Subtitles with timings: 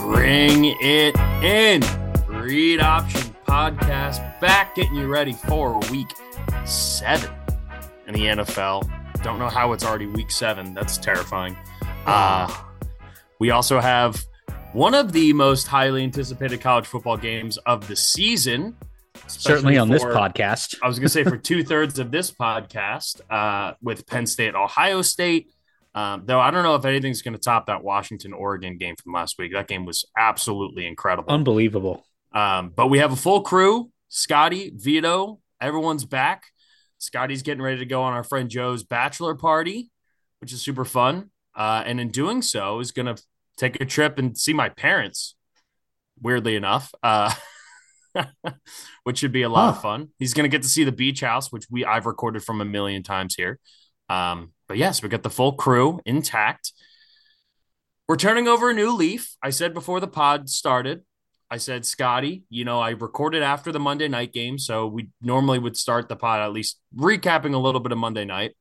[0.00, 1.82] Bring it in.
[2.28, 6.08] Read Option Podcast back, getting you ready for week
[6.64, 7.30] seven
[8.06, 8.88] in the NFL.
[9.22, 10.74] Don't know how it's already week seven.
[10.74, 11.56] That's terrifying.
[12.06, 12.52] Uh,
[13.38, 14.24] we also have
[14.76, 18.76] one of the most highly anticipated college football games of the season.
[19.26, 20.74] Certainly on this podcast.
[20.82, 24.54] I was going to say for two thirds of this podcast uh, with Penn State,
[24.54, 25.48] Ohio State.
[25.94, 29.14] Um, though I don't know if anything's going to top that Washington Oregon game from
[29.14, 29.54] last week.
[29.54, 31.32] That game was absolutely incredible.
[31.32, 32.04] Unbelievable.
[32.32, 36.48] Um, but we have a full crew Scotty, Vito, everyone's back.
[36.98, 39.90] Scotty's getting ready to go on our friend Joe's bachelor party,
[40.42, 41.30] which is super fun.
[41.54, 43.22] Uh, and in doing so, is going to
[43.56, 45.34] take a trip and see my parents,
[46.20, 47.32] weirdly enough, uh,
[49.04, 50.08] which should be a lot of fun.
[50.18, 52.64] He's going to get to see the beach house, which we I've recorded from a
[52.64, 53.58] million times here.
[54.08, 56.72] Um, but yes, we got the full crew intact.
[58.08, 59.36] We're turning over a new leaf.
[59.42, 61.02] I said before the pod started,
[61.50, 64.58] I said, Scotty, you know, I recorded after the Monday night game.
[64.58, 68.24] So we normally would start the pod at least recapping a little bit of Monday
[68.24, 68.56] night.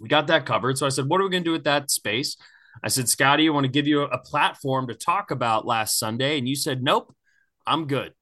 [0.00, 0.78] We got that covered.
[0.78, 2.36] So I said, what are we going to do with that space?
[2.82, 5.98] I said, Scotty, I want to give you a, a platform to talk about last
[5.98, 6.38] Sunday.
[6.38, 7.14] And you said, nope,
[7.66, 8.12] I'm good.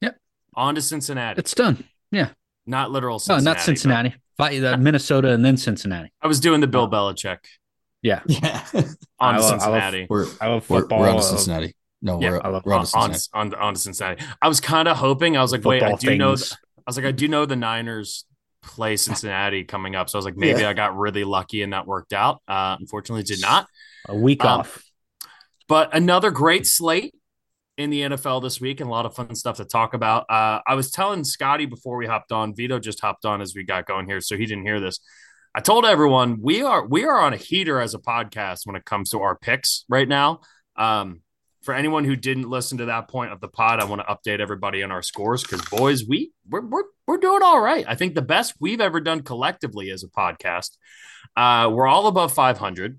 [0.00, 0.16] Yep.
[0.54, 1.38] On to Cincinnati.
[1.38, 1.84] It's done.
[2.10, 2.28] Yeah.
[2.66, 3.44] not literal Cincinnati.
[3.44, 4.14] not Cincinnati.
[4.36, 6.12] Fight uh, Minnesota and then Cincinnati.
[6.20, 7.38] I was doing the Bill Belichick
[8.02, 8.20] Yeah.
[8.26, 8.62] Yeah,
[9.20, 10.06] on I to love- I love- Cincinnati.
[10.10, 11.74] we're I love we're, we're on to Cincinnati.
[12.02, 13.54] No, Yeah, we're, I love- we're on to on, Cincinnati.
[13.56, 14.24] on, on to Cincinnati.
[14.42, 15.36] I was kind of hoping.
[15.36, 16.36] I was like, wait, I football do know.
[16.36, 16.52] things.
[16.78, 18.24] I was like, I do know the Niners
[18.62, 20.08] play Cincinnati coming up.
[20.08, 20.70] So I was like, maybe Yeah.
[20.70, 22.42] I got really lucky and that worked out.
[22.48, 23.66] Uh, unfortunately, did not.
[24.08, 24.82] A week Um, off.
[25.68, 27.14] But another great slate
[27.78, 30.26] in the NFL this week and a lot of fun stuff to talk about.
[30.28, 32.54] Uh, I was telling Scotty before we hopped on.
[32.54, 35.00] Vito just hopped on as we got going here, so he didn't hear this.
[35.54, 38.84] I told everyone we are we are on a heater as a podcast when it
[38.84, 40.40] comes to our picks right now.
[40.76, 41.20] Um,
[41.62, 44.40] for anyone who didn't listen to that point of the pod, I want to update
[44.40, 47.84] everybody on our scores because boys, we we're, we're we're doing all right.
[47.86, 50.76] I think the best we've ever done collectively as a podcast.
[51.36, 52.98] Uh, we're all above 500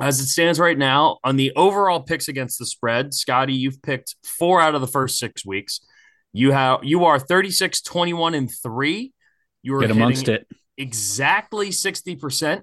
[0.00, 3.14] as it stands right now on the overall picks against the spread.
[3.14, 5.80] Scotty, you've picked four out of the first six weeks.
[6.32, 9.12] You have you are 36, 21, and three.
[9.62, 10.46] You are Get amongst it.
[10.76, 12.62] exactly 60%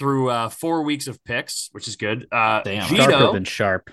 [0.00, 2.26] through uh, four weeks of picks, which is good.
[2.32, 2.88] Uh, Damn.
[2.88, 3.90] Sharper Vito, than sharp.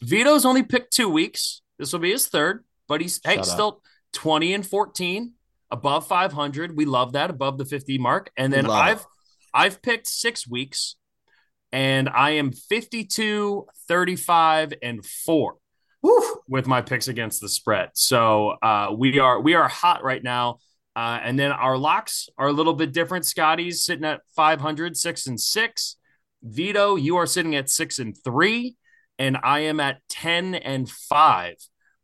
[0.00, 1.60] Vito's only picked two weeks.
[1.76, 3.44] This will be his third, but he's hey, up.
[3.44, 5.32] still 20 and 14,
[5.72, 6.76] above 500.
[6.76, 8.30] We love that, above the 50 mark.
[8.36, 8.80] And then Love.
[8.80, 9.06] I've
[9.52, 10.94] I've picked six weeks,
[11.72, 15.56] and I am 52, 35, and four
[16.00, 16.22] Woo.
[16.46, 17.90] with my picks against the spread.
[17.94, 20.58] So uh, we are we are hot right now.
[20.96, 23.24] Uh, and then our locks are a little bit different.
[23.24, 25.96] Scotty's sitting at 500, six and six.
[26.42, 28.76] Vito, you are sitting at six and three,
[29.18, 31.54] and I am at 10 and five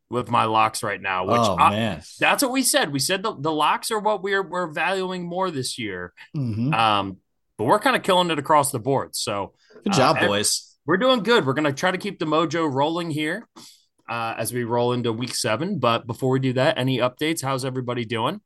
[0.09, 1.25] with my locks right now.
[1.27, 2.93] Which oh I- man, that's what we said.
[2.93, 6.13] We said the, the locks are what we're we're valuing more this year.
[6.37, 6.73] Mhm.
[6.73, 7.17] Um,
[7.59, 9.17] but we're kind of killing it across the board.
[9.17, 10.77] So good uh, job, ev- boys.
[10.87, 11.45] we're doing good.
[11.47, 13.49] We're going to try to keep the mojo rolling here
[14.09, 15.79] uh, as we roll into week seven.
[15.79, 17.43] But before we do that, any updates?
[17.43, 18.43] How's everybody doing?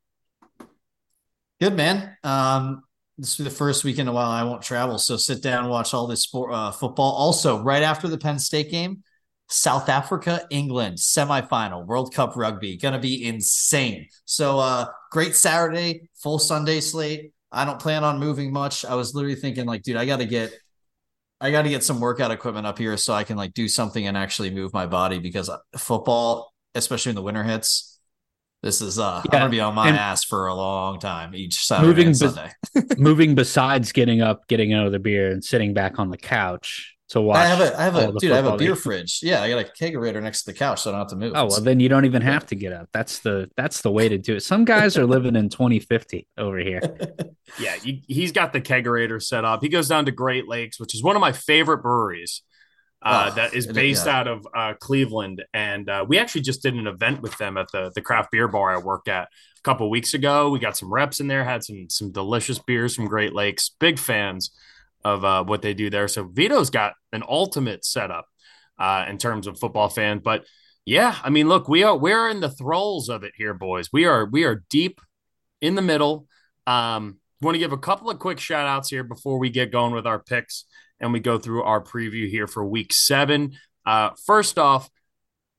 [1.60, 2.16] Good man.
[2.24, 2.82] Um,
[3.18, 5.92] this be the first week in a while I won't travel, so sit down watch
[5.92, 7.12] all this sport uh, football.
[7.12, 9.02] Also, right after the Penn State game,
[9.50, 14.06] South Africa, England semifinal, World Cup rugby, gonna be insane.
[14.24, 17.32] So, uh, great Saturday, full Sunday slate.
[17.52, 18.86] I don't plan on moving much.
[18.86, 20.56] I was literally thinking, like, dude, I got to get,
[21.40, 24.06] I got to get some workout equipment up here so I can like do something
[24.06, 27.89] and actually move my body because uh, football, especially when the winter hits.
[28.62, 31.64] This is uh, I'm gonna be on my and- ass for a long time each
[31.64, 32.52] Saturday Moving and bes- Sunday.
[32.98, 37.38] Moving besides getting up, getting another beer, and sitting back on the couch to watch.
[37.38, 38.82] I have a I have a dude, I have a beer games.
[38.82, 39.20] fridge.
[39.22, 41.32] Yeah, I got a kegerator next to the couch, so I don't have to move.
[41.34, 42.88] Oh well, then you don't even have to get up.
[42.92, 44.42] That's the that's the way to do it.
[44.42, 46.80] Some guys are living in 2050 over here.
[47.58, 49.60] Yeah, he, he's got the kegerator set up.
[49.60, 52.42] He goes down to Great Lakes, which is one of my favorite breweries.
[53.02, 54.18] Uh, Oh, that is based yeah.
[54.18, 57.70] out of uh, Cleveland, and uh, we actually just did an event with them at
[57.72, 60.50] the the craft beer bar I work at a couple weeks ago.
[60.50, 63.70] We got some reps in there, had some some delicious beers from Great Lakes.
[63.80, 64.50] Big fans
[65.02, 66.08] of uh, what they do there.
[66.08, 68.26] So Vito's got an ultimate setup
[68.78, 70.18] uh, in terms of football fan.
[70.18, 70.44] But
[70.84, 73.88] yeah, I mean, look, we are we're in the throes of it here, boys.
[73.92, 75.00] We are we are deep
[75.60, 76.26] in the middle.
[76.66, 79.94] Um, want to give a couple of quick shout outs here before we get going
[79.94, 80.64] with our picks
[81.00, 83.52] and we go through our preview here for week seven.
[83.86, 84.90] Uh, first off,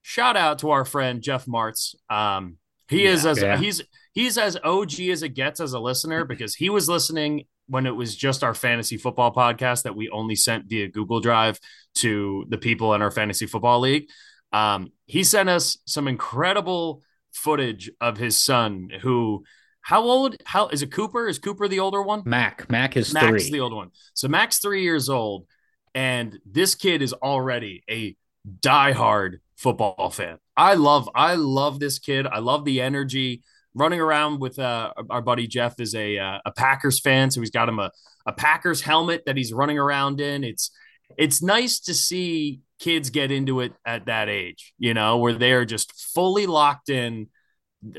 [0.02, 1.96] shout out to our friend Jeff Martz.
[2.10, 2.58] Um,
[2.88, 3.58] he yeah, is as yeah.
[3.58, 3.82] he's
[4.14, 7.96] he's as OG as it gets as a listener because he was listening when it
[7.96, 11.58] was just our fantasy football podcast that we only sent via Google Drive
[11.96, 14.10] to the people in our fantasy football league.
[14.52, 17.02] Um, he sent us some incredible
[17.34, 19.44] footage of his son who
[19.82, 21.28] how old how is it cooper?
[21.28, 22.24] Is cooper the older one?
[22.26, 22.70] Mac.
[22.70, 23.52] Mac is Mac's three.
[23.52, 23.92] the older one.
[24.14, 25.46] So mac's three years old
[25.94, 28.16] and this kid is already a
[28.60, 30.38] diehard football fan.
[30.56, 32.28] I love i love this kid.
[32.28, 33.44] I love the energy.
[33.74, 37.52] Running around with uh, our buddy jeff is a uh, a packers fan so he's
[37.52, 37.90] got him a,
[38.26, 40.44] a packers helmet that he's running around in.
[40.44, 40.72] It's
[41.18, 45.54] it's nice to see kids get into it at that age, you know, where they
[45.54, 47.28] are just fully locked in.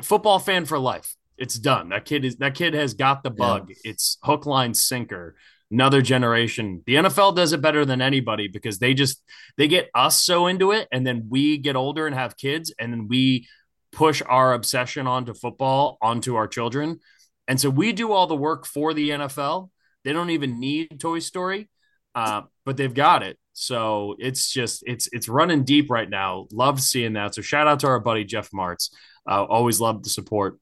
[0.02, 1.16] Football fan for life.
[1.38, 1.88] It's done.
[1.90, 3.70] That kid is that kid has got the bug.
[3.70, 3.90] Yeah.
[3.92, 5.36] It's hook, line, sinker.
[5.70, 6.82] Another generation.
[6.86, 9.22] The NFL does it better than anybody because they just
[9.56, 12.92] they get us so into it, and then we get older and have kids, and
[12.92, 13.48] then we
[13.92, 17.00] push our obsession onto football onto our children.
[17.48, 19.70] And so we do all the work for the NFL.
[20.04, 21.68] They don't even need Toy Story,
[22.14, 23.38] uh, but they've got it.
[23.52, 26.46] So it's just it's it's running deep right now.
[26.52, 27.34] Love seeing that.
[27.34, 28.90] So shout out to our buddy Jeff Martz.
[29.28, 30.58] Uh, always love the support.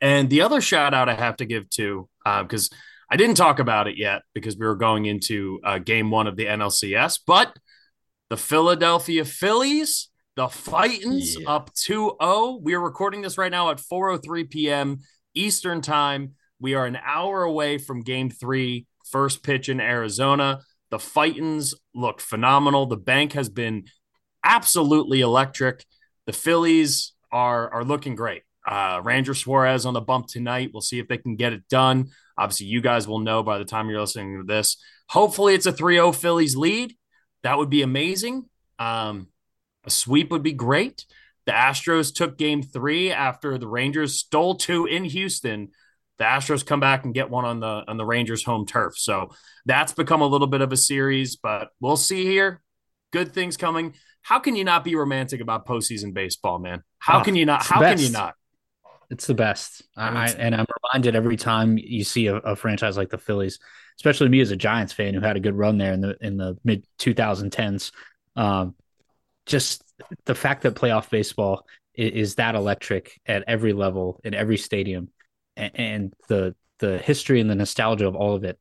[0.00, 2.76] And the other shout out I have to give to because uh,
[3.10, 6.36] I didn't talk about it yet because we were going into uh, game one of
[6.36, 7.56] the NLCS, but
[8.28, 11.48] the Philadelphia Phillies, the Fightins yeah.
[11.48, 12.60] up 2-0.
[12.60, 14.98] We are recording this right now at 4:03 p.m.
[15.34, 16.34] Eastern time.
[16.58, 20.60] We are an hour away from game three, first pitch in Arizona.
[20.90, 22.86] The Fightins look phenomenal.
[22.86, 23.84] The bank has been
[24.42, 25.84] absolutely electric.
[26.26, 28.42] The Phillies are are looking great.
[28.66, 30.70] Uh, Ranger Suarez on the bump tonight.
[30.72, 32.10] We'll see if they can get it done.
[32.36, 34.76] Obviously, you guys will know by the time you're listening to this.
[35.08, 36.96] Hopefully, it's a 3 0 Phillies lead.
[37.42, 38.44] That would be amazing.
[38.78, 39.28] Um,
[39.84, 41.04] a sweep would be great.
[41.46, 45.70] The Astros took game three after the Rangers stole two in Houston
[46.18, 48.96] the Astros come back and get one on the on the Rangers home turf.
[48.96, 49.30] So
[49.64, 52.62] that's become a little bit of a series, but we'll see here.
[53.12, 53.94] Good things coming.
[54.22, 56.82] How can you not be romantic about postseason baseball, man?
[56.98, 57.62] How oh, can you not?
[57.62, 58.34] How can you not?
[59.10, 59.82] It's the best.
[59.96, 63.58] I, and I'm reminded every time you see a, a, franchise like the Phillies,
[63.98, 66.36] especially me as a Giants fan who had a good run there in the in
[66.36, 67.92] the mid 2010s.
[68.34, 68.74] Um,
[69.46, 69.84] just
[70.24, 75.10] the fact that playoff baseball is, is that electric at every level in every stadium
[75.56, 78.58] and the the history and the nostalgia of all of it.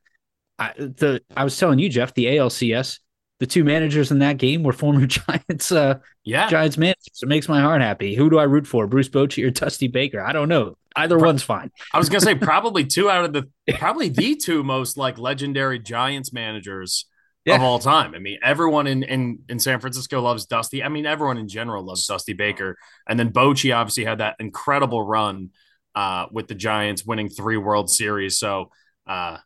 [0.58, 3.00] I, the I was telling you, Jeff, the ALCS,
[3.40, 5.72] the two managers in that game were former Giants.
[5.72, 7.20] Uh, yeah, Giants managers.
[7.22, 8.16] It makes my heart happy.
[8.16, 10.22] Who do I root for, Bruce Bochy or Dusty Baker?
[10.22, 10.78] I don't know.
[10.96, 11.72] Either Pro- one's fine.
[11.94, 15.80] I was gonna say probably two out of the probably the two most like legendary
[15.80, 17.06] Giants managers.
[17.44, 17.58] Yeah.
[17.58, 18.16] of all time.
[18.16, 20.84] I mean, everyone in, in in San Francisco loves Dusty.
[20.84, 22.76] I mean, everyone in general loves Dusty Baker.
[23.08, 25.52] And then Bochy obviously had that incredible run
[25.94, 28.40] uh, with the Giants winning three World Series.
[28.40, 28.72] So,
[29.06, 29.38] uh,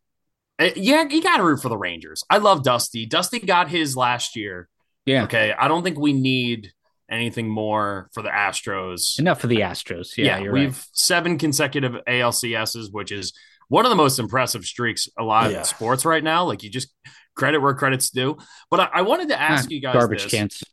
[0.60, 2.24] yeah, you got to root for the Rangers.
[2.30, 3.06] I love Dusty.
[3.06, 4.68] Dusty got his last year.
[5.06, 5.24] Yeah.
[5.24, 5.54] Okay.
[5.58, 6.72] I don't think we need
[7.10, 9.20] anything more for the Astros.
[9.20, 10.18] Enough for the Astros.
[10.18, 10.40] Yeah.
[10.40, 10.88] yeah we've right.
[10.94, 13.34] seven consecutive ALCSs, which is
[13.70, 15.60] one of the most impressive streaks alive yeah.
[15.60, 16.44] in sports right now.
[16.44, 16.94] Like you just
[17.36, 18.38] credit where credit's due.
[18.70, 20.64] But I, I wanted to ask ah, you guys garbage this, cans.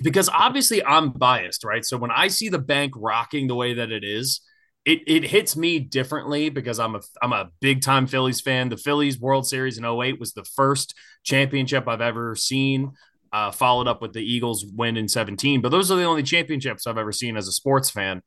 [0.00, 1.84] Because obviously I'm biased, right?
[1.84, 4.40] So when I see the bank rocking the way that it is,
[4.86, 8.68] it it hits me differently because I'm a I'm a big time Phillies fan.
[8.68, 12.92] The Phillies World Series in 08 was the first championship I've ever seen.
[13.32, 16.86] Uh, followed up with the Eagles win in 17, but those are the only championships
[16.86, 18.22] I've ever seen as a sports fan.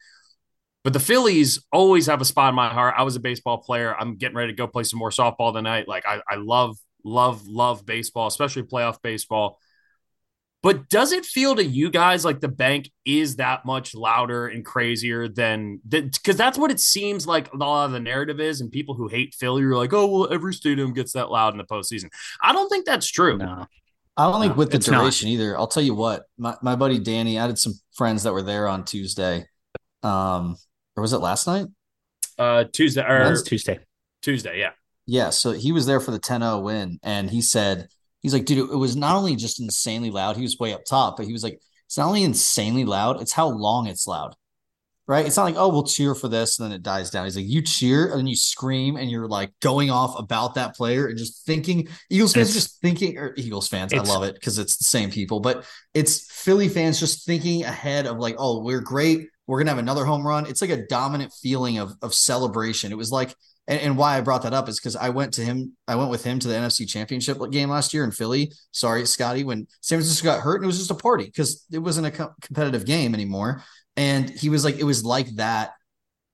[0.84, 2.96] But the Phillies always have a spot in my heart.
[2.98, 3.96] I was a baseball player.
[3.98, 5.88] I'm getting ready to go play some more softball tonight.
[5.88, 9.60] Like I, I love, love, love baseball, especially playoff baseball.
[10.62, 14.66] But does it feel to you guys like the bank is that much louder and
[14.66, 16.12] crazier than that?
[16.12, 18.60] Because that's what it seems like a lot of the narrative is.
[18.60, 21.58] And people who hate Philly are like, oh, well, every stadium gets that loud in
[21.58, 22.10] the postseason.
[22.42, 23.38] I don't think that's true.
[23.38, 23.66] No.
[24.18, 25.34] I don't think with the duration not.
[25.34, 25.58] either.
[25.58, 28.68] I'll tell you what, my, my buddy Danny, I had some friends that were there
[28.68, 29.46] on Tuesday.
[30.04, 30.58] Um,
[30.98, 31.68] or was it last night?
[32.38, 33.80] Uh, Tuesday or Tuesday.
[34.22, 34.72] Tuesday, yeah.
[35.06, 35.30] Yeah.
[35.30, 37.00] So he was there for the 10 0 win.
[37.02, 37.88] And he said,
[38.22, 41.18] he's like, dude, it was not only just insanely loud, he was way up top,
[41.18, 44.36] but he was like, it's not only insanely loud, it's how long it's loud.
[45.08, 45.26] Right.
[45.26, 47.26] It's not like, oh, we'll cheer for this and then it dies down.
[47.26, 50.76] He's like, you cheer and then you scream and you're like going off about that
[50.76, 53.92] player and just thinking Eagles fans just thinking or Eagles fans.
[53.92, 58.06] I love it because it's the same people, but it's Philly fans just thinking ahead
[58.06, 59.30] of like, oh, we're great.
[59.50, 60.46] we're gonna have another home run.
[60.46, 62.92] It's like a dominant feeling of of celebration.
[62.92, 63.34] It was like,
[63.70, 66.10] and, and why I brought that up is because I went to him, I went
[66.10, 68.52] with him to the NFC Championship game last year in Philly.
[68.72, 71.78] Sorry, Scotty, when San Francisco got hurt, and it was just a party because it
[71.78, 73.64] wasn't a co- competitive game anymore.
[73.96, 75.74] And he was like, it was like that.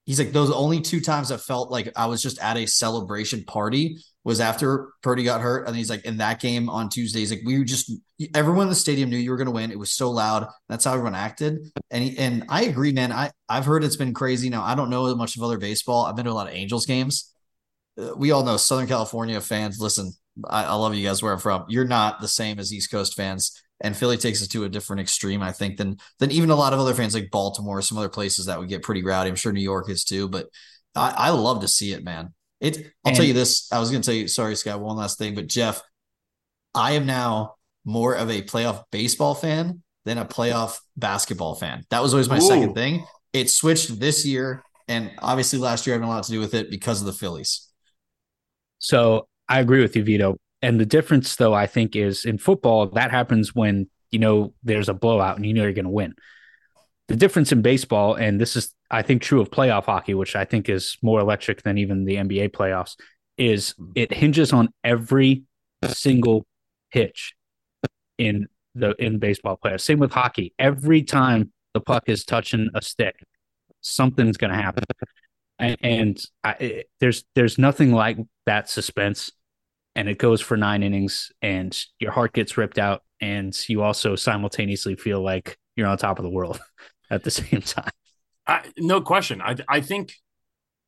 [0.06, 3.44] He's like, those only two times I felt like I was just at a celebration
[3.44, 5.68] party was after Purdy got hurt.
[5.68, 7.92] And he's like, in that game on Tuesday, he's like, we just,
[8.34, 9.72] everyone in the stadium knew you were going to win.
[9.72, 10.48] It was so loud.
[10.68, 11.60] That's how everyone acted.
[11.92, 13.12] And he, and I agree, man.
[13.12, 14.50] I, I've heard it's been crazy.
[14.50, 16.06] Now, I don't know much of other baseball.
[16.06, 17.32] I've been to a lot of Angels games.
[17.98, 19.80] Uh, we all know Southern California fans.
[19.80, 20.12] Listen,
[20.50, 21.66] I, I love you guys where I'm from.
[21.70, 23.62] You're not the same as East Coast fans.
[23.82, 26.74] And Philly takes it to a different extreme, I think, than than even a lot
[26.74, 29.30] of other fans like Baltimore, some other places that would get pretty rowdy.
[29.30, 30.48] I'm sure New York is too, but
[30.96, 32.34] I, I love to see it, man.
[32.60, 32.78] It.
[32.78, 33.72] I'll and, tell you this.
[33.72, 34.28] I was going to tell you.
[34.28, 34.80] Sorry, Scott.
[34.80, 35.82] One last thing, but Jeff,
[36.74, 41.84] I am now more of a playoff baseball fan than a playoff basketball fan.
[41.90, 42.42] That was always my Ooh.
[42.42, 43.06] second thing.
[43.34, 46.54] It switched this year, and obviously last year I had a lot to do with
[46.54, 47.68] it because of the Phillies.
[48.80, 50.38] So I agree with you, Vito.
[50.62, 54.90] And the difference, though, I think, is in football that happens when you know there's
[54.90, 56.16] a blowout and you know you're going to win.
[57.08, 60.46] The difference in baseball, and this is, I think, true of playoff hockey, which I
[60.46, 62.96] think is more electric than even the NBA playoffs,
[63.38, 63.92] is mm-hmm.
[63.96, 65.44] it hinges on every
[65.88, 66.46] single
[66.92, 67.34] pitch
[68.18, 69.84] in the in baseball players.
[69.84, 70.54] Same with hockey.
[70.60, 73.16] Every time the puck is touching a stick,
[73.82, 74.84] something's going to happen.
[75.58, 79.32] And, and I, it, there's there's nothing like that suspense.
[79.98, 84.18] And it goes for nine innings, and your heart gets ripped out, and you also
[84.18, 86.60] simultaneously feel like you're on top of the world.
[87.10, 87.92] at the same time.
[88.48, 89.42] I, no question.
[89.42, 90.14] I I think,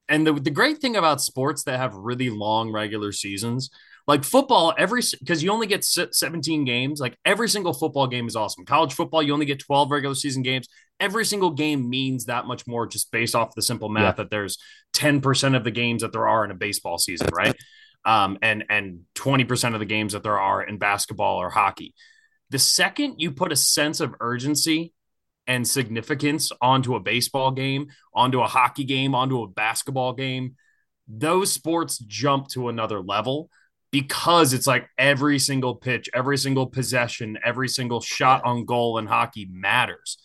[0.07, 3.69] and the the great thing about sports that have really long regular seasons,
[4.07, 7.01] like football, every because you only get 17 games.
[7.01, 8.65] Like every single football game is awesome.
[8.65, 10.67] College football, you only get 12 regular season games.
[10.99, 14.23] Every single game means that much more just based off the simple math yeah.
[14.23, 14.57] that there's
[14.95, 17.55] 10% of the games that there are in a baseball season, right?
[18.05, 21.93] Um, and and 20% of the games that there are in basketball or hockey.
[22.49, 24.93] The second you put a sense of urgency
[25.47, 30.55] and significance onto a baseball game, onto a hockey game, onto a basketball game,
[31.07, 33.49] those sports jump to another level
[33.91, 39.07] because it's like every single pitch, every single possession, every single shot on goal in
[39.07, 40.17] hockey matters.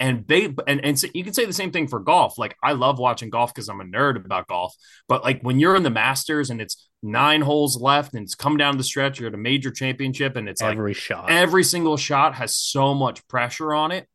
[0.00, 2.38] And they and and so you can say the same thing for golf.
[2.38, 4.72] Like I love watching golf because I'm a nerd about golf.
[5.08, 8.56] But like when you're in the Masters and it's nine holes left and it's come
[8.56, 11.96] down the stretch, you're at a major championship and it's every like shot, every single
[11.96, 14.06] shot has so much pressure on it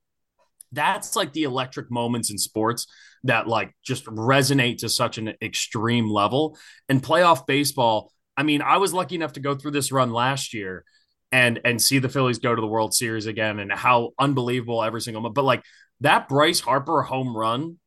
[0.74, 2.88] that's like the electric moments in sports
[3.24, 6.58] that like just resonate to such an extreme level.
[6.90, 10.54] And playoff baseball, I mean, I was lucky enough to go through this run last
[10.54, 10.84] year
[11.32, 15.02] and and see the Phillies go to the World Series again and how unbelievable every
[15.02, 15.64] single but like
[16.02, 17.78] that Bryce Harper home run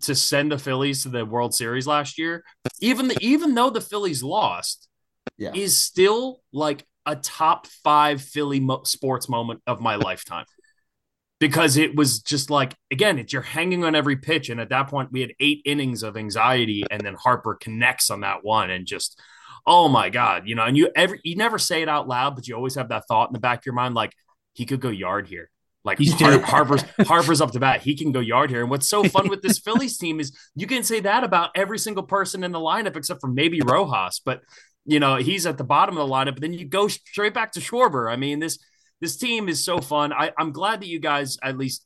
[0.00, 2.44] to send the Phillies to the World Series last year,
[2.80, 4.88] even the, even though the Phillies lost,
[5.36, 5.52] yeah.
[5.54, 10.46] is still like a top five Philly mo- sports moment of my lifetime
[11.42, 14.86] because it was just like again it's you're hanging on every pitch and at that
[14.86, 18.86] point we had eight innings of anxiety and then harper connects on that one and
[18.86, 19.20] just
[19.66, 22.46] oh my god you know and you ever you never say it out loud but
[22.46, 24.12] you always have that thought in the back of your mind like
[24.52, 25.50] he could go yard here
[25.84, 27.82] like Har- Harper's Harper's up to bat.
[27.82, 28.60] He can go yard here.
[28.60, 31.76] And what's so fun with this Phillies team is you can say that about every
[31.76, 34.20] single person in the lineup except for maybe Rojas.
[34.24, 34.42] But
[34.84, 36.34] you know, he's at the bottom of the lineup.
[36.34, 38.08] But then you go straight back to Schwarber.
[38.08, 38.60] I mean, this
[39.02, 40.12] this team is so fun.
[40.12, 41.84] I, I'm glad that you guys at least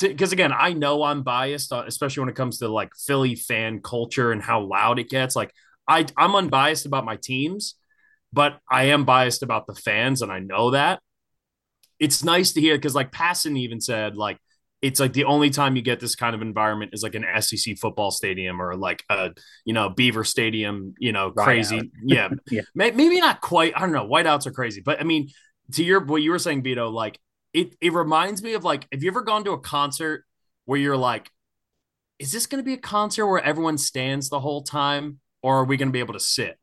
[0.00, 3.80] because again, I know I'm biased, uh, especially when it comes to like Philly fan
[3.80, 5.34] culture and how loud it gets.
[5.34, 5.52] Like
[5.88, 7.74] I, I'm unbiased about my teams,
[8.32, 11.00] but I am biased about the fans, and I know that.
[11.98, 14.38] It's nice to hear because like Passan even said like
[14.82, 17.78] it's like the only time you get this kind of environment is like an SEC
[17.78, 19.30] football stadium or like a
[19.64, 21.90] you know Beaver Stadium, you know, crazy.
[22.04, 22.28] yeah.
[22.50, 22.62] yeah.
[22.74, 23.72] Maybe not quite.
[23.74, 24.06] I don't know.
[24.06, 25.30] Whiteouts are crazy, but I mean,
[25.72, 27.18] to your what you were saying, Vito, like
[27.52, 30.24] it it reminds me of like have you ever gone to a concert
[30.64, 31.30] where you're like,
[32.18, 35.64] is this going to be a concert where everyone stands the whole time, or are
[35.64, 36.58] we going to be able to sit?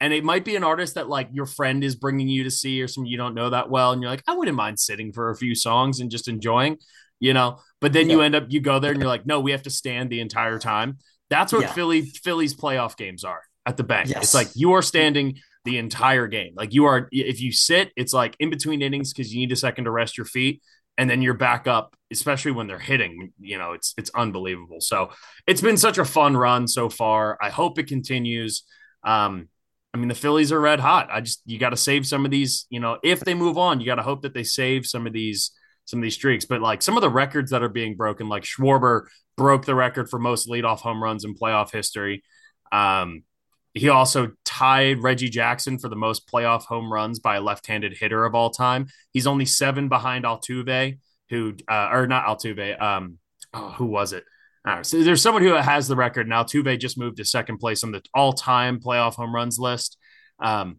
[0.00, 2.82] And it might be an artist that like your friend is bringing you to see,
[2.82, 5.30] or some you don't know that well, and you're like, I wouldn't mind sitting for
[5.30, 6.78] a few songs and just enjoying,
[7.20, 7.60] you know.
[7.80, 8.16] But then yeah.
[8.16, 10.20] you end up you go there and you're like, no, we have to stand the
[10.20, 10.98] entire time.
[11.30, 11.72] That's what yeah.
[11.72, 14.08] Philly Philly's playoff games are at the bank.
[14.08, 14.24] Yes.
[14.24, 16.52] It's like you are standing the entire game.
[16.56, 19.56] Like you are, if you sit, it's like in between innings because you need a
[19.56, 20.62] second to rest your feet,
[20.96, 21.96] and then you're back up.
[22.10, 24.80] Especially when they're hitting, you know, it's it's unbelievable.
[24.80, 25.10] So
[25.48, 27.36] it's been such a fun run so far.
[27.42, 28.62] I hope it continues.
[29.02, 29.48] Um,
[29.92, 31.08] I mean, the Phillies are red hot.
[31.10, 32.66] I just you got to save some of these.
[32.70, 35.12] You know, if they move on, you got to hope that they save some of
[35.12, 35.50] these
[35.86, 36.44] some of these streaks.
[36.44, 39.06] But like some of the records that are being broken, like Schwarber
[39.36, 42.22] broke the record for most leadoff home runs in playoff history.
[42.72, 43.22] Um,
[43.74, 48.24] he also tied Reggie Jackson for the most playoff home runs by a left-handed hitter
[48.24, 48.86] of all time.
[49.12, 52.80] He's only seven behind Altuve, who uh, or not Altuve.
[52.80, 53.18] Um,
[53.52, 54.24] oh, who was it?
[54.80, 56.44] so there's someone who has the record now.
[56.44, 59.98] Altuve just moved to second place on the all-time playoff home runs list.
[60.38, 60.78] Um,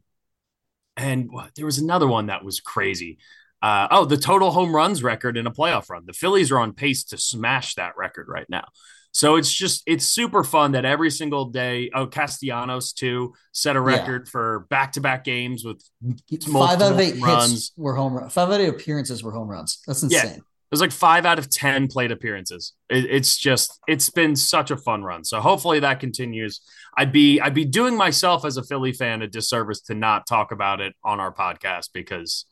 [0.97, 3.19] and there was another one that was crazy.
[3.61, 6.03] Uh, oh, the total home runs record in a playoff run.
[6.05, 8.65] The Phillies are on pace to smash that record right now.
[9.15, 11.89] So it's just it's super fun that every single day.
[11.95, 14.29] Oh, Castellanos too set a record yeah.
[14.29, 15.81] for back to back games with
[16.51, 17.51] five out of eight runs.
[17.51, 18.33] hits were home runs.
[18.33, 19.79] Five out of eight appearances were home runs.
[19.87, 20.21] That's insane.
[20.21, 20.35] Yeah.
[20.35, 22.73] It was like five out of ten plate appearances.
[22.89, 25.23] It, it's just it's been such a fun run.
[25.23, 26.59] So hopefully that continues.
[26.97, 30.51] I'd be I'd be doing myself as a Philly fan a disservice to not talk
[30.51, 32.47] about it on our podcast because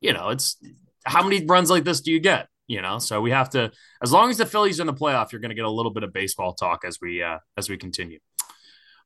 [0.00, 0.56] you know it's
[1.04, 2.48] how many runs like this do you get?
[2.66, 2.98] You know?
[2.98, 5.54] So we have to as long as the phillies in the playoff you're going to
[5.54, 8.18] get a little bit of baseball talk as we uh as we continue.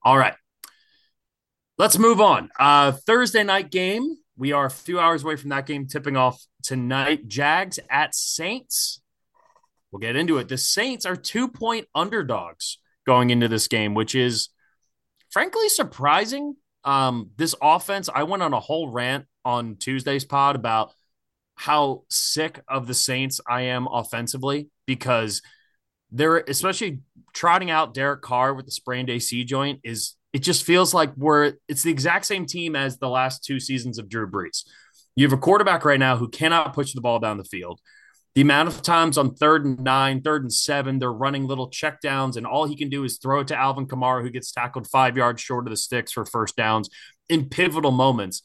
[0.03, 0.35] All right.
[1.79, 2.51] Let's move on.
[2.59, 4.17] Uh thursday night game.
[4.37, 7.27] We are a few hours away from that game tipping off tonight.
[7.27, 9.01] Jags at saints.
[9.91, 10.49] We'll get into it.
[10.49, 14.49] The saints are two point underdogs going into this game which is
[15.31, 16.57] frankly surprising.
[16.85, 20.93] Um this offense i went on a whole rant on tuesday's pod about
[21.57, 25.43] how sick of the Saints I am offensively because
[26.13, 27.01] they're especially
[27.33, 31.55] trotting out Derek Carr with the sprained AC joint is it just feels like we're
[31.67, 34.65] it's the exact same team as the last two seasons of Drew Brees.
[35.17, 37.81] You have a quarterback right now who cannot push the ball down the field.
[38.35, 42.37] The amount of times on third and nine, third and seven, they're running little checkdowns,
[42.37, 45.17] and all he can do is throw it to Alvin Kamara, who gets tackled five
[45.17, 46.91] yards short of the sticks for first downs
[47.31, 48.43] in pivotal moments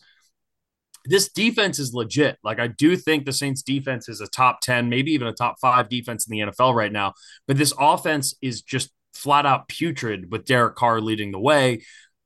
[1.05, 2.38] this defense is legit.
[2.43, 5.55] Like I do think the Saints defense is a top 10, maybe even a top
[5.60, 7.13] 5 defense in the NFL right now,
[7.48, 11.84] but this offense is just flat out putrid with Derek Carr leading the way.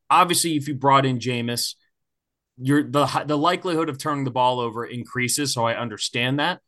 [0.10, 1.76] Obviously, if you brought in Jameis,
[2.58, 6.62] you're the the likelihood of turning the ball over increases, so I understand that.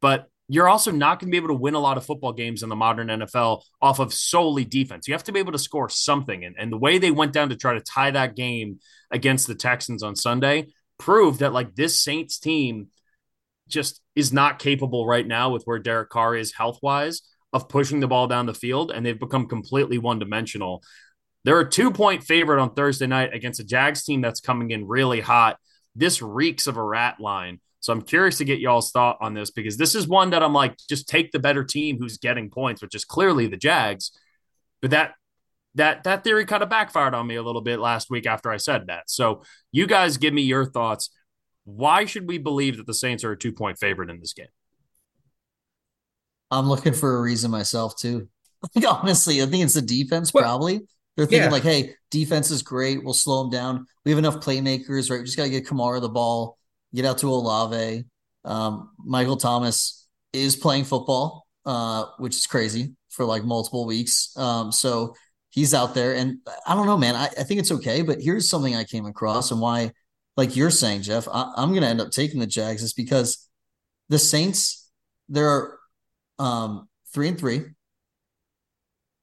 [0.00, 2.62] But you're also not going to be able to win a lot of football games
[2.62, 5.08] in the modern NFL off of solely defense.
[5.08, 6.44] You have to be able to score something.
[6.44, 8.78] And, and the way they went down to try to tie that game
[9.10, 10.66] against the Texans on Sunday,
[10.98, 12.88] prove that like this Saints team
[13.68, 18.00] just is not capable right now with where Derek Carr is health wise of pushing
[18.00, 20.82] the ball down the field, and they've become completely one dimensional.
[21.44, 24.88] They're a two point favorite on Thursday night against a Jags team that's coming in
[24.88, 25.58] really hot.
[25.94, 27.60] This reeks of a rat line.
[27.80, 30.54] So I'm curious to get y'all's thought on this because this is one that I'm
[30.54, 34.10] like, just take the better team who's getting points, which is clearly the Jags.
[34.80, 35.14] But that
[35.74, 38.58] that that theory kind of backfired on me a little bit last week after I
[38.58, 39.10] said that.
[39.10, 41.10] So you guys give me your thoughts.
[41.64, 44.46] Why should we believe that the Saints are a two point favorite in this game?
[46.50, 48.28] I'm looking for a reason myself too.
[48.74, 50.32] Like honestly, I think it's the defense.
[50.32, 50.80] Well, probably
[51.16, 51.50] they're thinking yeah.
[51.50, 53.04] like, "Hey, defense is great.
[53.04, 53.86] We'll slow them down.
[54.06, 55.18] We have enough playmakers, right?
[55.18, 56.56] We just got to get Kamara the ball,
[56.94, 58.04] get out to Olave.
[58.42, 64.34] Um, Michael Thomas is playing football, uh, which is crazy for like multiple weeks.
[64.36, 65.14] Um, so
[65.54, 66.14] he's out there.
[66.14, 67.14] And I don't know, man.
[67.14, 68.02] I, I think it's okay.
[68.02, 69.92] But here's something I came across and why,
[70.36, 73.48] like you're saying, Jeff, I, am going to end up taking the Jags is because
[74.08, 74.90] the Saints,
[75.28, 75.78] they're
[76.40, 77.62] um, three and three.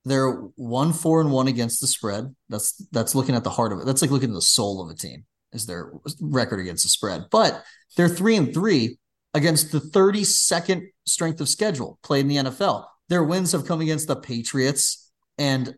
[0.06, 2.34] They're one, four, and one against the spread.
[2.50, 3.86] That's that's looking at the heart of it.
[3.86, 5.92] That's like looking at the soul of a team is their
[6.22, 7.26] record against the spread.
[7.30, 7.62] But
[7.98, 8.98] they're three and three
[9.34, 12.86] against the 32nd strength of schedule played in the NFL.
[13.10, 15.76] Their wins have come against the Patriots and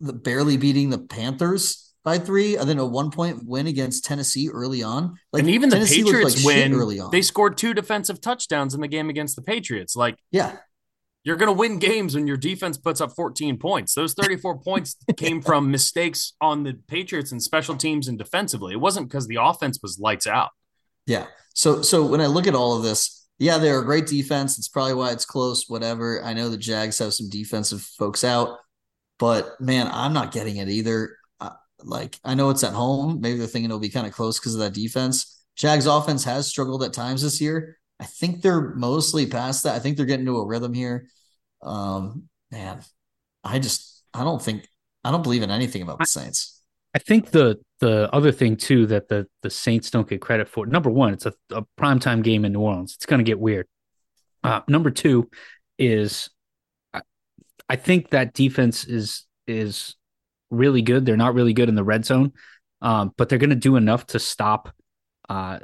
[0.00, 4.48] the barely beating the Panthers by three, and then a one point win against Tennessee
[4.50, 5.16] early on.
[5.32, 7.10] Like and even Tennessee the Patriots like win early on.
[7.10, 9.96] They scored two defensive touchdowns in the game against the Patriots.
[9.96, 10.56] Like, yeah,
[11.24, 13.94] you're going to win games when your defense puts up 14 points.
[13.94, 18.74] Those 34 points came from mistakes on the Patriots and special teams and defensively.
[18.74, 20.50] It wasn't because the offense was lights out.
[21.06, 21.26] Yeah.
[21.54, 24.58] So so when I look at all of this, yeah, they're a great defense.
[24.58, 25.68] It's probably why it's close.
[25.68, 26.22] Whatever.
[26.22, 28.58] I know the Jags have some defensive folks out.
[29.24, 31.16] But man, I'm not getting it either.
[31.40, 33.22] Uh, like I know it's at home.
[33.22, 35.46] Maybe they're thinking it'll be kind of close because of that defense.
[35.56, 37.78] Jags offense has struggled at times this year.
[37.98, 39.76] I think they're mostly past that.
[39.76, 41.08] I think they're getting to a rhythm here.
[41.62, 42.82] Um, man,
[43.42, 44.68] I just I don't think
[45.02, 46.60] I don't believe in anything about the Saints.
[46.92, 50.66] I think the the other thing too that the the Saints don't get credit for.
[50.66, 52.92] Number one, it's a, a primetime game in New Orleans.
[52.94, 53.68] It's going to get weird.
[54.42, 55.30] Uh, number two
[55.78, 56.28] is
[57.68, 59.96] I think that defense is is
[60.50, 61.06] really good.
[61.06, 62.32] They're not really good in the red zone,
[62.82, 64.74] um, but they're going to do enough to stop
[65.28, 65.58] uh,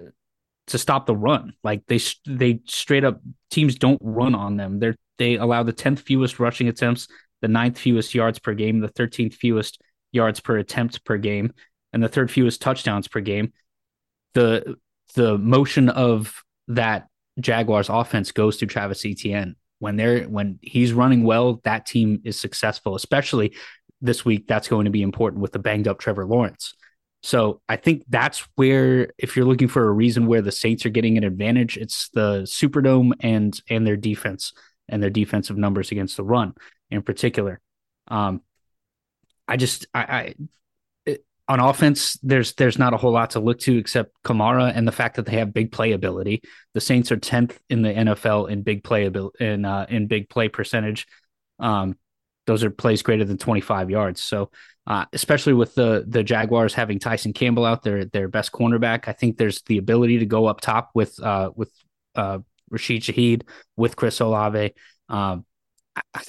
[0.69, 1.55] to stop the run.
[1.63, 4.79] Like they they straight up teams don't run on them.
[4.79, 7.09] They they allow the tenth fewest rushing attempts,
[7.43, 9.81] the ninth fewest yards per game, the thirteenth fewest
[10.13, 11.53] yards per attempt per game,
[11.93, 13.53] and the third fewest touchdowns per game.
[14.35, 14.77] The
[15.15, 17.09] the motion of that
[17.39, 19.57] Jaguars offense goes to Travis Etienne.
[19.81, 23.57] When they're when he's running well, that team is successful, especially
[24.01, 24.47] this week.
[24.47, 26.75] That's going to be important with the banged up Trevor Lawrence.
[27.23, 30.90] So I think that's where, if you're looking for a reason where the Saints are
[30.90, 34.53] getting an advantage, it's the Superdome and and their defense
[34.88, 36.55] and their defensive numbers against the run
[36.90, 37.61] in particular.
[38.09, 38.43] Um,
[39.47, 40.35] I just I, I
[41.51, 44.93] on offense, there's there's not a whole lot to look to except Kamara and the
[44.93, 46.43] fact that they have big playability.
[46.75, 50.49] The Saints are tenth in the NFL in big playability in uh, in big play
[50.49, 51.09] percentage.
[51.59, 51.99] Um,
[52.47, 54.23] those are plays greater than 25 yards.
[54.23, 54.51] So
[54.87, 59.09] uh, especially with the the Jaguars having Tyson Campbell out there, their best cornerback.
[59.09, 61.73] I think there's the ability to go up top with uh, with
[62.15, 62.39] uh,
[62.71, 63.43] Rashid Shaheed,
[63.77, 64.73] with Chris Olave.
[65.09, 65.45] Um,
[65.97, 66.23] I,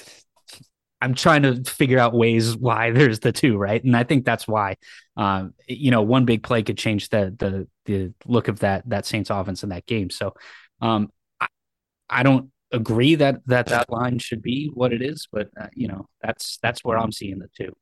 [1.04, 3.82] am trying to figure out ways why there's the two, right?
[3.82, 4.76] And I think that's why,
[5.16, 9.06] um, you know, one big play could change the the the look of that that
[9.06, 10.10] Saints offense in that game.
[10.10, 10.34] So,
[10.80, 11.10] um,
[11.40, 11.48] I,
[12.08, 15.88] I don't agree that that that line should be what it is, but uh, you
[15.88, 17.74] know, that's that's where I'm seeing the two.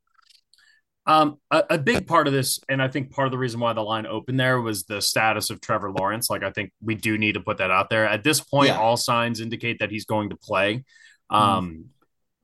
[1.07, 3.73] Um, a, a, big part of this, and I think part of the reason why
[3.73, 6.29] the line opened there was the status of Trevor Lawrence.
[6.29, 8.07] Like, I think we do need to put that out there.
[8.07, 8.79] At this point, yeah.
[8.79, 10.85] all signs indicate that he's going to play.
[11.33, 11.37] Mm-hmm.
[11.37, 11.85] Um, mm.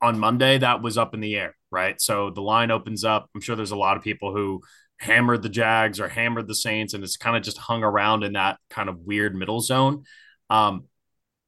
[0.03, 2.01] On Monday, that was up in the air, right?
[2.01, 3.31] So the line opens up.
[3.35, 4.61] I'm sure there's a lot of people who
[4.99, 8.35] hammered the Jags or hammered the Saints, and it's kind of just hung around in
[8.35, 10.05] that kind of weird middle zone.
[10.51, 10.85] Um,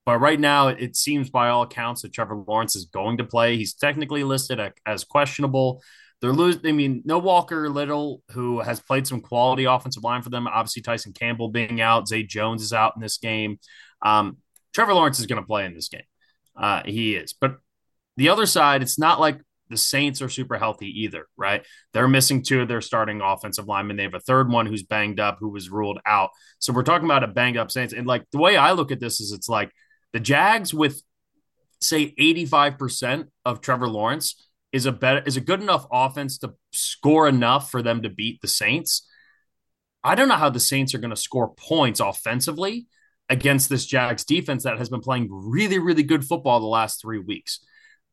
[0.07, 3.59] but right now, it seems by all accounts that Trevor Lawrence is going to play.
[3.59, 5.83] He's technically listed as questionable.
[6.21, 6.67] They're losing.
[6.67, 10.47] I mean, no Walker Little, who has played some quality offensive line for them.
[10.47, 13.59] Obviously, Tyson Campbell being out, Zay Jones is out in this game.
[14.01, 14.39] Um,
[14.75, 16.03] Trevor Lawrence is going to play in this game.
[16.57, 17.35] Uh, he is.
[17.35, 17.59] But
[18.18, 21.64] the other side, it's not like the Saints are super healthy either, right?
[21.92, 23.96] They're missing two of their starting offensive linemen.
[23.96, 26.31] They have a third one who's banged up, who was ruled out.
[26.59, 27.94] So we're talking about a banged up Saints.
[27.94, 29.70] And like the way I look at this is it's like
[30.12, 31.00] the Jags with
[31.81, 37.28] say 85% of Trevor Lawrence is a better is a good enough offense to score
[37.28, 39.07] enough for them to beat the Saints.
[40.02, 42.88] I don't know how the Saints are going to score points offensively
[43.28, 47.18] against this Jags defense that has been playing really, really good football the last three
[47.18, 47.61] weeks.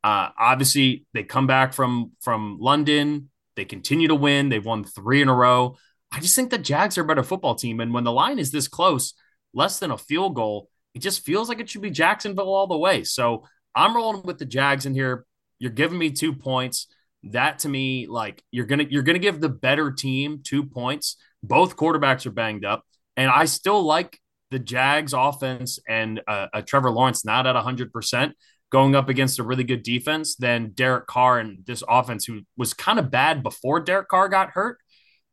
[0.05, 3.31] Uh, obviously, they come back from from London.
[3.55, 4.49] They continue to win.
[4.49, 5.77] They've won three in a row.
[6.11, 7.79] I just think the Jags are a better football team.
[7.79, 9.15] And when the line is this close,
[9.51, 12.77] less than a field goal, it just feels like it should be Jacksonville all the
[12.77, 13.03] way.
[13.03, 15.25] So I'm rolling with the Jags in here.
[15.57, 16.85] You're giving me two points.
[17.23, 21.17] That to me, like you're gonna you're gonna give the better team two points.
[21.41, 22.85] Both quarterbacks are banged up,
[23.17, 24.19] and I still like
[24.51, 28.35] the Jags offense and uh, a Trevor Lawrence not at hundred percent
[28.75, 32.73] going up against a really good defense than Derek Carr and this offense who was
[32.73, 34.79] kind of bad before Derek Carr got hurt,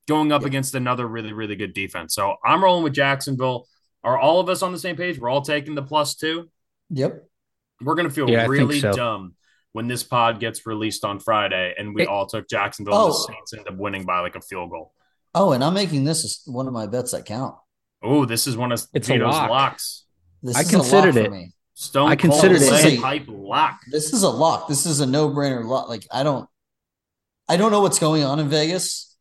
[0.07, 0.46] going up yeah.
[0.46, 2.14] against another really really good defense.
[2.14, 3.66] So I'm rolling with Jacksonville.
[4.05, 5.18] Are all of us on the same page?
[5.18, 6.50] We're all taking the plus two.
[6.90, 7.24] Yep.
[7.81, 8.92] We're gonna feel yeah, really so.
[8.92, 9.35] dumb
[9.72, 13.07] when this pod gets released on Friday and we all took Jacksonville oh.
[13.07, 13.26] and the oh.
[13.26, 14.92] Saints end up winning by like a field goal.
[15.35, 17.57] Oh, and I'm making this one of my bets that count.
[18.05, 19.50] Oh, this is one of it's Vito's lock.
[19.50, 20.05] locks.
[20.44, 21.33] This I considered it.
[21.33, 21.55] Me.
[21.74, 23.80] Stone I considered it a pipe lock.
[23.90, 24.68] This is a lock.
[24.68, 25.88] This is a no-brainer lock.
[25.88, 26.48] Like I don't
[27.48, 29.12] I don't know what's going on in Vegas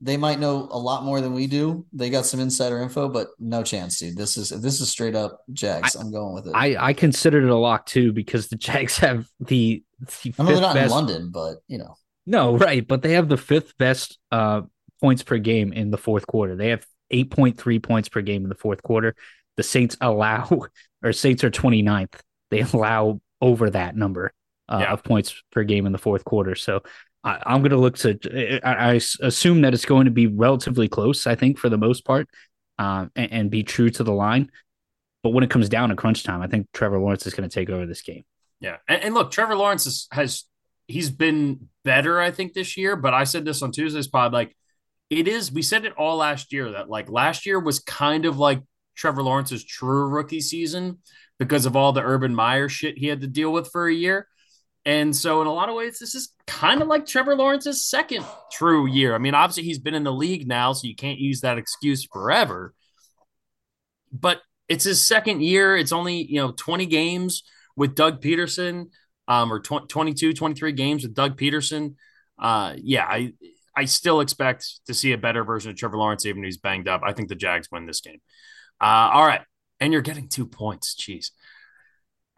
[0.00, 1.84] they might know a lot more than we do.
[1.92, 4.16] They got some insider info, but no chance, dude.
[4.16, 5.96] This is this is straight up Jags.
[5.96, 6.52] I, am going with it.
[6.54, 9.82] I I considered it a lock too because the Jags have the,
[10.22, 11.96] the I mean they're not best, in London, but you know.
[12.26, 14.62] No, right, but they have the fifth best uh
[15.00, 16.54] points per game in the fourth quarter.
[16.54, 19.14] They have 8.3 points per game in the fourth quarter.
[19.56, 20.66] The Saints allow
[21.02, 22.14] or Saints are 29th.
[22.50, 24.32] They allow over that number
[24.68, 24.92] uh, yeah.
[24.92, 26.54] of points per game in the fourth quarter.
[26.54, 26.82] So
[27.24, 28.60] I, am going to look to.
[28.64, 31.26] I, I, assume that it's going to be relatively close.
[31.26, 32.28] I think for the most part,
[32.78, 34.50] um, and, and, be true to the line.
[35.22, 37.52] But when it comes down to crunch time, I think Trevor Lawrence is going to
[37.52, 38.24] take over this game.
[38.60, 40.44] Yeah, and, and look, Trevor Lawrence is, has
[40.86, 42.94] he's been better, I think, this year.
[42.94, 44.56] But I said this on Tuesday's pod, like
[45.10, 45.50] it is.
[45.50, 48.62] We said it all last year that like last year was kind of like
[48.98, 50.98] Trevor Lawrence's true rookie season
[51.38, 54.26] because of all the Urban Meyer shit he had to deal with for a year.
[54.84, 58.24] And so, in a lot of ways, this is kind of like Trevor Lawrence's second
[58.50, 59.14] true year.
[59.14, 62.04] I mean, obviously, he's been in the league now, so you can't use that excuse
[62.04, 62.74] forever.
[64.12, 65.76] But it's his second year.
[65.76, 67.42] It's only, you know, 20 games
[67.76, 68.86] with Doug Pederson
[69.26, 71.94] um, or 20, 22, 23 games with Doug Pederson.
[72.38, 73.34] Uh, yeah, I,
[73.76, 76.88] I still expect to see a better version of Trevor Lawrence, even if he's banged
[76.88, 77.02] up.
[77.04, 78.20] I think the Jags win this game.
[78.80, 79.42] Uh, all right.
[79.80, 80.94] And you're getting two points.
[80.94, 81.30] Jeez.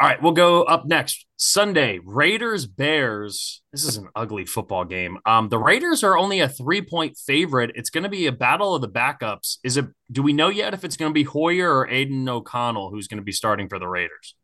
[0.00, 1.26] All right, we'll go up next.
[1.36, 3.60] Sunday, Raiders Bears.
[3.70, 5.18] This is an ugly football game.
[5.26, 7.72] Um, the Raiders are only a three point favorite.
[7.74, 9.58] It's going to be a battle of the backups.
[9.62, 9.84] Is it?
[10.10, 13.18] Do we know yet if it's going to be Hoyer or Aidan O'Connell who's going
[13.18, 14.34] to be starting for the Raiders?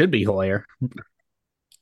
[0.00, 0.66] Could be Hoyer.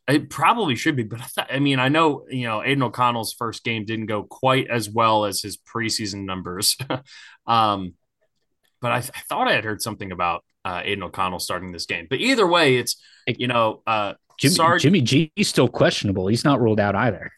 [0.07, 3.33] It probably should be, but I, thought, I mean, I know you know Aidan O'Connell's
[3.33, 6.77] first game didn't go quite as well as his preseason numbers,
[7.47, 7.95] um,
[8.81, 12.07] but I, I, thought I had heard something about uh, Aidan O'Connell starting this game.
[12.09, 16.27] But either way, it's you know uh, Jimmy, Sarge, Jimmy G is still questionable.
[16.27, 17.31] He's not ruled out either.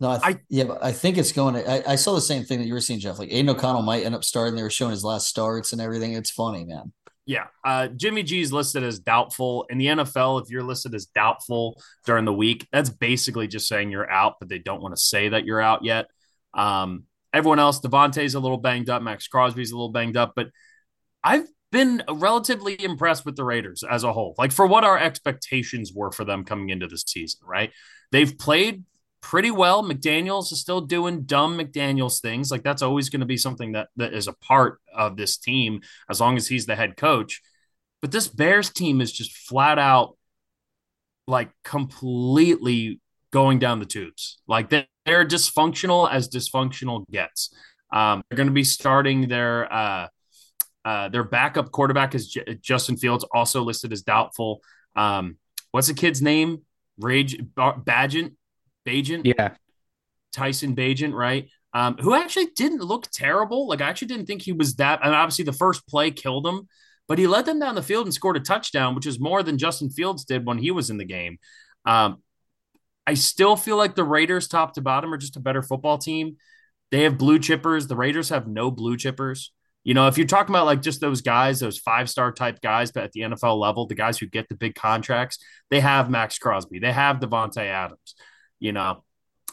[0.00, 1.54] No, I, th- I yeah, but I think it's going.
[1.54, 3.18] To, I, I saw the same thing that you were seeing, Jeff.
[3.18, 4.54] Like Aidan O'Connell might end up starting.
[4.54, 6.12] They were showing his last starts and everything.
[6.12, 6.92] It's funny, man.
[7.26, 10.42] Yeah, uh, Jimmy G is listed as doubtful in the NFL.
[10.42, 14.50] If you're listed as doubtful during the week, that's basically just saying you're out, but
[14.50, 16.06] they don't want to say that you're out yet.
[16.52, 20.48] Um, everyone else, Davante's a little banged up, Maxx Crosby's a little banged up, but
[21.24, 24.34] I've been relatively impressed with the Raiders as a whole.
[24.38, 27.72] Like for what our expectations were for them coming into this season, right?
[28.12, 28.84] They've played
[29.20, 29.82] pretty well.
[29.82, 32.50] McDaniels is still doing dumb McDaniels things.
[32.50, 35.80] Like that's always going to be something that that is a part of this team
[36.08, 37.40] as long as he's the head coach.
[38.02, 40.16] But this Bears team is just flat out
[41.26, 43.00] like completely
[43.32, 44.40] going down the tubes.
[44.46, 47.52] Like they're, they're dysfunctional as dysfunctional gets.
[47.92, 50.08] Um, they're going to be starting their uh,
[50.84, 54.60] uh, their backup quarterback is J- Justin Fields, also listed as doubtful.
[54.94, 55.38] Um,
[55.70, 56.62] what's the kid's name?
[56.98, 58.34] Rage Bagent
[58.86, 59.22] Bagent.
[59.24, 59.54] Yeah.
[60.32, 61.48] Tyson Bagent, right?
[61.72, 63.66] Um, who actually didn't look terrible.
[63.66, 65.00] Like I actually didn't think he was that.
[65.02, 66.68] And obviously, the first play killed him,
[67.08, 69.58] but he led them down the field and scored a touchdown, which is more than
[69.58, 71.38] Justin Fields did when he was in the game.
[71.84, 72.22] Um,
[73.06, 76.36] I still feel like the Raiders, top to bottom, are just a better football team.
[76.90, 77.88] They have blue chippers.
[77.88, 79.48] The Raiders have no blue chippers.
[79.84, 82.90] You know, if you're talking about like just those guys, those five star type guys,
[82.90, 85.38] but at the NFL level, the guys who get the big contracts,
[85.70, 88.14] they have Maxx Crosby, they have Davante Adams.
[88.58, 89.04] You know,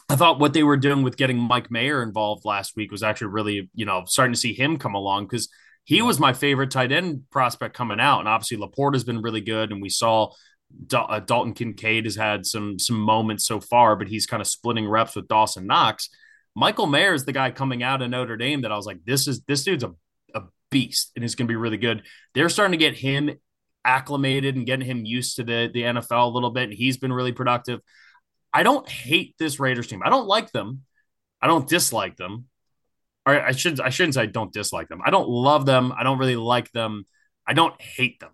[0.08, 3.28] I thought what they were doing with getting Mike Mayer involved last week was actually
[3.28, 5.48] really, you know, starting to see him come along because
[5.84, 9.40] he was my favorite tight end prospect coming out, and obviously LaPorta has been really
[9.40, 10.32] good, and we saw
[10.94, 14.88] uh, Dalton Kincaid has had some some moments so far, but he's kind of splitting
[14.88, 16.08] reps with Dawson Knox.
[16.54, 19.26] Michael Mayer is the guy coming out of Notre Dame that I was like, this
[19.26, 19.92] is this dude's a
[20.72, 22.02] beast and he's going to be really good.
[22.34, 23.30] They're starting to get him
[23.84, 26.64] acclimated and getting him used to the, the NFL a little bit.
[26.64, 27.80] And he's been really productive.
[28.52, 30.02] I don't hate this Raiders team.
[30.04, 30.82] I don't like them.
[31.40, 32.46] I don't dislike them.
[33.24, 35.00] Or I should I shouldn't say I don't dislike them.
[35.04, 35.92] I don't love them.
[35.96, 37.04] I don't really like them.
[37.46, 38.32] I don't hate them.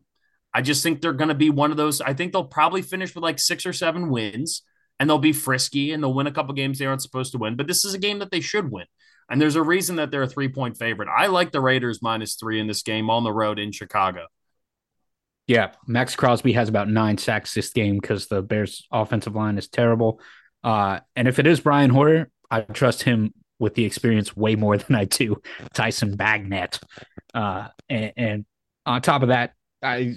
[0.55, 2.01] I just think they're going to be one of those.
[2.01, 4.62] I think they'll probably finish with like six or seven wins
[4.98, 7.57] and they'll be frisky and they'll win a couple games they aren't supposed to win.
[7.57, 8.87] But this is a game that they should win.
[9.29, 11.09] And there's a reason that they're a three point favorite.
[11.09, 14.27] I like the Raiders minus three in this game on the road in Chicago.
[15.47, 19.69] Yeah, Maxx Crosby has about nine sacks this game because the Bears' offensive line is
[19.69, 20.21] terrible.
[20.62, 24.77] Uh, and if it is Brian Hoyer, I trust him with the experience way more
[24.77, 25.41] than I do
[25.75, 26.81] Tyson Bagent.
[27.35, 28.45] Uh, and, and,
[28.87, 30.17] on top of that, I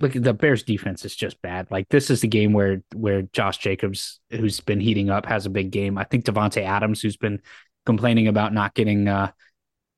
[0.00, 1.70] look at the Bears defense is just bad.
[1.72, 5.50] Like this is the game where where Josh Jacobs, who's been heating up, has a
[5.50, 5.98] big game.
[5.98, 7.42] I think Davante Adams, who's been
[7.84, 9.30] complaining about not getting uh,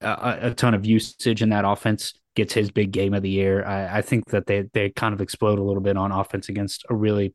[0.00, 3.64] a, a, ton of usage in that offense gets his big game of the year.
[3.64, 6.84] I, I, think that they they kind of explode a little bit on offense against
[6.88, 7.34] a really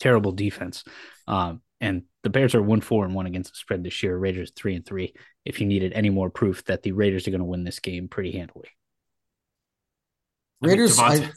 [0.00, 0.84] terrible defense.
[1.26, 4.16] Um, and the Bears are one four and one against the spread this year.
[4.16, 5.14] Raiders three and three.
[5.44, 8.08] If you needed any more proof that the Raiders are going to win this game
[8.08, 8.68] pretty handily.
[10.62, 11.32] Raiders, I mean, Davante, I,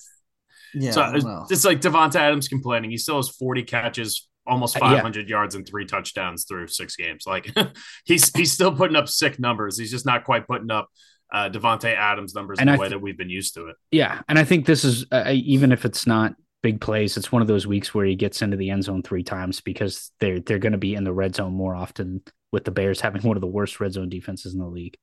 [0.74, 2.92] yeah, so it's like Davante Adams complaining.
[2.92, 5.38] He still has forty catches almost 500 yeah.
[5.38, 7.26] yards and three touchdowns through six games.
[7.26, 7.52] Like
[8.06, 9.78] he's he's still putting up sick numbers.
[9.78, 10.90] He's just not quite putting up
[11.32, 13.76] uh, Davante Adams numbers and in the way that we've been used to it.
[13.92, 17.42] Yeah, and I think this is uh, even if it's not big plays, it's one
[17.42, 20.60] of those weeks where he gets into the end zone three times because they're they're
[20.60, 23.42] going to be in the red zone more often with the Bears having one of
[23.42, 24.98] the worst red zone defenses in the league.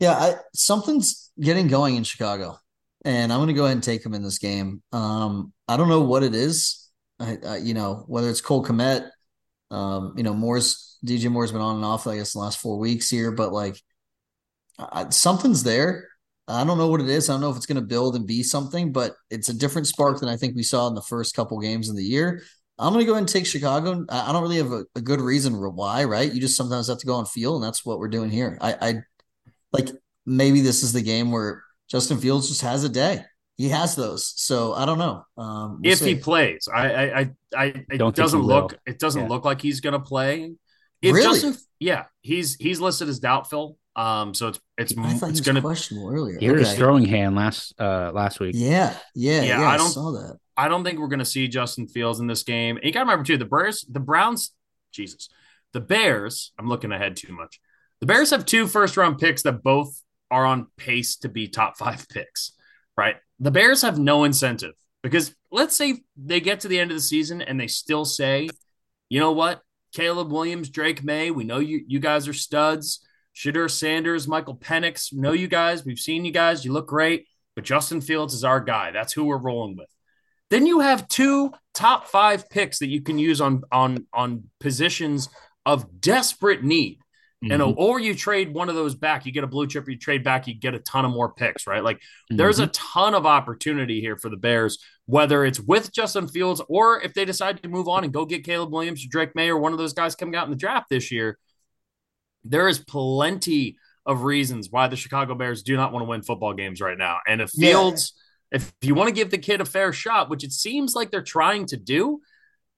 [0.00, 2.58] Yeah, I, something's getting going in Chicago,
[3.04, 4.82] and I'm going to go ahead and take him in this game.
[4.92, 6.87] Um, I don't know what it is.
[7.20, 9.08] I, I, you know, whether it's Cole Kmet,
[9.70, 12.78] um, you know, Moore's DJ Moore's been on and off, I guess, the last four
[12.78, 13.80] weeks here, but like
[14.78, 16.08] I, something's there.
[16.46, 17.28] I don't know what it is.
[17.28, 19.86] I don't know if it's going to build and be something, but it's a different
[19.86, 22.42] spark than I think we saw in the first couple games of the year.
[22.78, 24.06] I'm going to go ahead and take Chicago.
[24.08, 26.32] I don't really have a, a, good reason why, right?
[26.32, 28.56] You just sometimes have to go on feel, and that's what we're doing here.
[28.60, 28.94] I, I
[29.72, 29.88] like
[30.24, 33.24] maybe this is the game where Justin Fields just has a day
[33.58, 34.32] he has those.
[34.36, 35.24] So I don't know.
[35.36, 36.14] Um, we'll if see.
[36.14, 39.28] he plays, I, I, I, I it doesn't look, it doesn't yeah.
[39.28, 40.52] look like he's going to play.
[41.02, 41.40] If really?
[41.40, 43.76] Justin, yeah, he's he's listed as doubtful.
[43.94, 46.38] Um, so it's it's I thought it's he was gonna questionable earlier.
[46.38, 48.52] He hurt his throwing hand last uh last week.
[48.56, 49.68] Yeah, yeah, Yeah, yeah.
[49.68, 50.38] I I, don't- saw that.
[50.56, 52.76] I don't think we're going to see Justin Fields in this game.
[52.76, 54.52] And you got to remember too, the Bears, the Browns,
[54.92, 55.28] Jesus,
[55.72, 56.52] the Bears.
[56.58, 57.60] I'm looking ahead too much.
[58.00, 61.76] The Bears have two first round picks that both are on pace to be top
[61.78, 62.52] five picks.
[62.98, 63.14] Right?
[63.38, 67.00] The Bears have no incentive because let's say they get to the end of the
[67.00, 68.48] season and they still say,
[69.08, 69.62] you know what,
[69.94, 73.06] Caleb Williams, Drake Maye, we know you you guys are studs.
[73.36, 75.84] Shedeur Sanders, Michael Penix, know you guys.
[75.84, 76.64] We've seen you guys.
[76.64, 77.28] You look great.
[77.54, 78.90] But Justin Fields is our guy.
[78.90, 79.88] That's who we're rolling with.
[80.50, 85.28] Then you have two top five picks that you can use on on on positions
[85.64, 86.98] of desperate need.
[87.40, 87.74] And Mhm.
[87.76, 90.48] or you trade one of those back, you get a blue chip, you trade back,
[90.48, 91.84] you get a ton of more picks, right?
[91.84, 96.60] Like there's a ton of opportunity here for the Bears, whether it's with Justin Fields
[96.68, 99.50] or if they decide to move on and go get Caleb Williams or Drake Maye
[99.50, 101.38] or one of those guys coming out in the draft this year.
[102.44, 106.54] There is plenty of reasons why the Chicago Bears do not want to win football
[106.54, 107.18] games right now.
[107.26, 107.68] And if Yeah.
[107.70, 108.14] Fields,
[108.50, 111.22] if you want to give the kid a fair shot, which it seems like they're
[111.22, 112.20] trying to do,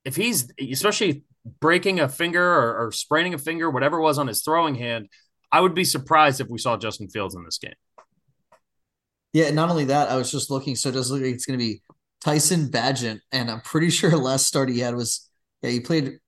[0.05, 1.23] if he's especially
[1.61, 5.09] breaking a finger or, or spraining a finger, whatever it was on his throwing hand,
[5.53, 7.75] I would be surprised if we saw Justin Fields in this game.
[9.33, 10.75] Yeah, not only that, I was just looking.
[10.77, 11.83] So it does look like it's going to be
[12.21, 15.29] Tyson Bagent, and I'm pretty sure last start he had was
[15.63, 16.19] yeah he played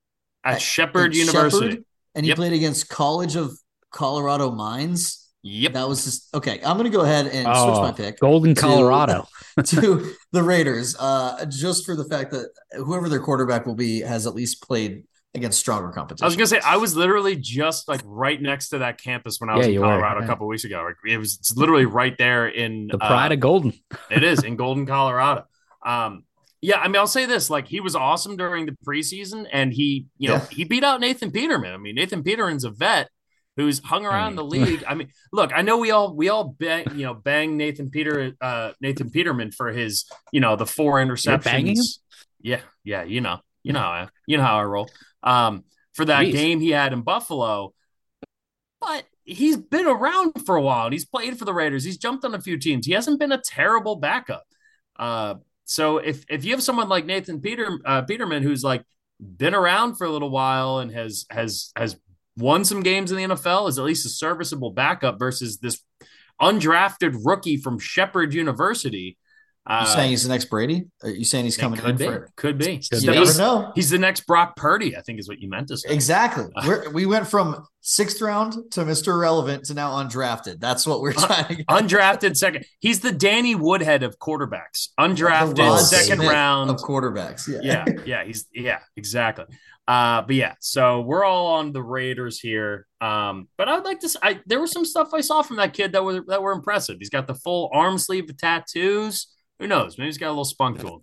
[0.45, 1.71] At At- Shepherd at University.
[1.71, 2.37] Shepherd, and he Yep.
[2.37, 3.53] played against College of
[3.91, 5.22] Colorado Mines.
[5.45, 5.73] Yep.
[5.73, 6.61] That was just okay.
[6.65, 9.27] I'm going to go ahead and switch Oh, my pick Golden to- Colorado.
[9.65, 14.27] to the Raiders, uh, just for the fact that whoever their quarterback will be has
[14.27, 16.25] at least played against stronger competition.
[16.25, 19.51] I was gonna say I was literally just like right next to that campus when
[19.51, 20.27] I was Yeah, in you were, Colorado a yeah.
[20.29, 20.89] couple weeks ago.
[21.07, 23.73] It was it's literally right there in The pride uh, of Golden.
[24.11, 25.45] it is in Golden, Colorado.
[25.85, 26.25] Um,
[26.61, 30.07] yeah, I mean, I'll say this: like he was awesome during the preseason, and he,
[30.19, 30.47] you know, Yeah.
[30.51, 31.73] he beat out Nathan Peterman.
[31.75, 33.09] I mean, Nathan Peterman's a vet
[33.57, 34.85] who's hung around the league.
[34.87, 38.33] I mean, look, I know we all we all bang, you know, bang Nathan Peter,
[38.41, 41.99] uh, Nathan Peterman for his, you know, the four interceptions.
[42.41, 44.91] Yeah, yeah, you know, you know, how I, you know how I roll.
[45.23, 46.33] Um, for that Jeez.
[46.33, 47.75] game he had in Buffalo,
[48.81, 51.85] but he's been around for a while and he's played for the Raiders.
[51.85, 52.87] He's jumped on a few teams.
[52.87, 54.45] He hasn't been a terrible backup.
[54.99, 55.35] Uh,
[55.65, 58.85] so if if you have someone like Nathan Peter uh, Peterman who's like
[59.21, 61.97] been around for a little while and has has has
[62.37, 65.83] won some games in the NFL, is at least a serviceable backup versus this
[66.41, 69.17] undrafted rookie from Shepherd University.
[69.69, 70.87] you Uh, saying he's the next Brady?
[71.05, 72.29] Are you saying he's coming could in be, for?
[72.37, 72.79] could be.
[72.79, 73.15] Could You be.
[73.15, 73.71] never He's, know.
[73.77, 75.91] he's the next Brock Purdy, I think, is what you meant to say.
[75.95, 76.47] Exactly.
[76.67, 79.09] We're, we went from sixth round to Mr.
[79.09, 80.59] Irrelevant to now undrafted.
[80.59, 81.67] That's what we're trying to get.
[81.69, 82.65] Undrafted second.
[82.81, 84.89] He's the Danny Woodhead of quarterbacks.
[84.99, 86.69] Undrafted second Smith round.
[86.71, 87.47] of quarterbacks.
[87.47, 87.61] Yeah.
[87.63, 89.45] yeah, yeah, he's yeah, exactly.
[89.89, 92.87] Uh, but yeah, so we're all on the Raiders here.
[93.01, 94.19] Um, but I'd like to.
[94.23, 96.97] I there was some stuff I saw from that kid that were that were impressive.
[96.99, 99.27] He's got the full arm sleeve of tattoos.
[99.59, 99.99] Who knows?
[99.99, 101.01] Maybe he's got a little spunk to him.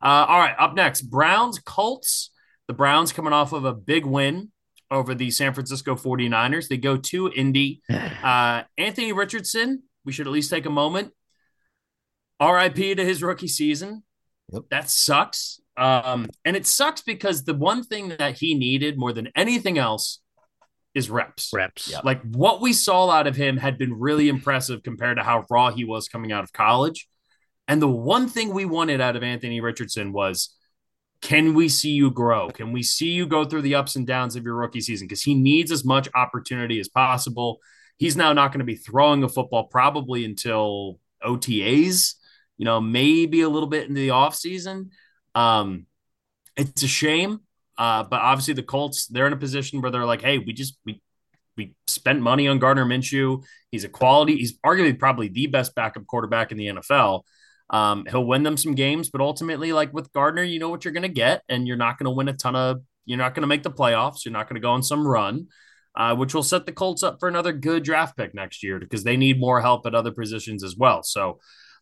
[0.00, 2.30] Uh, all right, up next, Browns Colts.
[2.68, 4.52] The Browns coming off of a big win
[4.90, 6.68] over the San Francisco 49ers.
[6.68, 7.82] They go to Indy.
[8.22, 11.12] Uh, Anthony Richardson, we should at least take a moment.
[12.42, 14.02] RIP to his rookie season.
[14.52, 14.64] Yep.
[14.70, 15.60] That sucks.
[15.78, 20.20] Um, and it sucks because the one thing that he needed more than anything else
[20.94, 21.50] is reps.
[21.54, 21.92] Reps.
[21.92, 22.04] Yep.
[22.04, 25.70] Like what we saw out of him had been really impressive compared to how raw
[25.70, 27.08] he was coming out of college.
[27.68, 30.54] And the one thing we wanted out of Anthony Richardson was
[31.20, 32.48] can we see you grow?
[32.48, 35.06] Can we see you go through the ups and downs of your rookie season?
[35.06, 37.58] Because he needs as much opportunity as possible.
[37.96, 42.14] He's now not going to be throwing a football probably until OTAs,
[42.56, 44.90] you know, maybe a little bit into the offseason.
[45.38, 45.86] Um,
[46.56, 47.40] it's a shame.
[47.76, 50.76] Uh, but obviously the Colts, they're in a position where they're like, hey, we just
[50.84, 51.00] we
[51.56, 53.44] we spent money on Gardner Minshew.
[53.70, 57.22] He's a quality, he's arguably probably the best backup quarterback in the NFL.
[57.70, 60.94] Um, he'll win them some games, but ultimately, like with Gardner, you know what you're
[60.94, 62.80] going to get, and you're not going to win a ton of.
[63.04, 64.24] You're not going to make the playoffs.
[64.24, 65.46] You're not going to go on some run,
[65.94, 69.04] uh, which will set the Colts up for another good draft pick next year because
[69.04, 71.02] they need more help at other positions as well.
[71.02, 71.38] So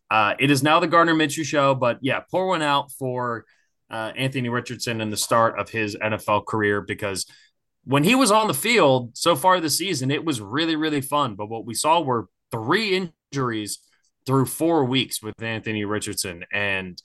[0.09, 3.45] uh, it is now the Gardner Minshew show, but yeah, pour one out for
[3.89, 7.25] uh, Anthony Richardson and the start of his NFL career because
[7.83, 11.35] when he was on the field so far this season, it was really, really fun.
[11.35, 13.79] But what we saw were three injuries
[14.25, 16.43] through four weeks with Anthony Richardson.
[16.51, 17.01] And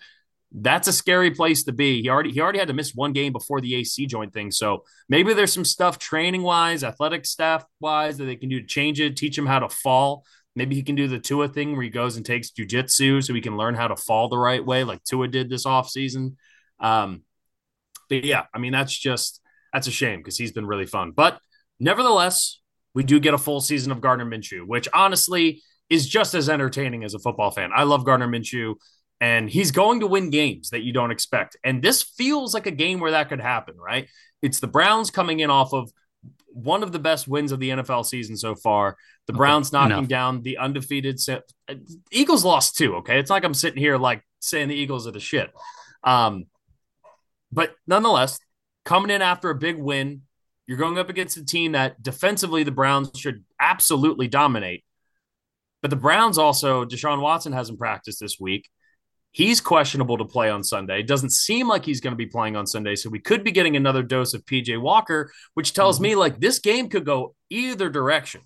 [0.51, 2.03] that's a scary place to be.
[2.03, 4.51] He already he already had to miss one game before the AC joint thing.
[4.51, 8.67] So maybe there's some stuff training wise, athletic staff wise that they can do to
[8.67, 10.25] change it, teach him how to fall.
[10.55, 13.41] Maybe he can do the Tua thing where he goes and takes jujitsu so he
[13.41, 16.37] can learn how to fall the right way, like Tua did this offseason.
[16.79, 17.23] Um,
[18.09, 19.41] but yeah, I mean, that's just
[19.73, 21.13] that's a shame because he's been really fun.
[21.13, 21.39] But
[21.81, 22.61] nevertheless,
[22.95, 27.05] we do get a full season of Gardner Minshew, which honestly is just as entertaining
[27.05, 27.71] as a football fan.
[27.75, 28.75] I love Gardner Minshew,
[29.21, 31.57] and he's going to win games that you don't expect.
[31.65, 34.09] And this feels like a game where that could happen, right?
[34.43, 35.91] It's the Browns coming in off of
[36.49, 38.97] one of the best wins of the NFL season so far.
[39.27, 40.09] The Browns okay, knocking enough.
[40.09, 41.21] down the undefeated
[42.11, 42.97] Eagles lost too.
[42.97, 45.51] Okay, it's like I'm sitting here like saying the Eagles are the shit.
[46.03, 46.47] Um,
[47.53, 48.39] but nonetheless,
[48.85, 50.23] coming in after a big win,
[50.67, 54.85] you're going up against a team that defensively the Browns should absolutely dominate.
[55.83, 58.69] But the Browns also, Deshaun Watson hasn't practiced this week.
[59.33, 61.01] He's questionable to play on Sunday.
[61.01, 62.95] It doesn't seem like he's going to be playing on Sunday.
[62.97, 66.03] So we could be getting another dose of PJ Walker, which tells mm-hmm.
[66.05, 68.43] me like this game could go either direction.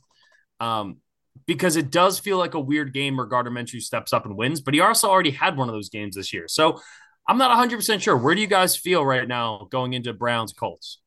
[0.60, 0.98] Um,
[1.46, 4.60] because it does feel like a weird game where Gardner Minshew steps up and wins,
[4.60, 6.48] but he also already had one of those games this year.
[6.48, 6.80] So
[7.28, 8.16] I'm not 100% sure.
[8.16, 11.00] Where do you guys feel right now going into Browns Colts?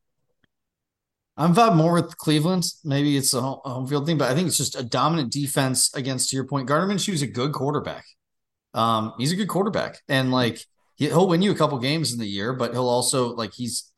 [1.38, 2.66] I'm vibe more with Cleveland.
[2.84, 6.30] Maybe it's a home field thing, but I think it's just a dominant defense against,
[6.30, 8.04] to your point, Gardner Minshew's a good quarterback.
[8.74, 10.60] Um, he's a good quarterback, and like
[10.98, 13.90] he'll win you a couple games in the year, but he'll also like he's,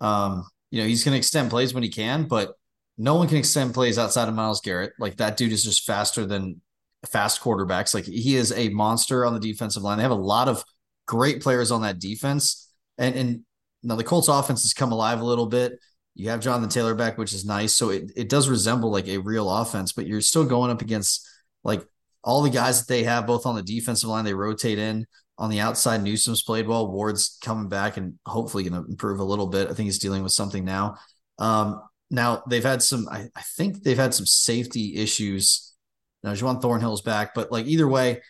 [0.00, 2.54] um, you know, he's going to extend plays when he can, but
[2.98, 4.92] no one can extend plays outside of Myles Garrett.
[4.98, 6.60] Like that dude is just faster than
[7.06, 7.94] fast quarterbacks.
[7.94, 9.98] Like he is a monster on the defensive line.
[9.98, 10.64] They have a lot of
[11.06, 13.40] great players on that defense, and and
[13.82, 15.78] now the Colts offense has come alive a little bit.
[16.14, 17.74] You have Jonathan Taylor back, which is nice.
[17.74, 21.28] So it, it does resemble like a real offense, but you're still going up against
[21.62, 21.86] like
[22.24, 25.06] all the guys that they have both on the defensive line, they rotate in
[25.38, 26.02] on the outside.
[26.02, 26.90] Newsome's played well.
[26.90, 29.68] Ward's coming back and hopefully going to improve a little bit.
[29.68, 30.96] I think he's dealing with something now.
[31.38, 35.74] Um, now they've had some, I, I, think they've had some safety issues.
[36.22, 38.22] Now Juan Thornhill's back, but like either way,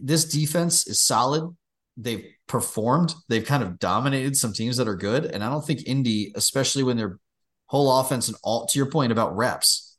[0.00, 1.54] this defense is solid.
[1.96, 3.14] They've performed.
[3.28, 5.26] They've kind of dominated some teams that are good.
[5.26, 7.18] And I don't think Indy, especially when their
[7.66, 9.96] whole offense and all to your point about reps,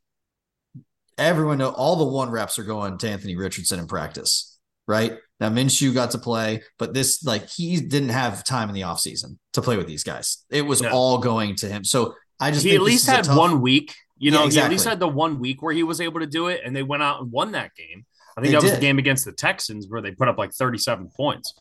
[1.17, 5.17] everyone know all the one reps are going to Anthony Richardson in practice, right?
[5.39, 9.37] Now Minshew got to play, but this like he didn't have time in the offseason
[9.53, 10.45] to play with these guys.
[10.49, 11.83] It was all going to him.
[11.83, 13.37] So I just he at least had tough...
[13.37, 13.93] one week.
[14.17, 14.61] You know, yeah, exactly.
[14.61, 16.75] he at least had the one week where he was able to do it, and
[16.75, 18.05] they went out and won that game.
[18.37, 18.77] I think they that was did.
[18.77, 21.53] the game against the Texans where they put up like 37 points.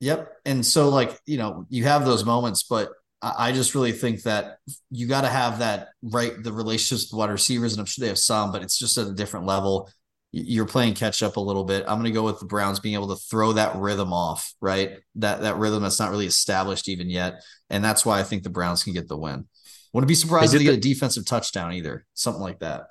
[0.00, 0.32] Yep.
[0.44, 4.58] And so, like, you know, you have those moments, but I just really think that
[4.90, 8.08] you got to have that right, the relationships with wide receivers, and I'm sure they
[8.08, 9.90] have some, but it's just at a different level.
[10.30, 11.84] You're playing catch up a little bit.
[11.88, 14.98] I'm going to go with the Browns being able to throw that rhythm off, right?
[15.16, 18.50] That that rhythm that's not really established even yet, and that's why I think the
[18.50, 19.48] Browns can get the win.
[19.92, 22.88] Wouldn't be surprised if they get a defensive touchdown either, something like that.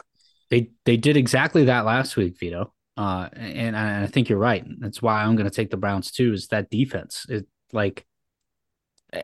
[0.49, 2.73] They they did exactly that last week, Vido.
[2.95, 4.65] Uh, and, and I think you're right.
[4.79, 6.33] That's why I'm going to take the Browns too.
[6.33, 7.27] Is that defense?
[7.29, 8.05] It like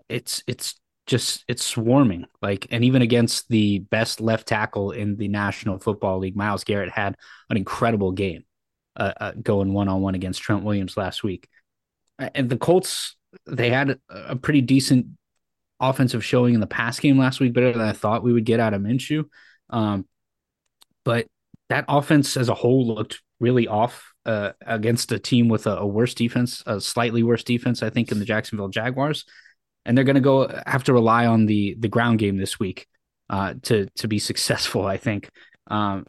[0.09, 2.25] it's it's just it's swarming.
[2.41, 6.91] Like, and even against the best left tackle in the National Football League, Myles Garrett
[6.91, 7.15] had
[7.49, 8.45] an incredible game,
[8.95, 11.47] uh, uh, going one on one against Trent Williams last week.
[12.19, 13.15] And the Colts,
[13.47, 15.07] they had a pretty decent
[15.89, 18.59] offensive showing in the pass game last week, better than I thought we would get
[18.59, 19.25] out of Minshew.
[19.69, 20.07] Um,
[21.03, 21.27] but
[21.69, 25.85] that offense as a whole looked really off uh, against a team with a, a,
[25.85, 29.25] worse defense, a slightly worse defense, I think, in the Jacksonville Jaguars
[29.85, 32.87] and they're going to go have to rely on the the ground game this week
[33.29, 34.85] uh, to to be successful.
[34.85, 35.29] I think,
[35.67, 36.05] um,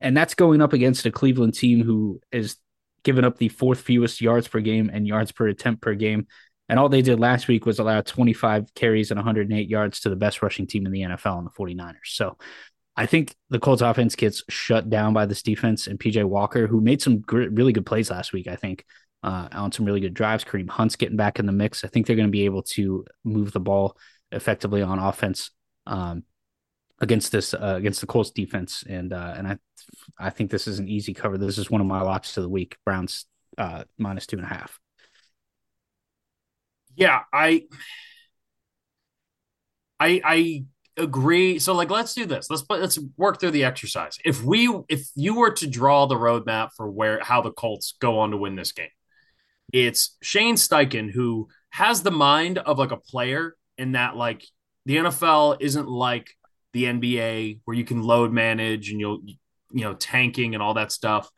[0.00, 2.56] and that's going up against a Cleveland team who is
[3.04, 6.26] given up the fourth fewest yards per game and yards per attempt per game.
[6.72, 10.16] And all they did last week was allow 25 carries and 108 yards to the
[10.16, 11.96] best rushing team in the NFL in the 49ers.
[12.04, 12.38] So
[12.96, 16.80] I think the Colts offense gets shut down by this defense and PJ Walker, who
[16.80, 18.86] made some really good plays last week, I think,
[19.22, 20.44] uh, on some really good drives.
[20.44, 21.84] Kareem Hunt's getting back in the mix.
[21.84, 23.98] I think they're going to be able to move the ball
[24.30, 25.50] effectively on offense
[25.86, 26.22] um,
[27.02, 29.58] against this uh, against the Colts defense, and uh, and I
[30.18, 31.36] I think this is an easy cover.
[31.36, 32.78] This is one of my locks to the week.
[32.86, 33.26] Browns
[33.58, 34.80] uh, minus two and a half.
[36.96, 37.64] Yeah, I
[40.00, 40.64] I I
[40.96, 41.58] agree.
[41.58, 42.48] So like let's do this.
[42.50, 44.18] Let's let's work through the exercise.
[44.24, 48.18] If we if you were to draw the roadmap for where how the Colts go
[48.18, 48.88] on to win this game,
[49.72, 54.44] it's Shane Steichen who has the mind of like a player in that like
[54.86, 56.30] the NFL isn't like
[56.72, 59.20] the NBA where you can load manage and you'll
[59.72, 61.30] you know tanking and all that stuff.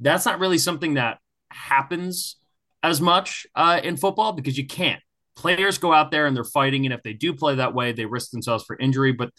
[0.00, 1.18] That's not really something that
[1.50, 2.36] happens
[2.84, 5.00] as much uh, in football because you can't.
[5.36, 8.04] Players go out there and they're fighting, and if they do play that way, they
[8.04, 9.10] risk themselves for injury.
[9.10, 9.30] But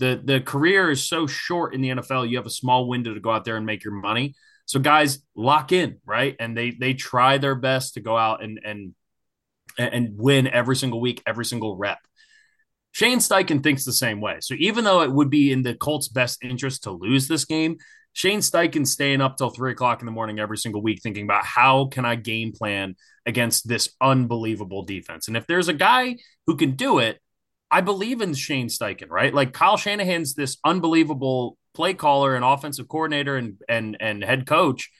[0.00, 3.20] the the career is so short in the NFL; you have a small window to
[3.20, 4.34] go out there and make your money.
[4.64, 6.34] So guys lock in, right?
[6.40, 8.94] And they they try their best to go out and and
[9.78, 11.98] and win every single week, every single rep.
[12.96, 14.38] Shane Steichen thinks the same way.
[14.40, 17.76] So even though it would be in the Colts' best interest to lose this game,
[18.14, 21.44] Shane Steichen staying up till three o'clock in the morning every single week thinking about
[21.44, 25.28] how can I game plan against this unbelievable defense.
[25.28, 26.16] And if there's a guy
[26.46, 27.20] who can do it,
[27.70, 29.34] I believe in Shane Steichen, right?
[29.34, 34.90] Like Kyle Shanahan's this unbelievable play caller and offensive coordinator and and and head coach,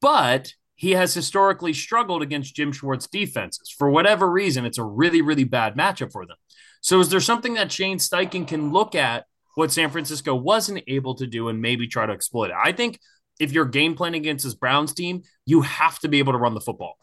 [0.00, 0.52] but
[0.82, 3.72] he has historically struggled against Jim Schwartz defenses.
[3.78, 6.36] For whatever reason, it's a really, really bad matchup for them.
[6.80, 11.14] So is there something that Shane Steichen can look at what San Francisco wasn't able
[11.14, 12.56] to do and maybe try to exploit it?
[12.60, 12.98] I think
[13.38, 16.54] if you're game planning against this Browns team, you have to be able to run
[16.54, 16.96] the football.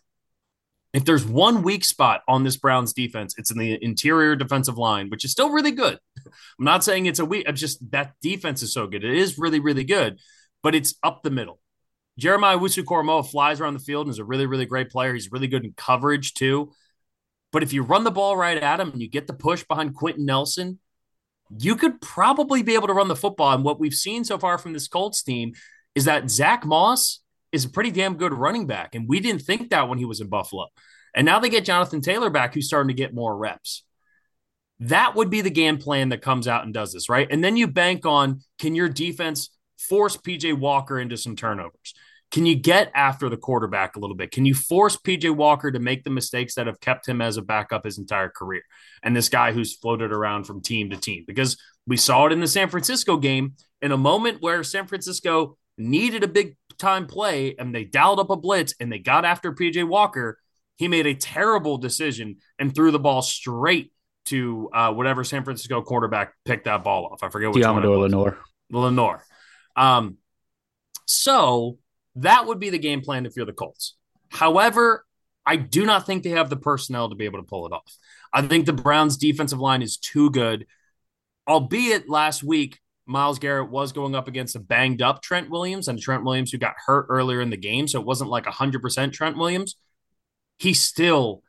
[0.91, 5.09] If there's one weak spot on this Browns defense, it's in the interior defensive line,
[5.09, 5.97] which is still really good.
[6.25, 9.05] I'm not saying it's a weak, I'm just that defense is so good.
[9.05, 10.19] It is really, really good,
[10.61, 11.61] but it's up the middle.
[12.19, 15.13] Jeremiah Owusu-Koramoah flies around the field and is a really, really great player.
[15.13, 16.71] He's really good in coverage too.
[17.51, 19.95] But if you run the ball right at him and you get the push behind
[19.95, 20.79] Quenton Nelson,
[21.57, 23.53] you could probably be able to run the football.
[23.53, 25.53] And what we've seen so far from this Colts team
[25.95, 28.93] is that Zach Moss is a pretty damn good running back.
[28.93, 30.67] And we didn't think that when he was in Buffalo.
[31.15, 33.83] And now they get Jonathan Taylor back, who's starting to get more reps.
[34.81, 37.27] That would be the game plan that comes out and does this, right?
[37.29, 41.95] And then you bank on can your defense force PJ Walker into some turnovers?
[42.31, 44.31] Can you get after the quarterback a little bit?
[44.31, 47.41] Can you force PJ Walker to make the mistakes that have kept him as a
[47.41, 48.61] backup his entire career?
[49.01, 51.57] And this guy who's floated around from team to team because
[51.87, 56.23] we saw it in the San Francisco game in a moment where San Francisco needed
[56.23, 59.87] a big time play and they dialed up a blitz and they got after PJ
[59.87, 60.37] Walker.
[60.75, 63.91] He made a terrible decision and threw the ball straight
[64.25, 67.23] to uh, whatever San Francisco quarterback picked that ball off.
[67.23, 68.11] I forget which Deommodore one.
[68.11, 68.37] Lenoir.
[68.71, 69.25] Lenoir.
[69.75, 70.17] Um,
[71.05, 71.78] so
[72.15, 73.95] that would be the game plan if you're the Colts.
[74.29, 75.05] However,
[75.45, 77.97] I do not think they have the personnel to be able to pull it off.
[78.31, 80.67] I think the Browns' defensive line is too good.
[81.47, 85.99] Albeit last week, Myles Garrett was going up against a banged up Trent Williams and
[85.99, 87.87] Trent Williams who got hurt earlier in the game.
[87.87, 89.75] So it wasn't like 100% Trent Williams.
[90.59, 91.41] He still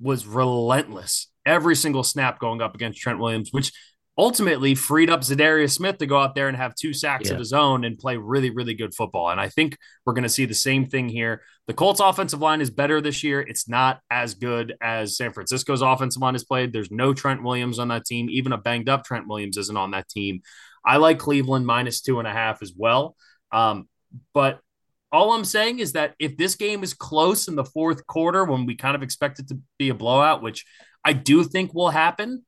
[0.00, 3.72] was relentless every single snap going up against Trent Williams, which
[4.18, 7.34] ultimately freed up Za'Darius Smith to go out there and have two sacks yeah.
[7.34, 9.28] of his own and play really, really good football.
[9.28, 11.42] And I think we're going to see the same thing here.
[11.66, 13.40] The Colts offensive line is better this year.
[13.40, 16.72] It's not as good as San Francisco's offensive line has played.
[16.72, 18.30] There's no Trent Williams on that team.
[18.30, 20.40] Even a banged up Trent Williams isn't on that team.
[20.84, 23.16] I like Cleveland minus two and a half as well.
[23.52, 23.88] Um,
[24.32, 24.60] but
[25.12, 28.66] all I'm saying is that if this game is close in the fourth quarter when
[28.66, 30.64] we kind of expect it to be a blowout, which
[31.04, 32.44] I do think will happen,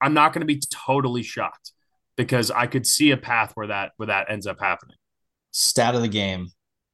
[0.00, 1.72] I'm not going to be totally shocked
[2.16, 4.96] because I could see a path where that where that ends up happening.
[5.52, 6.48] Stat of the game: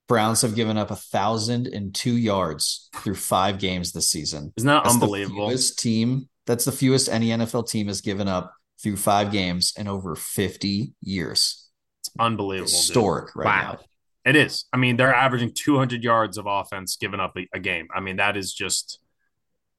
[0.09, 4.53] Browns have given up a thousand and two yards through five games this season.
[4.57, 5.49] Isn't that that's unbelievable?
[5.49, 9.87] The team that's the fewest any NFL team has given up through five games in
[9.87, 11.69] over 50 years.
[12.01, 12.71] It's unbelievable.
[12.71, 13.37] Historic, dude.
[13.37, 13.73] right wow.
[13.73, 13.79] Now.
[14.25, 14.65] It is.
[14.73, 17.89] I mean, they're averaging 200 yards of offense given up a, a game.
[17.95, 18.99] I mean, that is just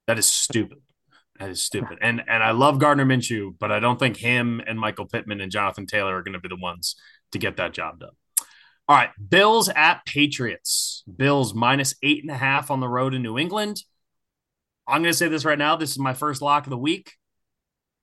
[0.08, 0.80] that is stupid.
[1.44, 1.98] That is stupid.
[2.02, 5.52] And and I love Gardner Minshew, but I don't think him and Michael Pittman and
[5.52, 6.96] Jonathan Taylor are going to be the ones
[7.34, 8.12] to get that job done.
[8.88, 11.04] All right, Bills at Patriots.
[11.14, 13.84] Bills minus eight and a half on the road in New England.
[14.88, 15.76] I'm going to say this right now.
[15.76, 17.12] This is my first lock of the week.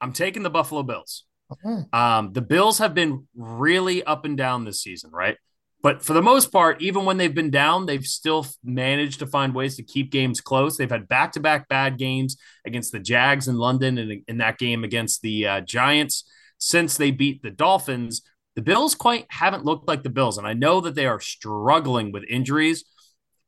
[0.03, 1.25] I'm taking the Buffalo Bills.
[1.51, 1.85] Okay.
[1.95, 5.39] Um, the Bills have been really up and down this season, right?
[5.83, 9.55] But for the most part, even when they've been down, they've still managed to find
[9.55, 10.77] ways to keep games close.
[10.77, 14.59] They've had back to back bad games against the Jags in London and in that
[14.59, 16.25] game against the uh, Giants
[16.59, 18.21] since they beat the Dolphins.
[18.57, 20.37] The Bills quite haven't looked like the Bills.
[20.37, 22.85] And I know that they are struggling with injuries,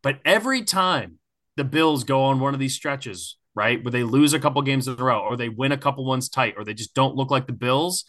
[0.03, 1.19] but every time
[1.57, 4.89] the Bills go on one of these stretches, right, where they lose a couple games
[4.89, 7.31] in a row or they win a couple ones tight or they just don't look
[7.31, 8.07] like the Bills,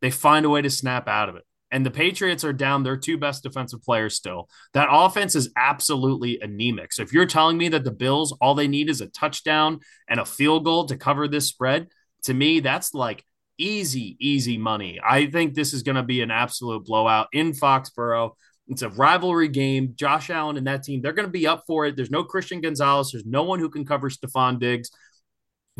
[0.00, 2.98] they find a way to snap out of it and the Patriots are down their
[2.98, 4.48] two best defensive players still.
[4.74, 6.92] That offense is absolutely anemic.
[6.92, 10.20] So if you're telling me that the Bills, all they need is a touchdown and
[10.20, 11.88] a field goal to cover this spread,
[12.24, 13.24] to me, that's like
[13.58, 15.00] easy, easy money.
[15.04, 18.32] I think this is going to be an absolute blowout in Foxborough.
[18.68, 19.94] It's a rivalry game.
[19.96, 21.96] Josh Allen and that team, they're going to be up for it.
[21.96, 23.10] There's no Christian Gonzalez.
[23.12, 24.90] There's no one who can cover Stefon Diggs.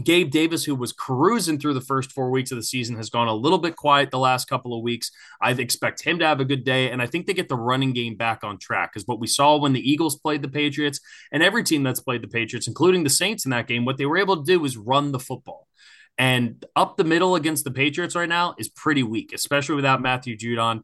[0.02, 3.28] Gabe Davis, who was cruising through the first four weeks of the season, has gone
[3.28, 5.10] a little bit quiet the last couple of weeks.
[5.40, 7.92] I expect him to have a good day, and I think they get the running
[7.92, 10.98] game back on track because what we saw when the Eagles played the Patriots
[11.30, 14.06] and every team that's played the Patriots, including the Saints in that game, what they
[14.06, 15.68] were able to do was run the football.
[16.16, 20.36] And up the middle against the Patriots right now is pretty weak, especially without Matthew
[20.36, 20.82] Judon.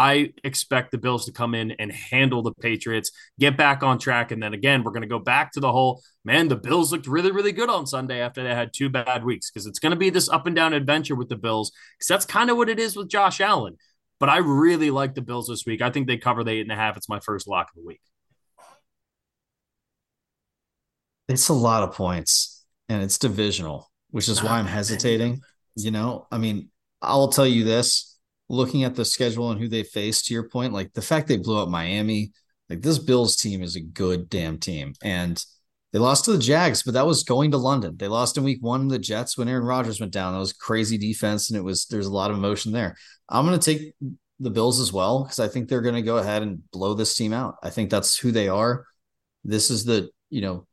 [0.00, 4.30] I expect the Bills to come in and handle the Patriots, get back on track.
[4.30, 7.06] And then again, we're going to go back to the whole man, the Bills looked
[7.06, 9.98] really, really good on Sunday after they had two bad weeks because it's going to
[9.98, 12.78] be this up and down adventure with the Bills because that's kind of what it
[12.78, 13.76] is with Josh Allen.
[14.18, 15.82] But I really like the Bills this week.
[15.82, 16.96] I think they cover the eight and a half.
[16.96, 18.00] It's my first lock of the week.
[21.28, 25.42] It's a lot of points and it's divisional, which is why I'm hesitating.
[25.76, 26.70] You know, I mean,
[27.02, 28.09] I'll tell you this
[28.50, 31.36] looking at the schedule and who they face, to your point, like the fact they
[31.36, 32.32] blew up Miami,
[32.68, 34.92] like this Bills team is a good damn team.
[35.02, 35.42] And
[35.92, 37.96] they lost to the Jags, but that was going to London.
[37.96, 40.32] They lost in week one the Jets when Aaron Rodgers went down.
[40.32, 42.96] That was crazy defense, and it was there's a lot of emotion there.
[43.28, 43.94] I'm gonna take
[44.40, 47.32] the Bills as well because I think they're gonna go ahead and blow this team
[47.32, 47.56] out.
[47.62, 48.84] I think that's who they are.
[49.44, 50.66] This is the, you know,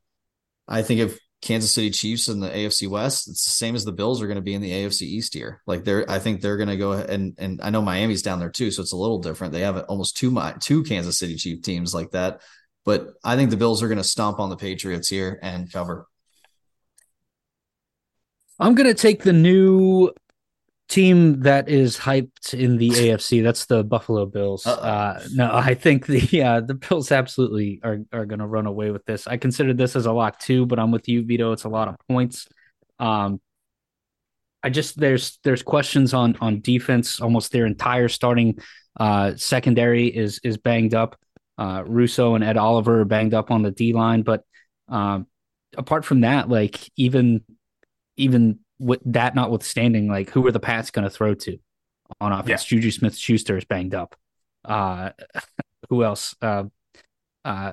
[0.66, 3.92] I think if Kansas City Chiefs in the AFC West, it's the same as the
[3.92, 5.62] Bills are going to be in the AFC East here.
[5.66, 8.50] Like they're, I think they're going to go and and I know Miami's down there
[8.50, 9.52] too, so it's a little different.
[9.52, 12.40] They have almost two two Kansas City Chief teams like that,
[12.84, 16.06] but I think the Bills are going to stomp on the Patriots here and cover.
[18.58, 20.10] I'm going to take the new
[20.88, 23.42] team that is hyped in the AFC.
[23.42, 24.66] That's the Buffalo Bills.
[24.66, 28.90] Uh, no, I think the uh, the Bills absolutely are are going to run away
[28.90, 29.26] with this.
[29.26, 31.52] I consider this as a lock too, but I'm with you, Vido.
[31.52, 32.48] It's a lot of points.
[32.98, 33.40] Um,
[34.62, 37.20] I just there's there's questions on on defense.
[37.20, 38.58] Almost their entire starting
[38.98, 41.16] uh, secondary is is banged up.
[41.56, 44.44] Uh, Rousseau and Ed Oliver are banged up on the D line, but
[44.88, 45.26] um,
[45.76, 47.42] apart from that, like even
[48.16, 51.58] even with that notwithstanding, like who are the Pats going to throw to
[52.20, 52.64] on offense?
[52.64, 52.76] Yeah.
[52.76, 54.16] Juju Smith Schuster is banged up.
[54.64, 55.10] Uh,
[55.90, 56.34] who else?
[56.40, 56.64] Uh,
[57.44, 57.72] uh,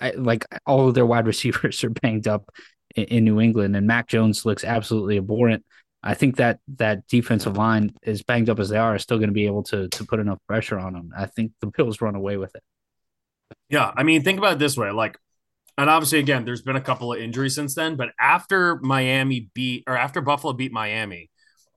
[0.00, 2.50] I, like all of their wide receivers are banged up
[2.94, 5.64] in, in, New England, and Mac Jones looks absolutely abhorrent.
[6.02, 9.28] I think that that defensive line, as banged up as they are, is still going
[9.28, 11.12] to be able to to put enough pressure on them.
[11.16, 12.62] I think the Bills run away with it.
[13.68, 15.18] Yeah, I mean, think about it this way: like
[15.80, 17.96] and obviously, again, there's been a couple of injuries since then.
[17.96, 21.30] But after Miami beat, or after Buffalo beat Miami,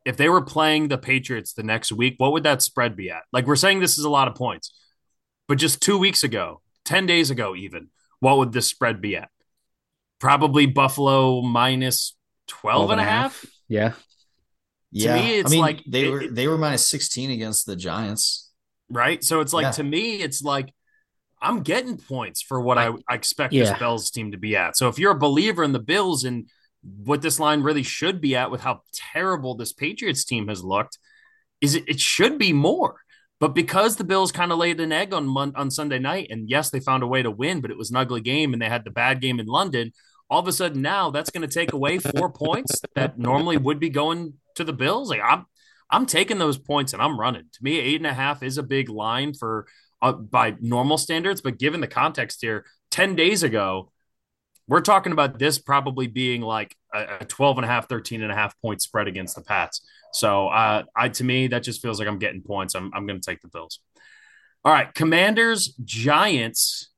[0.06, 3.24] if they were playing the Patriots the next week, what would that spread be at?
[3.32, 4.74] Like we're saying, this is a lot of points,
[5.48, 7.88] but just two weeks ago, ten days ago, even,
[8.20, 9.30] what would this spread be at?
[10.20, 12.16] Probably Buffalo minus
[12.48, 13.42] 12, 12 and a half.
[13.42, 13.46] half.
[13.70, 13.90] Yeah.
[13.90, 13.96] To
[14.92, 15.16] yeah.
[15.16, 18.52] me, it's I mean, like they it, were they were minus 16 against the Giants.
[18.90, 19.24] Right.
[19.24, 19.72] So it's like yeah.
[19.72, 20.74] to me, it's like
[21.44, 23.66] I'm getting points for what I, I expect yeah.
[23.66, 24.78] this Bills team to be at.
[24.78, 26.50] So if you're a believer in the Bills and
[27.04, 30.98] what this line really should be at with how terrible this Patriots team has looked,
[31.62, 32.96] is it, it should be more.
[33.40, 36.70] But because the Bills kind of laid an egg on on Sunday night, and yes,
[36.70, 38.86] they found a way to win, but it was an ugly game, and they had
[38.86, 39.92] the bad game in London.
[40.30, 43.80] All of a sudden, now that's going to take away four points that normally would
[43.80, 45.10] be going to the Bills.
[45.10, 45.46] Like I'm,
[45.90, 47.44] I'm taking those points and I'm running.
[47.44, 49.68] To me, eight and a half is a big line for
[50.04, 53.92] uh, by normal standards, but given the context here, 10 days ago,
[54.68, 58.32] we're talking about this probably being like a, a 12 and a half, 13 and
[58.32, 59.82] a half point spread against the Pats.
[60.12, 62.76] So, uh, I, to me, that just feels like I'm getting points.
[62.76, 63.80] I'm, I'm going to take the Bills.
[64.64, 64.94] All right.
[64.94, 66.92] Commanders, Giants.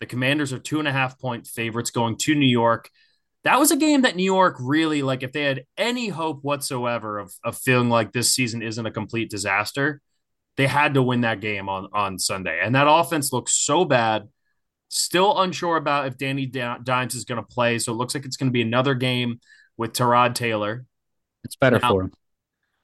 [0.00, 2.90] The Commanders are two and a half point favorites going to New York.
[3.44, 7.18] That was a game that New York really, like, if they had any hope whatsoever
[7.18, 10.00] of, of feeling like this season isn't a complete disaster,
[10.56, 14.28] they had to win that game on on Sunday, and that offense looks so bad.
[14.88, 18.36] Still unsure about if Danny Dimes is going to play, so it looks like it's
[18.36, 19.40] going to be another game
[19.76, 20.84] with Tyrod Taylor.
[21.44, 22.12] It's better now, for him.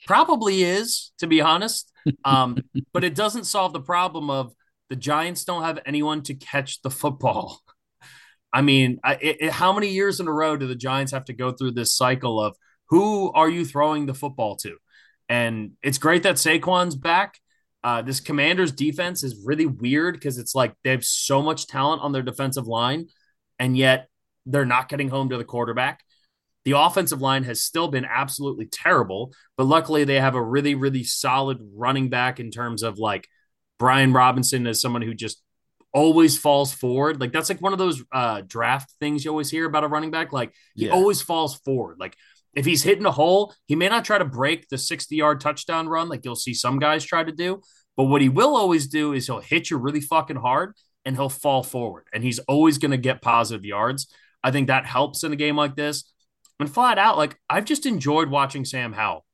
[0.06, 1.92] Probably is, to be honest.
[2.24, 2.56] Um,
[2.92, 4.54] but it doesn't solve the problem of
[4.88, 7.60] the Giants don't have anyone to catch the football.
[8.52, 11.34] I mean, I, it, how many years in a row do the Giants have to
[11.34, 12.56] go through this cycle of
[12.88, 14.76] who are you throwing the football to?
[15.28, 17.38] And it's great that Saquon's back,
[17.88, 22.02] uh, this Commanders defense is really weird because it's like they have so much talent
[22.02, 23.06] on their defensive line,
[23.58, 24.08] and yet
[24.44, 26.04] they're not getting home to the quarterback.
[26.66, 31.02] The offensive line has still been absolutely terrible, but luckily they have a really, really
[31.02, 33.26] solid running back in terms of like
[33.78, 35.42] Brian Robinson as someone who just
[35.94, 37.22] always falls forward.
[37.22, 40.10] Like that's like one of those uh, draft things you always hear about a running
[40.10, 40.30] back.
[40.30, 40.92] Like he yeah.
[40.92, 41.96] always falls forward.
[41.98, 42.18] Like
[42.54, 45.88] if he's hitting a hole, he may not try to break the 60 yard touchdown
[45.88, 47.62] run like you'll see some guys try to do.
[47.98, 50.74] But what he will always do is he'll hit you really fucking hard
[51.04, 52.06] and he'll fall forward.
[52.14, 54.06] And he's always going to get positive yards.
[54.42, 56.04] I think that helps in a game like this.
[56.60, 59.26] And flat out, like I've just enjoyed watching Sam Howell.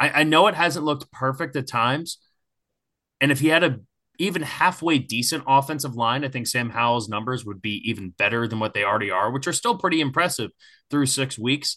[0.00, 2.18] I, I know it hasn't looked perfect at times.
[3.20, 3.78] And if he had a
[4.18, 8.58] even halfway decent offensive line, I think Sam Howell's numbers would be even better than
[8.58, 10.50] what they already are, which are still pretty impressive
[10.90, 11.76] through six weeks.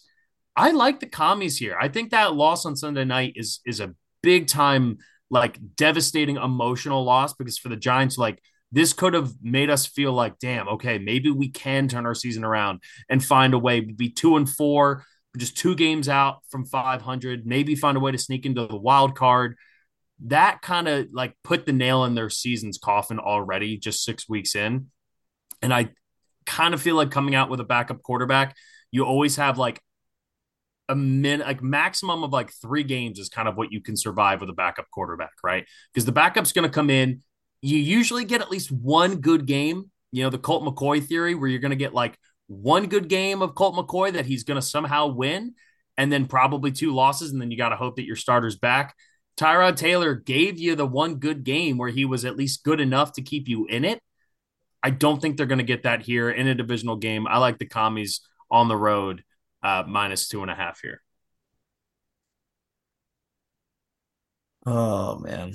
[0.56, 1.76] I like the commies here.
[1.80, 4.98] I think that loss on Sunday night is is a big time
[5.32, 8.38] like devastating emotional loss because for the Giants, like
[8.70, 12.44] this could have made us feel like, damn, okay, maybe we can turn our season
[12.44, 15.04] around and find a way be two and four,
[15.38, 19.16] just two games out from 500, maybe find a way to sneak into the wild
[19.16, 19.56] card.
[20.26, 24.54] That kind of like put the nail in their season's coffin already, just six weeks
[24.54, 24.90] in.
[25.62, 25.88] And I
[26.44, 28.54] kind of feel like coming out with a backup quarterback,
[28.90, 29.80] you always have like
[30.92, 34.42] a min like maximum of like three games is kind of what you can survive
[34.42, 35.64] with a backup quarterback, right?
[35.92, 37.22] Because the backup's going to come in.
[37.62, 39.90] You usually get at least one good game.
[40.10, 43.40] You know, the Colt McCoy theory, where you're going to get like one good game
[43.40, 45.54] of Colt McCoy that he's going to somehow win,
[45.96, 48.94] and then probably two losses, and then you got to hope that your starter's back.
[49.38, 53.12] Tyrod Taylor gave you the one good game where he was at least good enough
[53.14, 53.98] to keep you in it.
[54.82, 57.26] I don't think they're going to get that here in a divisional game.
[57.26, 58.20] I like the commies
[58.50, 59.24] on the road
[59.62, 61.02] uh, minus two and a half here.
[64.64, 65.52] Oh man,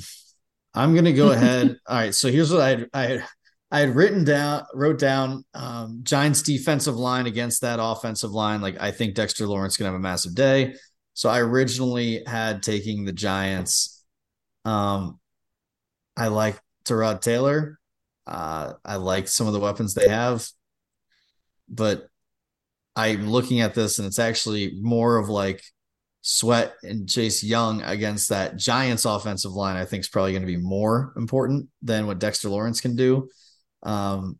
[0.73, 1.77] I'm gonna go ahead.
[1.87, 3.23] All right, so here's what I I
[3.71, 8.61] I had written down wrote down um, Giants defensive line against that offensive line.
[8.61, 10.75] Like I think Dexter Lawrence gonna have a massive day.
[11.13, 14.05] So I originally had taking the Giants.
[14.65, 15.19] Um,
[16.15, 17.79] I like Tyrod Taylor.
[18.25, 20.47] Uh, I like some of the weapons they have,
[21.69, 22.07] but
[22.97, 25.63] I'm looking at this and it's actually more of like
[26.21, 30.47] Sweat and Chase Young against that Giants offensive line, I think is probably going to
[30.47, 33.29] be more important than what Dexter Lawrence can do.
[33.83, 34.39] Um,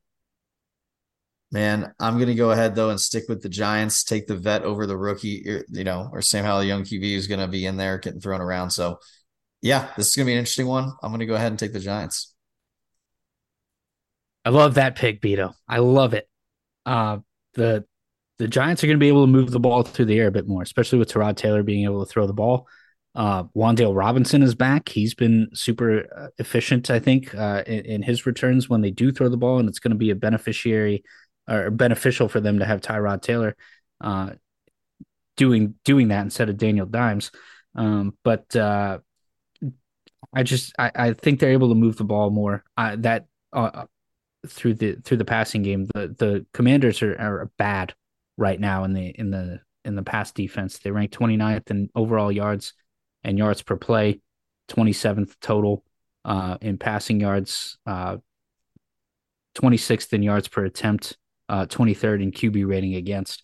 [1.51, 4.63] man, I'm going to go ahead though and stick with the Giants, take the vet
[4.63, 7.77] over the rookie, you know, or Sam Howell, young QB is going to be in
[7.77, 8.71] there getting thrown around.
[8.71, 8.97] So,
[9.61, 10.91] yeah, this is going to be an interesting one.
[11.03, 12.33] I'm going to go ahead and take the Giants.
[14.43, 15.53] I love that pick, Vido.
[15.69, 16.27] I love it.
[16.87, 17.19] Uh,
[17.53, 17.85] the
[18.39, 20.31] the Giants are going to be able to move the ball through the air a
[20.31, 22.67] bit more, especially with Tyrod Taylor being able to throw the ball.
[23.15, 24.89] Uh, Wan'Dale Robinson is back.
[24.89, 29.11] He's been super uh, efficient, I think, uh, in, in, his returns when they do
[29.11, 31.03] throw the ball, and it's going to be a beneficiary
[31.49, 33.55] or beneficial for them to have Tyrod Taylor
[34.01, 34.33] uh,
[35.35, 37.31] doing doing that instead of Daniel Dimes.
[37.73, 38.99] Um, but uh,
[40.31, 42.63] I just I, I, think they're able to move the ball more.
[42.75, 43.85] that uh,
[44.45, 47.95] through the through the passing game, the the Commanders are, are bad
[48.37, 50.77] right now in the in the in the pass defense.
[50.79, 52.73] They rank 29th in overall yards
[53.23, 54.21] and yards per play,
[54.69, 55.83] 27th total
[56.25, 58.17] uh, in passing yards, uh,
[59.57, 61.17] 26th in yards per attempt,
[61.49, 63.43] uh, 23rd in QB rating against.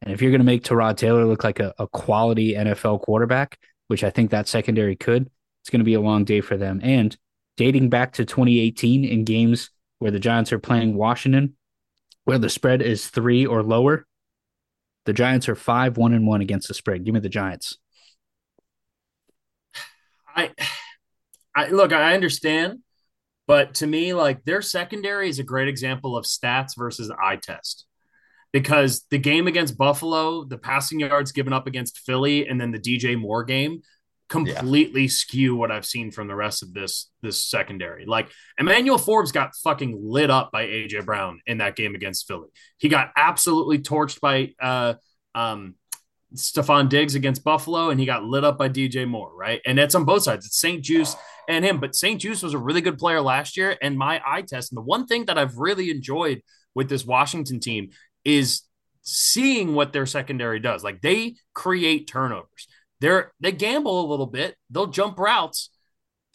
[0.00, 3.58] And if you're going to make Tyrod Taylor look like a, a quality NFL quarterback,
[3.88, 5.30] which I think that secondary could,
[5.60, 6.80] it's going to be a long day for them.
[6.82, 7.16] And
[7.56, 11.56] dating back to 2018 in games where the Giants are playing Washington,
[12.24, 14.06] where the spread is three or lower,
[15.04, 17.04] the Giants are five one and one against the spread.
[17.04, 17.78] Give me the Giants.
[20.34, 20.50] I,
[21.54, 21.92] I look.
[21.92, 22.78] I understand,
[23.46, 27.86] but to me, like their secondary is a great example of stats versus eye test.
[28.52, 32.78] Because the game against Buffalo, the passing yards given up against Philly, and then the
[32.78, 33.82] DJ Moore game,
[34.32, 35.08] completely yeah.
[35.08, 38.06] skew what I've seen from the rest of this this secondary.
[38.06, 42.48] Like Emmanuel Forbes got fucking lit up by AJ Brown in that game against Philly.
[42.78, 44.94] He got absolutely torched by uh
[45.34, 45.74] um
[46.34, 49.60] Stefon Diggs against Buffalo, and he got lit up by DJ Moore, right?
[49.66, 50.46] And it's on both sides.
[50.46, 53.76] It's St-Juste and him, but St-Juste was a really good player last year.
[53.82, 56.40] And my eye test, and the one thing that I've really enjoyed
[56.74, 57.90] with this Washington team
[58.24, 58.62] is
[59.02, 60.82] seeing what their secondary does.
[60.82, 62.66] Like they create turnovers.
[63.02, 64.54] They're they gamble a little bit.
[64.70, 65.70] They'll jump routes,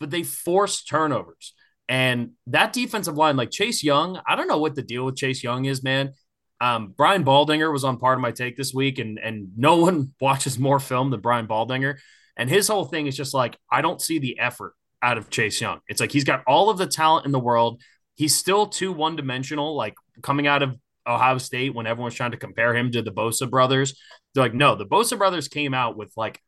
[0.01, 1.53] but they force turnovers.
[1.87, 5.41] And that defensive line, like Chase Young, I don't know what the deal with Chase
[5.41, 6.11] Young is, man.
[6.59, 10.13] Um, Brian Baldinger was on part of my take this week, and and no one
[10.19, 11.99] watches more film than Brian Baldinger.
[12.35, 15.61] And his whole thing is just like, I don't see the effort out of Chase
[15.61, 15.79] Young.
[15.87, 17.81] It's like he's got all of the talent in the world.
[18.15, 22.37] He's still too one dimensional, like coming out of Ohio State when everyone's trying to
[22.37, 23.97] compare him to the Bosa brothers.
[24.33, 26.41] They're like, no, the Bosa brothers came out with like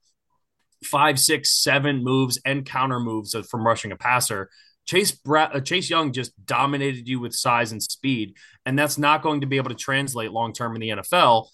[0.84, 4.50] five, six, seven moves and counter moves from rushing a passer.
[4.86, 9.22] Chase Bra- uh, Chase Young just dominated you with size and speed, and that's not
[9.22, 11.48] going to be able to translate long term in the NFL.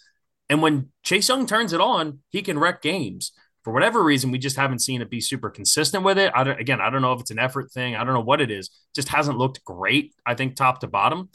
[0.49, 3.33] And when Chase Young turns it on, he can wreck games.
[3.65, 6.31] For whatever reason, we just haven't seen it be super consistent with it.
[6.33, 7.95] I again, I don't know if it's an effort thing.
[7.95, 8.69] I don't know what it is.
[8.93, 10.13] Just hasn't looked great.
[10.25, 11.29] I think top to bottom.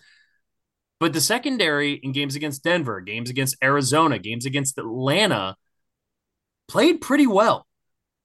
[1.01, 5.57] But the secondary in games against Denver, games against Arizona, games against Atlanta
[6.68, 7.66] played pretty well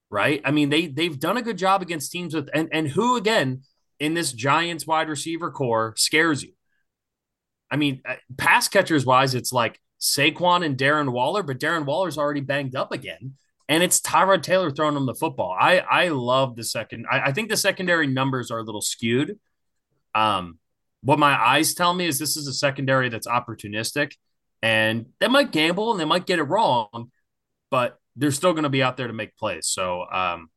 [0.09, 0.41] right?
[0.45, 3.63] I mean, they they've done a good job against teams with and and who again
[3.99, 6.53] in this Giants wide receiver corps scares you.
[7.71, 12.17] I mean, uh, pass catchers wise, it's like Saquon and Darren Waller, but Darren Waller's
[12.17, 13.35] already banged up again.
[13.67, 15.55] and it's Tyrod Taylor throwing him the football.
[15.59, 17.05] I I love the second.
[17.11, 19.39] I, I think the secondary numbers are a little skewed.
[20.13, 20.59] Um,
[21.01, 24.13] what my eyes tell me is this is a secondary that's opportunistic,
[24.61, 27.11] and they might gamble and they might get it wrong,
[27.71, 29.67] but they're still going to be out there to make plays.
[29.67, 30.49] So um,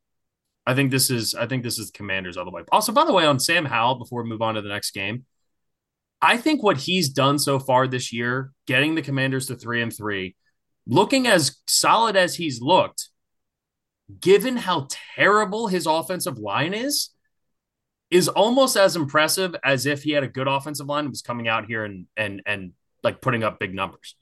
[0.66, 2.62] I think this is I think this is the Commanders all the way.
[2.70, 5.24] Also, by the way, on Sam Howell, before we move on to the next game,
[6.20, 9.94] I think what he's done so far this year, getting the Commanders to three and
[9.94, 10.36] three,
[10.86, 13.10] looking as solid as he's looked,
[14.20, 17.10] given how terrible his offensive line is,
[18.10, 21.46] is almost as impressive as if he had a good offensive line and was coming
[21.48, 24.16] out here and and and like putting up big numbers.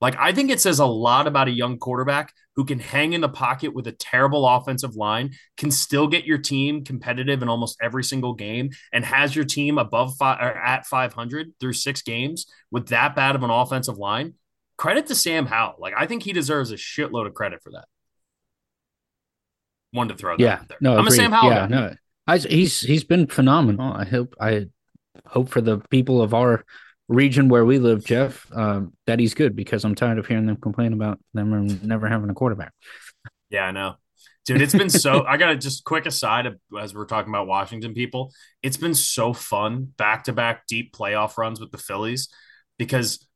[0.00, 3.20] Like, I think it says a lot about a young quarterback who can hang in
[3.20, 7.76] the pocket with a terrible offensive line, can still get your team competitive in almost
[7.82, 12.46] every single game, and has your team above five or at 500 through six games
[12.70, 14.34] with that bad of an offensive line.
[14.78, 15.76] Credit to Sam Howell.
[15.78, 17.86] Like, I think he deserves a shitload of credit for that.
[19.92, 20.78] One to throw that yeah, there.
[20.80, 21.12] No, I'm agreed.
[21.12, 21.66] a Sam Howell Yeah, guy.
[21.68, 21.94] no,
[22.26, 23.92] I, he's he's been phenomenal.
[23.92, 24.66] I hope I
[25.26, 26.64] hope for the people of our
[27.08, 30.56] region where we live, Jeff, um, that he's good because I'm tired of hearing them
[30.56, 32.72] complain about them never having a quarterback.
[33.50, 33.96] Yeah, I know.
[34.44, 35.24] Dude, it's been so.
[35.28, 36.46] I got to just quick aside
[36.78, 38.32] as we're talking about Washington people.
[38.62, 42.28] It's been so fun back to back deep playoff runs with the Phillies
[42.78, 43.26] because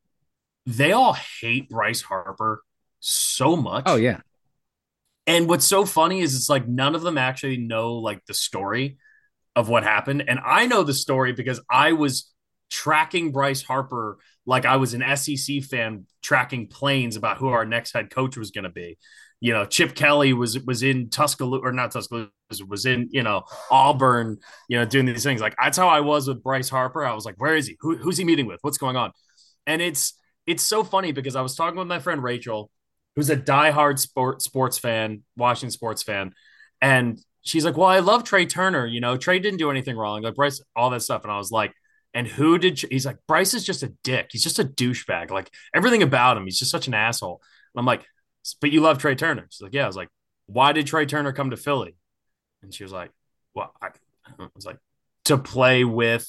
[0.66, 2.62] they all hate Bryce Harper
[3.00, 3.84] so much.
[3.86, 4.20] Oh, yeah.
[5.26, 8.98] And what's so funny is it's like none of them actually know like the story
[9.56, 10.24] of what happened.
[10.26, 12.30] And I know the story because I was
[12.70, 17.92] tracking Bryce Harper like I was an SEC fan tracking planes about who our next
[17.92, 18.98] head coach was going to be.
[19.40, 22.30] You know, Chip Kelly was was in Tuscaloosa or not Tuscaloosa
[22.66, 24.38] was in you know Auburn.
[24.68, 27.04] You know, doing these things like that's how I was with Bryce Harper.
[27.04, 27.76] I was like, where is he?
[27.80, 28.58] Who, who's he meeting with?
[28.62, 29.12] What's going on?
[29.66, 30.14] And it's
[30.46, 32.70] it's so funny because I was talking with my friend Rachel,
[33.16, 36.32] who's a diehard sport sports fan, Washington sports fan,
[36.82, 38.84] and she's like, "Well, I love Trea Turner.
[38.84, 40.22] You know, Trea didn't do anything wrong.
[40.22, 41.72] Like Bryce, all that stuff." And I was like,
[42.14, 44.28] "And who did?" He's like, "Bryce is just a dick.
[44.32, 45.30] He's just a douchebag.
[45.30, 47.42] Like everything about him, he's just such an asshole."
[47.74, 48.04] And I'm like,
[48.61, 50.08] "But you love Trea Turner?" She's like, "Yeah." I was like,
[50.46, 51.96] "Why did Trea Turner come to Philly?"
[52.62, 53.11] And she was like,
[53.54, 53.88] "Well, I,
[54.26, 54.78] I was like
[55.26, 56.28] to play with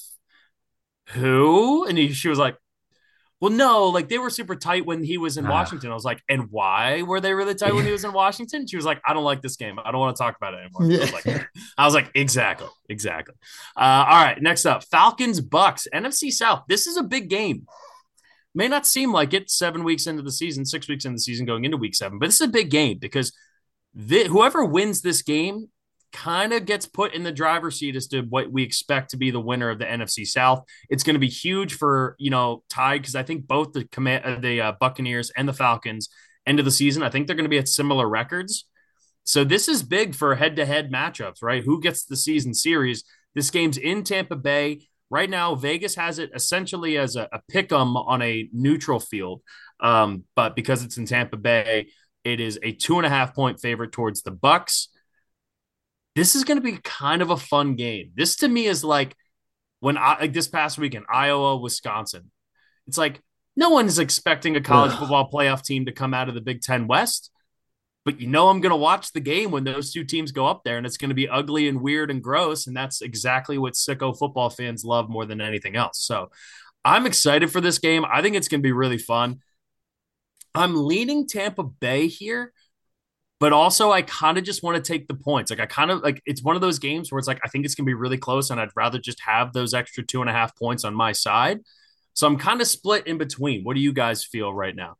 [1.10, 2.56] who?" And he, she was like,
[3.42, 5.50] well, no, like they were super tight when he was in Ah.
[5.50, 5.90] Washington.
[5.90, 8.68] I was like, and why were they really tight when he was in Washington?
[8.68, 9.80] She was like, I don't like this game.
[9.84, 10.84] I don't want to talk about it anymore.
[10.84, 13.34] I was like, I was like, exactly, exactly.
[13.76, 16.62] Uh, all right, next up, Falcons Bucks NFC South.
[16.68, 17.66] This is a big game.
[18.54, 21.44] May not seem like it seven weeks into the season, six weeks into the season,
[21.44, 23.32] going into week seven, but this is a big game because
[23.92, 25.68] the, whoever wins this game
[26.12, 29.30] kind of gets put in the driver's seat as to what we expect to be
[29.30, 30.64] the winner of the NFC South.
[30.88, 34.24] It's going to be huge for you know tied because I think both the command
[34.24, 36.08] uh, the uh, Buccaneers and the Falcons
[36.46, 37.02] end of the season.
[37.02, 38.66] I think they're going to be at similar records.
[39.24, 41.62] So this is big for head to head matchups, right?
[41.62, 43.04] Who gets the season series?
[43.34, 44.88] This game's in Tampa Bay.
[45.10, 49.42] Right now, Vegas has it essentially as a, a pick 'em on a neutral field.
[49.78, 51.88] Um, but because it's in Tampa Bay,
[52.24, 54.88] it is a two and a half point favorite towards the Bucks
[56.14, 58.12] this is going to be kind of a fun game.
[58.14, 59.16] This to me is like
[59.80, 62.30] when I like this past weekend, Iowa, Wisconsin.
[62.86, 63.20] It's like
[63.56, 66.62] no one is expecting a college football playoff team to come out of the Big
[66.62, 67.30] Ten West.
[68.04, 70.62] But you know, I'm going to watch the game when those two teams go up
[70.64, 72.66] there, and it's going to be ugly and weird and gross.
[72.66, 76.00] And that's exactly what sicko football fans love more than anything else.
[76.00, 76.30] So
[76.84, 78.04] I'm excited for this game.
[78.04, 79.40] I think it's going to be really fun.
[80.54, 82.52] I'm leaning Tampa Bay here
[83.42, 85.50] but also I kind of just want to take the points.
[85.50, 87.64] Like I kind of like it's one of those games where it's like I think
[87.64, 90.32] it's gonna be really close, and I'd rather just have those extra two and a
[90.32, 91.58] half points on my side.
[92.14, 93.64] So I'm kind of split in between.
[93.64, 94.94] What do you guys feel right now?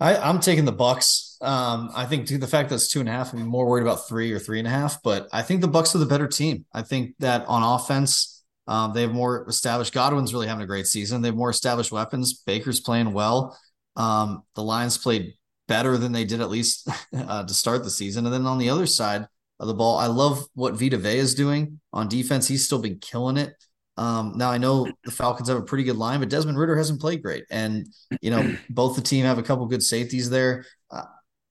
[0.00, 1.36] I, I'm taking the Bucks.
[1.42, 4.08] Um, I think the fact that it's two and a half, I'm more worried about
[4.08, 5.02] three or three and a half.
[5.02, 6.64] But I think the Bucks are the better team.
[6.72, 9.92] I think that on offense, um, they have more established.
[9.92, 11.20] Godwin's really having a great season.
[11.20, 12.32] They have more established weapons.
[12.32, 13.58] Baker's playing well.
[13.94, 15.34] Um, the Lions played
[15.68, 18.24] better than they did at least uh, to start the season.
[18.24, 19.26] And then on the other side
[19.58, 22.46] of the ball, I love what Vita Vea is doing on defense.
[22.46, 23.54] He's still been killing it.
[23.96, 27.00] Um, now I know the Falcons have a pretty good line, but Desmond Ridder hasn't
[27.00, 27.86] played great, and
[28.20, 30.66] you know both the team have a couple good safeties there.
[30.90, 31.04] Uh,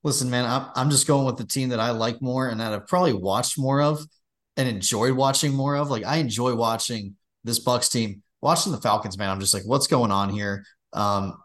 [0.04, 2.72] listen, man, I'm I'm just going with the team that I like more and that
[2.72, 4.06] I've probably watched more of
[4.58, 5.90] and enjoyed watching more of.
[5.90, 8.22] Like I enjoy watching this Bucks team.
[8.42, 10.66] Watching the Falcons, man, I'm just like, what's going on here?
[10.94, 11.36] Um,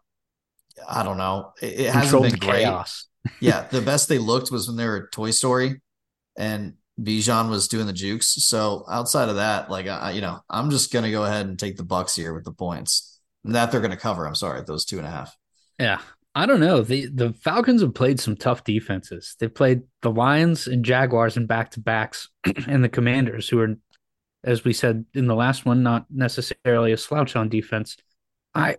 [0.89, 1.53] I don't know.
[1.61, 2.62] It, it hasn't been great.
[2.62, 3.07] chaos.
[3.41, 5.81] yeah, the best they looked was when they were at Toy Story,
[6.39, 8.28] and Bijan was doing the jukes.
[8.45, 11.76] So outside of that, like I, you know, I'm just gonna go ahead and take
[11.76, 14.26] the Bucks here with the points that they're gonna cover.
[14.26, 15.37] I'm sorry, those two and a half.
[15.78, 16.01] Yeah.
[16.35, 16.83] I don't know.
[16.83, 19.35] The the Falcons have played some tough defenses.
[19.41, 22.28] They played the Lions and Jaguars in back to backs,
[22.68, 23.74] and the Commanders, who are,
[24.45, 27.97] as we said in the last one, not necessarily a slouch on defense.
[28.55, 28.76] I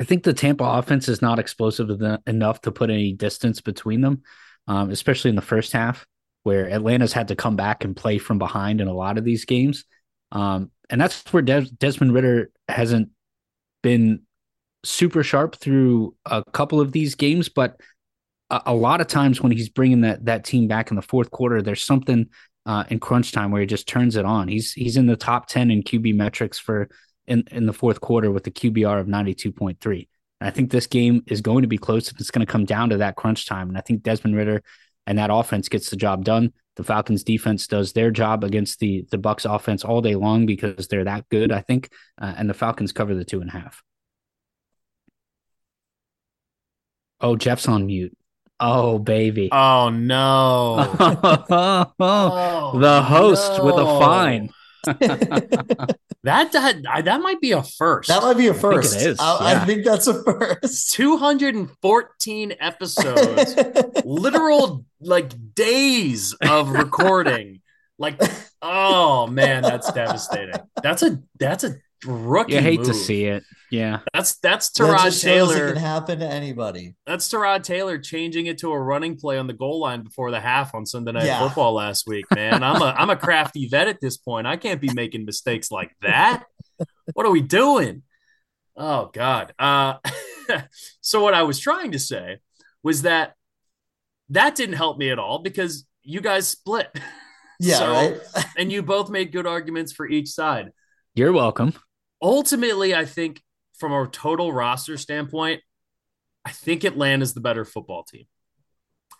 [0.00, 1.90] I think the Tampa offense is not explosive
[2.26, 4.22] enough to put any distance between them,
[4.66, 6.06] um, especially in the first half,
[6.44, 9.44] where Atlanta's had to come back and play from behind in a lot of these
[9.44, 9.84] games.
[10.30, 13.10] Um, and that's where Des- Desmond Ridder hasn't
[13.82, 14.22] been
[14.84, 17.80] super sharp through a couple of these games, but
[18.50, 21.30] a, a, lot of times when he's bringing that that team back in the fourth
[21.30, 22.26] quarter, there's something
[22.66, 24.48] uh, in crunch time where he just turns it on.
[24.48, 26.88] He's he's in the top ten in QB metrics for
[27.28, 30.08] in in the fourth quarter with the QBR of ninety two point three.
[30.40, 32.10] I think this game is going to be close.
[32.12, 34.62] It's going to come down to that crunch time, and I think Desmond Ridder
[35.08, 36.52] and that offense gets the job done.
[36.76, 40.86] The Falcons defense does their job against the the Bucks offense all day long because
[40.86, 43.82] they're that good, I think, uh, and the Falcons cover the two and a half.
[47.20, 48.16] Oh, Jeff's on mute.
[48.60, 49.48] Oh, baby.
[49.50, 50.76] Oh no.
[51.98, 53.64] oh, the host no.
[53.64, 54.50] with a fine.
[56.24, 58.08] that, that that might be a first.
[58.08, 58.96] That might be a first.
[58.96, 59.62] I think, I, yeah.
[59.62, 60.90] I think that's a first.
[60.94, 63.56] 214 episodes.
[64.04, 67.60] literal like days of recording.
[67.98, 68.20] Like,
[68.62, 70.54] oh man, that's devastating.
[70.82, 71.76] That's a that's a
[72.06, 72.54] rookie.
[72.54, 72.88] You hate move.
[72.88, 73.44] to see it.
[73.70, 75.68] Yeah, that's that's Tyrod Taylor.
[75.68, 76.94] It can happen to anybody.
[77.06, 80.40] That's Tyrod Taylor changing it to a running play on the goal line before the
[80.40, 81.40] half on Sunday Night yeah.
[81.40, 82.24] Football last week.
[82.34, 84.46] Man, I'm a I'm a crafty vet at this point.
[84.46, 86.44] I can't be making mistakes like that.
[87.12, 88.02] what are we doing?
[88.76, 89.52] Oh God.
[89.58, 89.94] Uh,
[91.00, 92.38] so what I was trying to say
[92.82, 93.34] was that
[94.30, 96.88] that didn't help me at all because you guys split.
[97.60, 98.46] Yeah, so, right.
[98.56, 100.70] and you both made good arguments for each side.
[101.16, 101.74] You're welcome.
[102.20, 103.42] Ultimately, I think
[103.78, 105.60] from a total roster standpoint,
[106.44, 108.24] I think Atlanta's the better football team.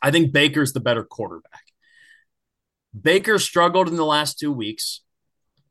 [0.03, 1.63] I think Baker's the better quarterback.
[2.99, 5.03] Baker struggled in the last two weeks,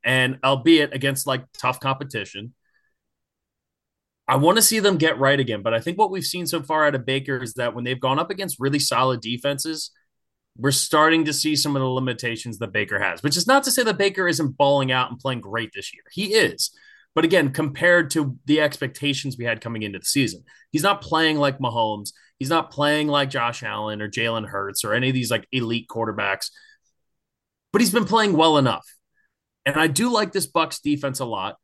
[0.03, 2.53] and albeit against like tough competition.
[4.27, 6.61] I want to see them get right again, but I think what we've seen so
[6.61, 9.91] far out of Baker is that when they've gone up against really solid defenses,
[10.57, 13.71] we're starting to see some of the limitations that Baker has, which is not to
[13.71, 16.03] say that Baker isn't balling out and playing great this year.
[16.11, 16.71] He is.
[17.17, 21.37] But again, compared to the expectations we had coming into the season, he's not playing
[21.39, 22.11] like Mahomes.
[22.37, 25.87] He's not playing like Josh Allen or Jalen Hurts or any of these like elite
[25.89, 26.51] quarterbacks.
[27.73, 28.85] But he's been playing well enough.
[29.65, 31.55] And I do like this Bucks defense a lot.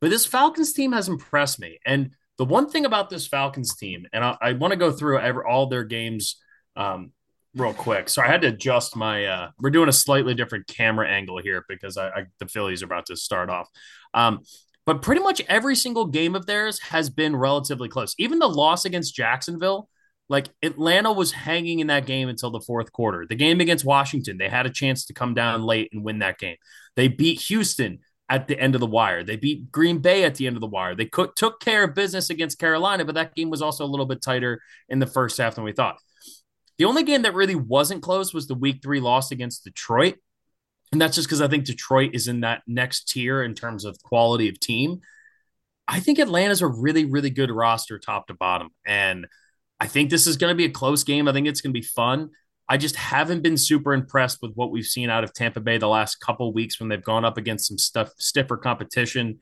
[0.00, 1.78] But this Falcons team has impressed me.
[1.84, 5.18] And the one thing about this Falcons team, and I, I want to go through
[5.18, 6.36] every, all their games
[6.74, 7.12] um,
[7.54, 8.08] real quick.
[8.08, 9.26] So I had to adjust my.
[9.26, 12.86] Uh, we're doing a slightly different camera angle here because I, I the Phillies are
[12.86, 13.68] about to start off.
[14.14, 14.40] Um,
[14.86, 18.14] but pretty much every single game of theirs has been relatively close.
[18.18, 19.88] Even the loss against Jacksonville,
[20.28, 23.26] like Atlanta was hanging in that game until the fourth quarter.
[23.28, 26.38] The game against Washington, they had a chance to come down late and win that
[26.38, 26.56] game.
[26.94, 29.22] They beat Houston at the end of the wire.
[29.22, 30.94] They beat Green Bay at the end of the wire.
[30.94, 34.06] They could, took care of business against Carolina, but that game was also a little
[34.06, 35.98] bit tighter in the first half than we thought.
[36.78, 40.16] The only game that really wasn't close was the week three loss against Detroit.
[40.92, 44.00] And that's just because I think Detroit is in that next tier in terms of
[44.02, 45.00] quality of team.
[45.88, 48.70] I think Atlanta's a really, really good roster top to bottom.
[48.86, 49.26] And
[49.78, 51.28] I think this is going to be a close game.
[51.28, 52.30] I think it's going to be fun.
[52.68, 55.86] I just haven't been super impressed with what we've seen out of Tampa Bay the
[55.86, 59.38] last couple weeks when they've gone up against some stuff stiffer competition.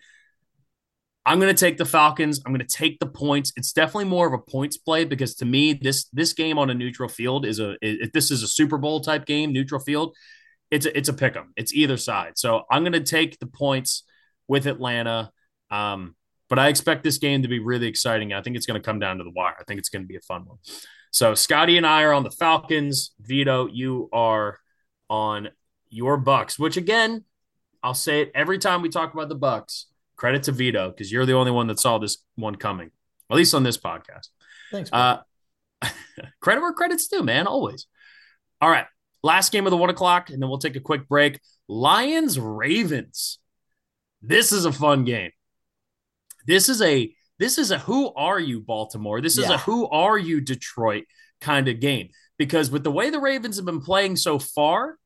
[1.27, 2.43] I'm going to take the Falcons.
[2.45, 3.53] I'm going to take the points.
[3.57, 6.75] It's definitely more of a points play because to me, this this game on a
[6.75, 7.77] neutral field is a
[8.13, 10.15] this is a Super Bowl type game, neutral field
[10.71, 11.53] it's a, it's a pick 'em.
[11.57, 12.33] It's either side.
[12.37, 14.05] So I'm going to take the points
[14.49, 15.31] with Atlanta.
[15.71, 16.15] Um,
[16.49, 18.33] but I expect this game to be really exciting.
[18.33, 19.55] I think it's going to come down to the wire.
[19.59, 20.59] I think it's going to be a fun one.
[21.11, 23.13] So Scotty and I are on the Falcons.
[23.21, 24.59] Vido, you are
[25.09, 25.49] on
[25.89, 27.25] your Bucks, which again,
[27.83, 29.87] I'll say it every time we talk about the Bucks.
[30.17, 32.91] Credit to Vido because you're the only one that saw this one coming,
[33.31, 34.29] at least on this podcast.
[34.71, 34.91] Thanks.
[34.93, 35.19] Uh,
[36.41, 37.47] credit where credit's due, man.
[37.47, 37.87] Always.
[38.61, 38.87] All right.
[39.25, 41.41] Last game of the one o'clock, and then we'll take a quick break.
[41.67, 43.39] Lions Ravens.
[44.21, 45.31] This is a fun game.
[46.47, 49.23] This is a this is a who are you Baltimore?
[49.23, 49.55] This is yeah.
[49.55, 51.05] a who are you Detroit
[51.41, 54.99] kind of game because with the way the Ravens have been playing so far,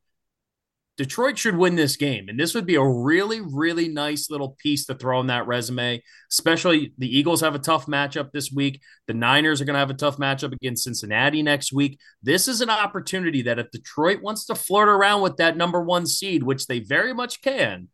[0.99, 2.29] Detroit should win this game.
[2.29, 6.03] And this would be a really, really nice little piece to throw in that resume,
[6.31, 8.83] especially the Eagles have a tough matchup this week.
[9.07, 12.01] The Niners are going to have a tough matchup against Cincinnati next week.
[12.21, 16.05] This is an opportunity that if Detroit wants to flirt around with that number one
[16.05, 17.89] seed, which they very much can,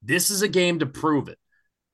[0.00, 1.38] this is a game to prove it.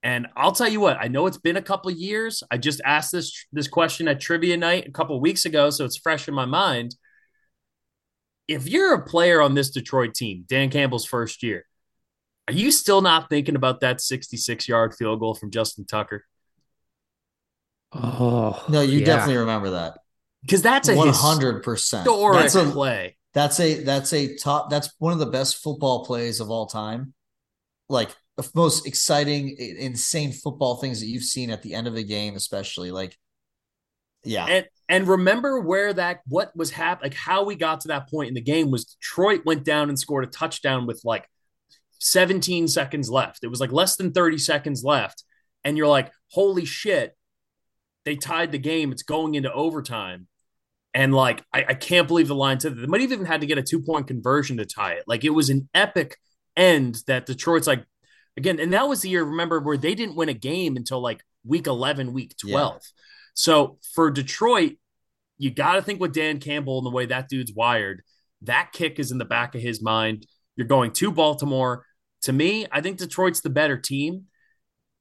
[0.03, 2.43] And I'll tell you what, I know it's been a couple years.
[2.51, 5.97] I just asked this this question at trivia night a couple weeks ago, so it's
[5.97, 6.95] fresh in my mind.
[8.49, 11.65] If you're a player on this Detroit team, Dan Campbell's first year,
[12.49, 16.25] are you still not thinking about that 66 yard field goal from Justin Tucker?
[17.93, 19.07] Oh no, you yeah.
[19.07, 19.99] definitely remember that
[20.43, 23.17] because that's a 100 percent that's a play.
[23.35, 24.71] That's a that's a top.
[24.71, 27.15] That's one of the best football plays of all time.
[27.89, 32.03] Like the most exciting, insane football things that you've seen at the end of a
[32.03, 33.17] game, especially like,
[34.25, 34.47] yeah.
[34.47, 38.29] And and remember where that what was happening, like how we got to that point
[38.29, 41.27] in the game was Detroit went down and scored a touchdown with like
[41.99, 43.41] 17 seconds left.
[43.43, 45.25] It was like less than 30 seconds left,
[45.65, 47.17] and you're like, holy shit,
[48.05, 48.93] they tied the game.
[48.93, 50.29] It's going into overtime.
[50.95, 53.41] And like, I, I can't believe the line said that they might have even had
[53.41, 55.05] to get a two point conversion to tie it.
[55.07, 56.19] Like, it was an epic
[56.57, 57.85] end that Detroit's like,
[58.37, 61.23] again, and that was the year, remember, where they didn't win a game until like
[61.45, 62.73] week 11, week 12.
[62.73, 62.79] Yeah.
[63.35, 64.77] So for Detroit,
[65.39, 68.03] you got to think with Dan Campbell and the way that dude's wired,
[68.43, 70.27] that kick is in the back of his mind.
[70.57, 71.87] You're going to Baltimore.
[72.23, 74.27] To me, I think Detroit's the better team.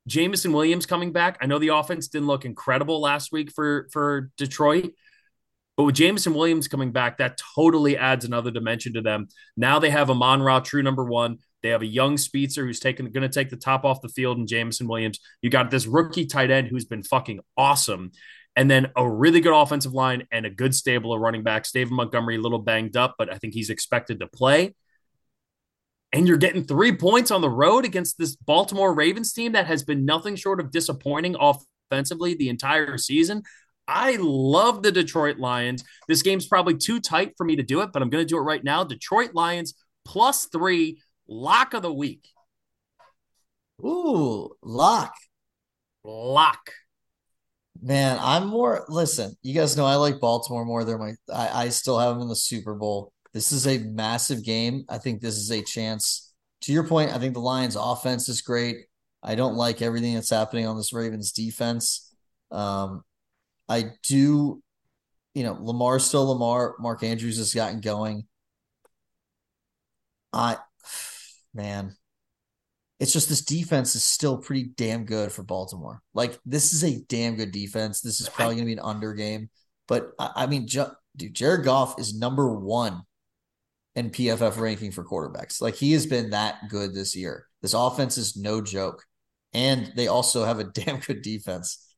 [0.08, 1.38] Jameson Williams coming back.
[1.42, 4.94] I know the offense didn't look incredible last week for for Detroit,
[5.82, 9.30] but with Jameson Williams coming back, that totally adds another dimension to them.
[9.58, 11.40] Now they have Amon-Ra, true number one.
[11.64, 14.38] They have a young Spicer who's taking going to take the top off the field,
[14.38, 15.20] and Jameson Williams.
[15.42, 18.12] You got this rookie tight end who's been fucking awesome,
[18.56, 21.72] and then a really good offensive line and a good stable of running backs.
[21.72, 24.76] David Montgomery a little banged up, but I think he's expected to play.
[26.14, 29.82] And you're getting three points on the road against this Baltimore Ravens team that has
[29.82, 33.42] been nothing short of disappointing offensively the entire season.
[33.94, 35.84] I love the Detroit Lions.
[36.08, 38.38] This game's probably too tight for me to do it, but I'm going to do
[38.38, 38.86] it right now.
[38.86, 39.74] Detroit Lions
[40.06, 42.26] plus three, lock of the week.
[43.84, 45.14] Ooh, lock.
[46.06, 46.72] Lock.
[47.82, 48.86] Man, I'm more.
[48.88, 50.86] Listen, you guys know I like Baltimore more.
[50.86, 51.14] They're my.
[51.34, 53.12] I, I still have them in the Super Bowl.
[53.34, 54.86] This is a massive game.
[54.88, 56.34] I think this is a chance.
[56.62, 58.78] To your point, I think the Lions' offense is great.
[59.24, 62.14] I don't like everything that's happening on this Ravens defense.
[62.52, 63.04] Um,
[63.70, 64.62] I do,
[65.34, 66.76] you know, Lamar still Lamar.
[66.80, 68.26] Mark Andrews has gotten going.
[70.34, 70.58] I,
[71.54, 71.96] man,
[73.00, 76.02] it's just this defense is still pretty damn good for Baltimore.
[76.14, 78.02] Like this is a damn good defense.
[78.02, 79.50] This is probably going to be an under game,
[79.88, 80.68] but I, I mean,
[81.18, 83.02] dude, Jared Goff is number one
[83.96, 85.62] in PFF ranking for quarterbacks.
[85.62, 87.48] Like he has been that good this year.
[87.62, 89.04] This offense is no joke,
[89.54, 91.91] and they also have a damn good defense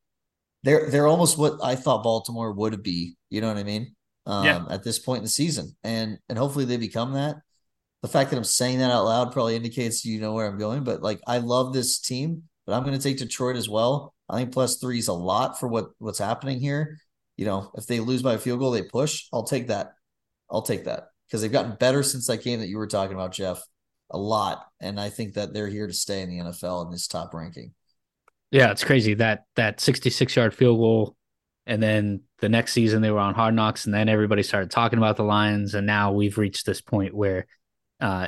[0.63, 3.15] they're they're almost what I thought Baltimore would be.
[3.29, 3.95] You know what I mean?
[4.25, 4.65] Um, yeah.
[4.69, 7.35] At this point in the season, and and hopefully they become that.
[8.01, 10.83] The fact that I'm saying that out loud probably indicates you know where I'm going.
[10.83, 14.13] But like, I love this team, but I'm going to take Detroit as well.
[14.29, 16.97] I think plus three is a lot for what what's happening here.
[17.37, 19.25] You know, if they lose by a field goal, they push.
[19.33, 19.93] I'll take that.
[20.49, 23.33] I'll take that because they've gotten better since that game that you were talking about,
[23.33, 23.61] Jeff.
[24.11, 27.07] A lot, and I think that they're here to stay in the NFL in this
[27.07, 27.73] top ranking.
[28.53, 31.15] Yeah, it's crazy that that 66 yard field goal,
[31.65, 34.99] and then the next season they were on Hard Knocks, and then everybody started talking
[34.99, 37.47] about the Lions, and now we've reached this point where,
[37.99, 38.27] uh,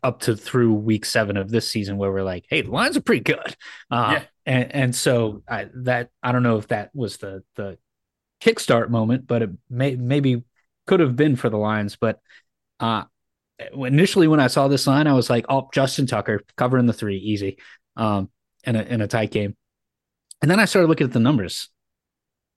[0.00, 3.00] up to through week seven of this season, where we're like, hey, the Lions are
[3.00, 3.56] pretty good,
[3.90, 4.22] uh, yeah.
[4.46, 7.76] and and so I, that I don't know if that was the the
[8.40, 10.44] kickstart moment, but it may maybe
[10.86, 12.20] could have been for the Lions, but
[12.78, 13.02] uh
[13.76, 17.18] initially when I saw this line, I was like, oh, Justin Tucker covering the three,
[17.18, 17.58] easy,
[17.96, 18.30] um,
[18.62, 19.56] in a in a tight game.
[20.44, 21.70] And then I started looking at the numbers,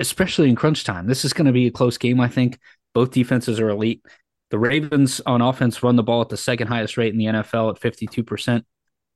[0.01, 1.07] especially in crunch time.
[1.07, 2.59] This is going to be a close game, I think.
[2.93, 4.03] Both defenses are elite.
[4.49, 7.73] The Ravens on offense run the ball at the second highest rate in the NFL
[7.73, 8.65] at 52%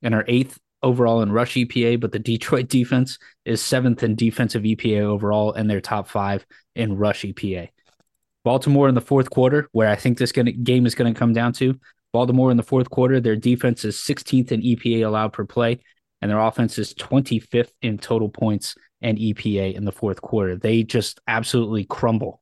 [0.03, 4.63] and are eighth overall in rush EPA, but the Detroit defense is seventh in defensive
[4.63, 7.67] EPA overall and they're top five in rush EPA.
[8.45, 11.33] Baltimore in the fourth quarter, where I think this gonna, game is going to come
[11.33, 11.77] down to.
[12.13, 15.81] Baltimore in the fourth quarter, their defense is 16th in EPA allowed per play
[16.21, 20.55] and their offense is 25th in total points and EPA in the fourth quarter.
[20.55, 22.41] They just absolutely crumble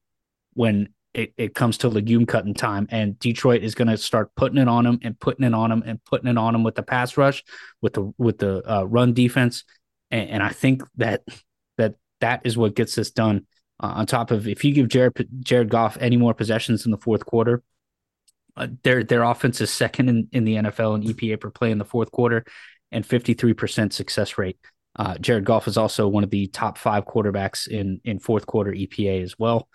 [0.54, 2.88] when it, it comes to legume cutting time.
[2.92, 5.84] And Detroit is going to start putting it on them and putting it on them
[5.86, 7.44] and putting it on them with the pass rush,
[7.82, 9.64] with the with the uh, run defense.
[10.12, 11.24] And, and, I think that
[11.78, 13.48] that that is what gets this done.
[13.82, 16.98] Uh, on top of if you give Jared Jared Goff any more possessions in the
[16.98, 17.64] fourth quarter,
[18.58, 21.78] uh, their their offense is second in, in the NFL in EPA per play in
[21.78, 22.46] the fourth quarter,
[22.92, 24.58] and 53% success rate.
[24.96, 28.72] Uh, Jared Goff is also one of the top five quarterbacks in in fourth quarter
[28.72, 29.70] EPA as well,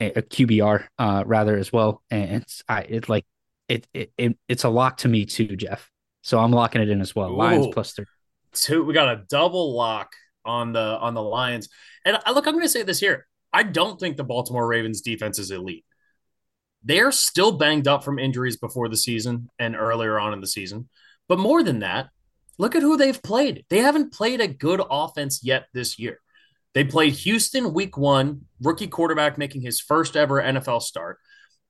[0.00, 2.02] a, a QBR uh, rather as well.
[2.10, 3.26] And it's I it like
[3.68, 5.90] it, it, it it's a lock to me too, Jeff.
[6.22, 7.36] So I'm locking it in as well.
[7.36, 8.06] Lions plus three.
[8.54, 8.82] two.
[8.84, 10.12] We got a double lock
[10.44, 11.68] on the on the Lions.
[12.04, 13.26] And I, look, I'm going to say this here.
[13.52, 15.84] I don't think the Baltimore Ravens defense is elite.
[16.82, 20.88] They're still banged up from injuries before the season and earlier on in the season.
[21.28, 22.08] But more than that,
[22.58, 23.64] look at who they've played.
[23.70, 26.20] They haven't played a good offense yet this year.
[26.74, 31.18] They played Houston week one, rookie quarterback making his first ever NFL start.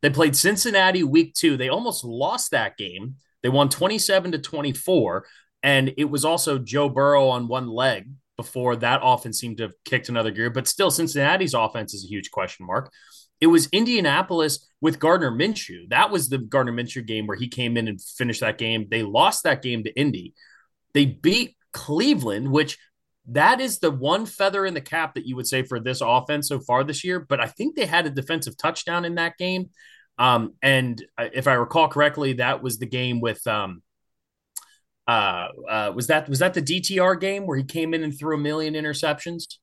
[0.03, 1.57] They played Cincinnati week two.
[1.57, 3.17] They almost lost that game.
[3.43, 5.27] They won 27 to 24.
[5.63, 9.75] And it was also Joe Burrow on one leg before that offense seemed to have
[9.85, 10.51] kicked another gear.
[10.51, 12.93] But still, Cincinnati's offense is a huge question mark.
[13.41, 15.89] It was Indianapolis with Gardner Minshew.
[15.91, 18.87] That was the Gardner Minshew game where he came in and finished that game.
[18.91, 20.35] They lost that game to Indy.
[20.93, 22.79] They beat Cleveland, which
[23.29, 26.49] that is the one feather in the cap that you would say for this offense
[26.49, 27.21] so far this year.
[27.21, 29.71] But I think they had a defensive touchdown in that game.
[30.19, 33.83] Um, and if I recall correctly, that was the game with um,
[35.07, 38.37] uh, uh, was that was that the DTR game where he came in and threw
[38.37, 39.57] a million interceptions?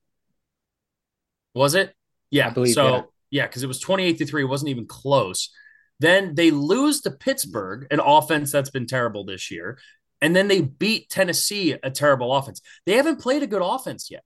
[1.54, 1.94] Was it?
[2.30, 2.50] Yeah.
[2.50, 4.42] Believe, so yeah, because it was 28 to 3.
[4.42, 5.50] It wasn't even close.
[5.98, 9.78] Then they lose to Pittsburgh, an offense that's been terrible this year.
[10.20, 12.60] And then they beat Tennessee, a terrible offense.
[12.86, 14.22] They haven't played a good offense yet.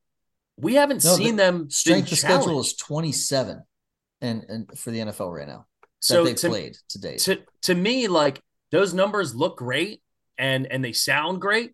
[0.58, 1.70] We haven't no, seen the them.
[1.70, 3.62] Strength of schedule is 27
[4.20, 5.66] and, and for the NFL right now.
[6.00, 7.18] So they played to date.
[7.20, 10.02] To, to me, like those numbers look great
[10.38, 11.72] and and they sound great.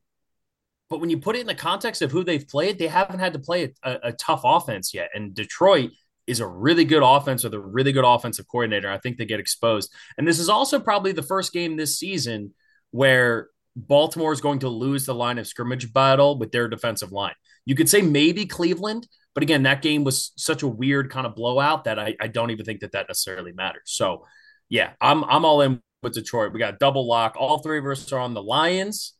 [0.89, 3.33] But when you put it in the context of who they've played, they haven't had
[3.33, 5.11] to play a, a tough offense yet.
[5.15, 5.91] And Detroit
[6.27, 8.91] is a really good offense with a really good offensive coordinator.
[8.91, 9.93] I think they get exposed.
[10.17, 12.55] And this is also probably the first game this season
[12.91, 17.35] where Baltimore is going to lose the line of scrimmage battle with their defensive line.
[17.65, 21.35] You could say maybe Cleveland, but again, that game was such a weird kind of
[21.35, 23.83] blowout that I, I don't even think that that necessarily matters.
[23.87, 24.27] So,
[24.69, 26.53] yeah, I'm I'm all in with Detroit.
[26.53, 27.37] We got double lock.
[27.39, 29.15] All three of us are on the Lions.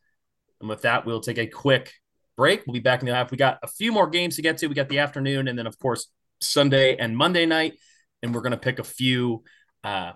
[0.59, 1.93] And with that, we'll take a quick
[2.37, 2.63] break.
[2.65, 3.31] We'll be back in the half.
[3.31, 4.67] We got a few more games to get to.
[4.67, 6.07] We got the afternoon, and then of course
[6.43, 7.73] Sunday and Monday night,
[8.21, 9.43] and we're going to pick a few
[9.83, 10.13] uh,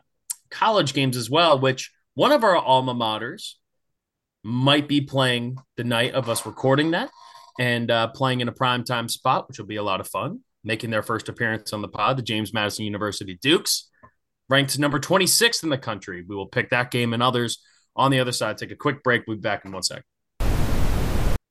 [0.50, 1.60] college games as well.
[1.60, 3.54] Which one of our alma maters
[4.44, 7.10] might be playing the night of us recording that,
[7.60, 10.42] and uh, playing in a prime time spot, which will be a lot of fun.
[10.64, 13.90] Making their first appearance on the pod, the James Madison University Dukes
[14.50, 16.26] ranked number 26th in the country.
[16.28, 17.60] We will pick that game and others
[17.96, 18.58] on the other side.
[18.58, 19.24] Take a quick break.
[19.28, 20.04] We'll be back in one sec.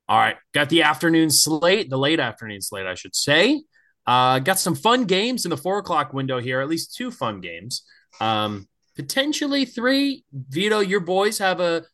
[0.09, 0.37] All right.
[0.55, 3.63] Got the afternoon slate, the late afternoon slate, I should say.
[4.07, 7.41] Uh, got some fun games in the four o'clock window here, at least two fun
[7.41, 7.83] games.
[8.21, 10.25] Um, potentially three.
[10.33, 11.85] Vido, your boys have a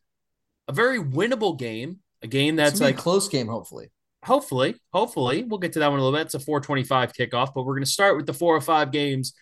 [0.69, 3.91] a very winnable game, a game that's like a close game, hopefully.
[4.25, 5.43] Hopefully, hopefully.
[5.43, 6.27] We'll get to that one in a little bit.
[6.27, 9.35] It's a 425 kickoff, but we're going to start with the four or five games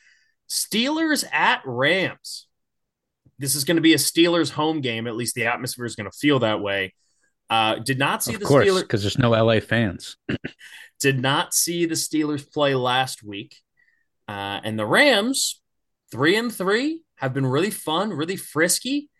[0.49, 2.47] Steelers at Rams.
[3.39, 5.07] This is going to be a Steelers home game.
[5.07, 6.95] At least the atmosphere is going to feel that way.
[7.49, 10.17] Uh, did not see of the course, Steelers because there's no LA fans.
[11.01, 13.57] did not see the Steelers play last week,
[14.29, 15.61] uh, and the Rams,
[16.13, 19.11] three and three, have been really fun, really frisky.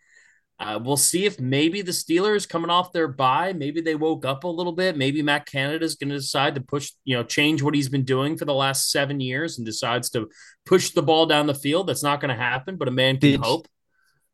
[0.59, 4.43] Uh, we'll see if maybe the Steelers coming off their bye, maybe they woke up
[4.43, 4.95] a little bit.
[4.95, 8.05] Maybe Matt Canada is going to decide to push, you know, change what he's been
[8.05, 10.29] doing for the last seven years and decides to
[10.67, 11.87] push the ball down the field.
[11.87, 13.67] That's not going to happen, but a man can did, hope.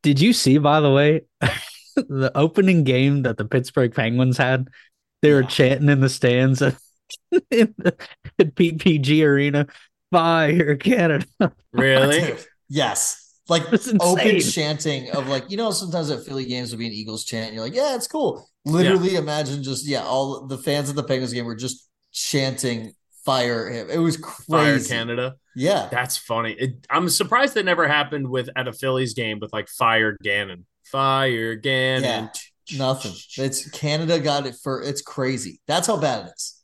[0.03, 1.21] Did you see, by the way,
[1.95, 4.67] the opening game that the Pittsburgh Penguins had?
[5.21, 5.47] They were yeah.
[5.47, 6.61] chanting in the stands
[7.51, 7.95] in the
[8.39, 9.67] PPG Arena,
[10.11, 11.25] "Fire Canada!"
[11.71, 12.35] Really?
[12.69, 13.63] yes like
[14.01, 17.53] open chanting of like you know sometimes at Philly games will be an Eagles chant.
[17.53, 18.47] you're like, yeah, it's cool.
[18.65, 19.19] Literally, yeah.
[19.19, 22.93] imagine just yeah, all the fans of the Penguins game were just chanting
[23.23, 23.89] fire him.
[23.89, 24.45] It was crazy.
[24.49, 25.35] Fire Canada.
[25.55, 26.53] Yeah, that's funny.
[26.53, 30.65] It, I'm surprised that never happened with at a Phillies game with like fire Gannon,
[30.85, 32.29] fire Gannon.
[32.67, 33.13] Yeah, nothing.
[33.37, 34.81] It's Canada got it for.
[34.81, 35.61] It's crazy.
[35.67, 36.56] That's how bad it is.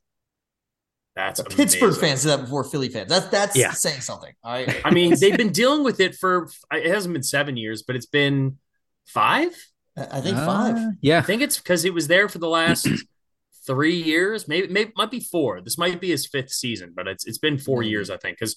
[1.15, 3.09] That's the Pittsburgh fans did that before Philly fans.
[3.09, 3.71] That's that's yeah.
[3.71, 4.33] saying something.
[4.43, 4.81] All right.
[4.83, 8.07] I mean, they've been dealing with it for it hasn't been seven years, but it's
[8.07, 8.57] been
[9.05, 9.55] five.
[9.95, 10.77] I think uh, five.
[11.01, 12.87] Yeah, I think it's because it was there for the last
[13.67, 14.47] three years.
[14.47, 15.61] Maybe maybe might be four.
[15.61, 17.89] This might be his fifth season, but it's it's been 4 mm-hmm.
[17.89, 18.55] years, I think, because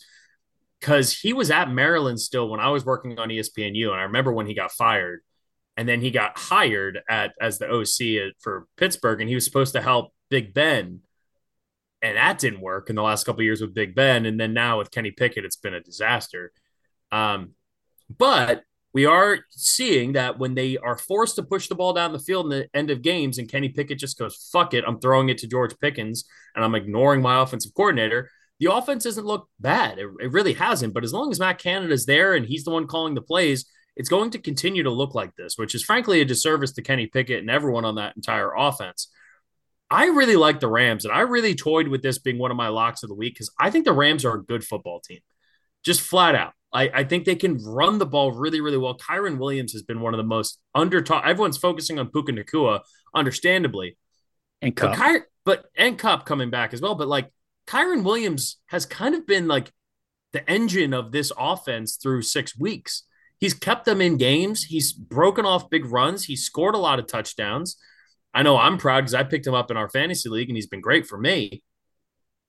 [0.81, 4.33] because he was at Maryland still when I was working on ESPNU, and I remember
[4.33, 5.21] when he got fired,
[5.77, 9.75] and then he got hired at as the OC for Pittsburgh, and he was supposed
[9.75, 11.01] to help Big Ben
[12.03, 14.79] and that didn't work in the last couple years with Big Ben, and then now
[14.79, 16.53] with Kenny Pickett, it's been a disaster.
[17.11, 17.53] Um,
[18.17, 18.63] but
[18.93, 22.47] we are seeing that when they are forced to push the ball down the field
[22.47, 25.39] in the end of games, and Kenny Pickett just goes, "Fuck it, I'm throwing it
[25.39, 26.25] to George Pickens,
[26.55, 29.99] and I'm ignoring my offensive coordinator." The offense doesn't look bad.
[29.99, 30.95] It, it really hasn't.
[30.95, 33.67] But as long as Matt Canada's there and he's the one calling the plays,
[33.97, 37.07] it's going to continue to look like this, which is frankly a disservice to Kenny
[37.07, 39.09] Pickett and everyone on that entire offense.
[39.91, 42.69] I really like the Rams, and I really toyed with this being one of my
[42.69, 45.21] locks of the week because I think the Rams are a good football team,
[45.85, 46.53] just flat out.
[46.73, 48.99] I, I, think they can run the ball really, really well.
[48.99, 51.27] Kyren Williams has been one of the most under taught.
[51.27, 52.81] Everyone's focusing on Puka Nacua,
[53.15, 53.97] understandably,
[54.61, 56.97] and Kupp, but, Ky- but and Kupp coming back as well.
[56.97, 57.31] But like
[57.67, 59.73] Kyren Williams has kind of been like
[60.33, 63.05] the engine of this offense through six weeks.
[63.39, 64.65] He's kept them in games.
[64.65, 66.25] He's broken off big runs.
[66.25, 67.77] He scored a lot of touchdowns.
[68.37, 70.67] I know I'm proud because I picked him up in our fantasy league and he's
[70.67, 71.63] been great for me.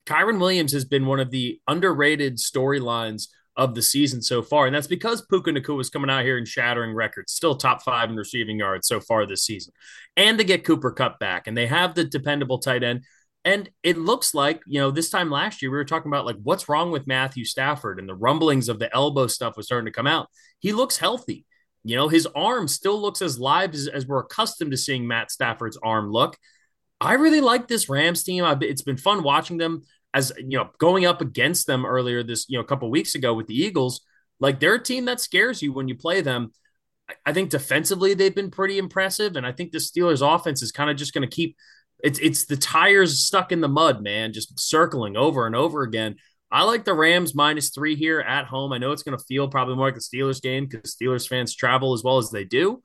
[0.05, 4.65] Kyren Williams has been one of the underrated storylines of the season so far.
[4.65, 8.09] And that's because Puka Nacua is coming out here and shattering records, still top five
[8.09, 9.71] in receiving yards so far this season.
[10.17, 11.47] And to get Cooper Kupp back.
[11.47, 13.05] And they have the dependable tight end.
[13.45, 16.35] And it looks like, you know, this time last year, we were talking about like
[16.43, 19.95] what's wrong with Matthew Stafford and the rumblings of the elbow stuff was starting to
[19.95, 20.27] come out.
[20.59, 21.45] He looks healthy.
[21.83, 25.31] You know, his arm still looks as live as, as we're accustomed to seeing Matt
[25.31, 26.37] Stafford's arm look.
[26.99, 28.43] I really like this Rams team.
[28.43, 29.83] I've, it's been fun watching them
[30.13, 33.33] as you know going up against them earlier this you know a couple weeks ago
[33.33, 34.01] with the Eagles.
[34.39, 36.51] Like they're a team that scares you when you play them.
[37.25, 40.89] I think defensively they've been pretty impressive, and I think the Steelers' offense is kind
[40.89, 41.55] of just going to keep
[42.03, 46.15] it's it's the tires stuck in the mud, man, just circling over and over again.
[46.51, 48.71] I like the Rams minus three here at home.
[48.71, 51.53] I know it's going to feel probably more like the Steelers game because Steelers fans
[51.53, 52.81] travel as well as they do.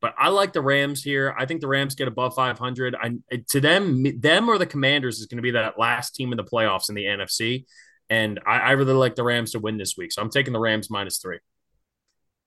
[0.00, 1.34] But I like the Rams here.
[1.36, 2.94] I think the Rams get above 500.
[2.94, 3.18] I,
[3.50, 6.44] to them, them or the Commanders is going to be that last team in the
[6.44, 7.64] playoffs in the NFC.
[8.08, 10.12] And I, I really like the Rams to win this week.
[10.12, 11.40] So I'm taking the Rams minus three.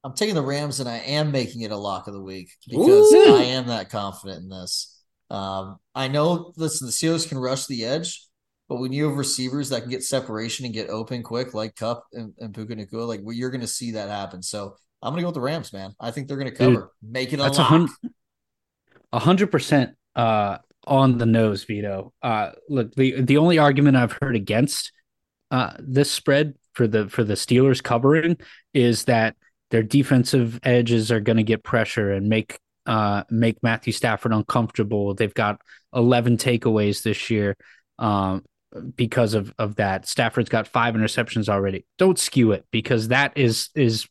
[0.04, 3.14] I'm taking the Rams, and I am making it a lock of the week because
[3.14, 3.36] Ooh.
[3.36, 5.00] I am that confident in this.
[5.30, 8.26] Um, I know, listen, the Steelers can rush the edge,
[8.72, 12.06] but when you have receivers that can get separation and get open quick, like Kupp
[12.14, 14.42] and, and Puka Nacua, like well, you're going to see that happen.
[14.42, 15.94] So I'm going to go with the Rams, man.
[16.00, 17.58] I think they're going to cover, Dude, make it a that's
[19.12, 22.14] a hundred percent uh, on the nose, Vido.
[22.24, 24.94] Uh, look, the the only argument I've heard against
[25.52, 28.38] uh, this spread for the for the Steelers covering
[28.74, 29.36] is that
[29.72, 35.14] their defensive edges are going to get pressure and make uh, make Matthew Stafford uncomfortable.
[35.14, 35.60] They've got
[35.94, 37.58] 11 takeaways this year.
[38.00, 38.46] Um,
[38.96, 40.08] because of of that.
[40.08, 41.86] Stafford's got five interceptions already.
[41.98, 44.08] Don't skew it because that is is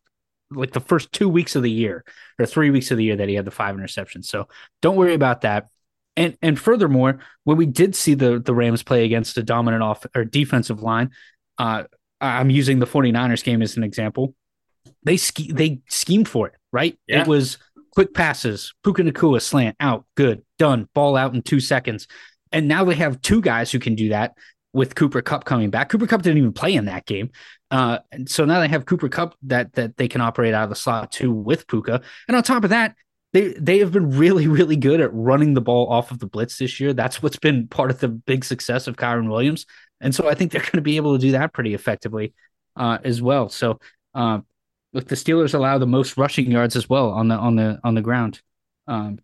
[0.50, 2.04] like the first two weeks of the year
[2.38, 4.26] or three weeks of the year that he had the five interceptions.
[4.26, 4.48] So
[4.82, 5.68] don't worry about that.
[6.16, 10.04] And and furthermore, when we did see the the Rams play against a dominant off
[10.14, 11.10] or defensive line,
[11.58, 11.84] uh,
[12.20, 14.34] I'm using the 49ers game as an example.
[15.04, 16.98] They they schemed for it, right?
[17.06, 17.22] Yeah.
[17.22, 17.58] It was
[17.92, 22.06] quick passes, Puka Nacua slant out, good, done, ball out in two seconds.
[22.52, 24.34] And now they have two guys who can do that
[24.72, 25.88] with Cooper Kupp coming back.
[25.88, 27.30] Cooper Kupp didn't even play in that game.
[27.70, 30.70] Uh, and so now they have Cooper Kupp that that they can operate out of
[30.70, 32.02] the slot too with Puka.
[32.28, 32.94] And on top of that,
[33.32, 36.58] they they have been really, really good at running the ball off of the blitz
[36.58, 36.92] this year.
[36.92, 39.66] That's what's been part of the big success of Kyren Williams.
[40.00, 42.34] And so I think they're going to be able to do that pretty effectively
[42.76, 43.48] uh, as well.
[43.48, 43.78] So
[44.14, 44.40] uh,
[44.92, 47.94] look, the Steelers allow the most rushing yards as well on the on the on
[47.94, 48.40] the ground.
[48.86, 49.20] Um,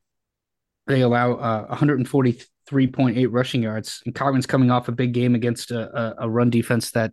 [0.87, 2.41] they allow uh, 140
[2.71, 4.03] 3.8 rushing yards.
[4.05, 7.13] And Kyren's coming off a big game against a, a, a, run defense that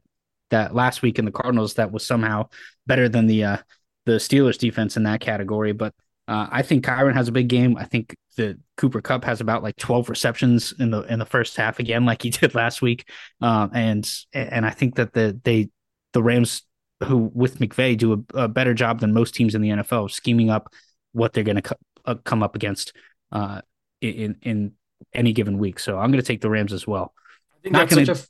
[0.50, 2.48] that last week in the Cardinals that was somehow
[2.86, 3.58] better than the uh,
[4.06, 5.72] the Steelers defense in that category.
[5.72, 5.94] But
[6.28, 7.78] uh, I think Kyren has a big game.
[7.78, 11.56] I think the Cooper Kupp has about like 12 receptions in the in the first
[11.58, 13.08] half again, like he did last week.
[13.42, 15.70] Um, and and I think that the they
[16.14, 16.64] the Rams
[17.04, 20.50] who with McVay do a, a better job than most teams in the NFL scheming
[20.50, 20.74] up
[21.12, 21.76] what they're going to co-
[22.06, 22.94] uh, come up against
[23.32, 23.62] uh,
[24.02, 24.74] in in
[25.14, 25.80] any given week.
[25.80, 27.14] So I'm going to take the Rams as well.
[27.52, 28.06] I think Not that's gonna...
[28.06, 28.30] such a.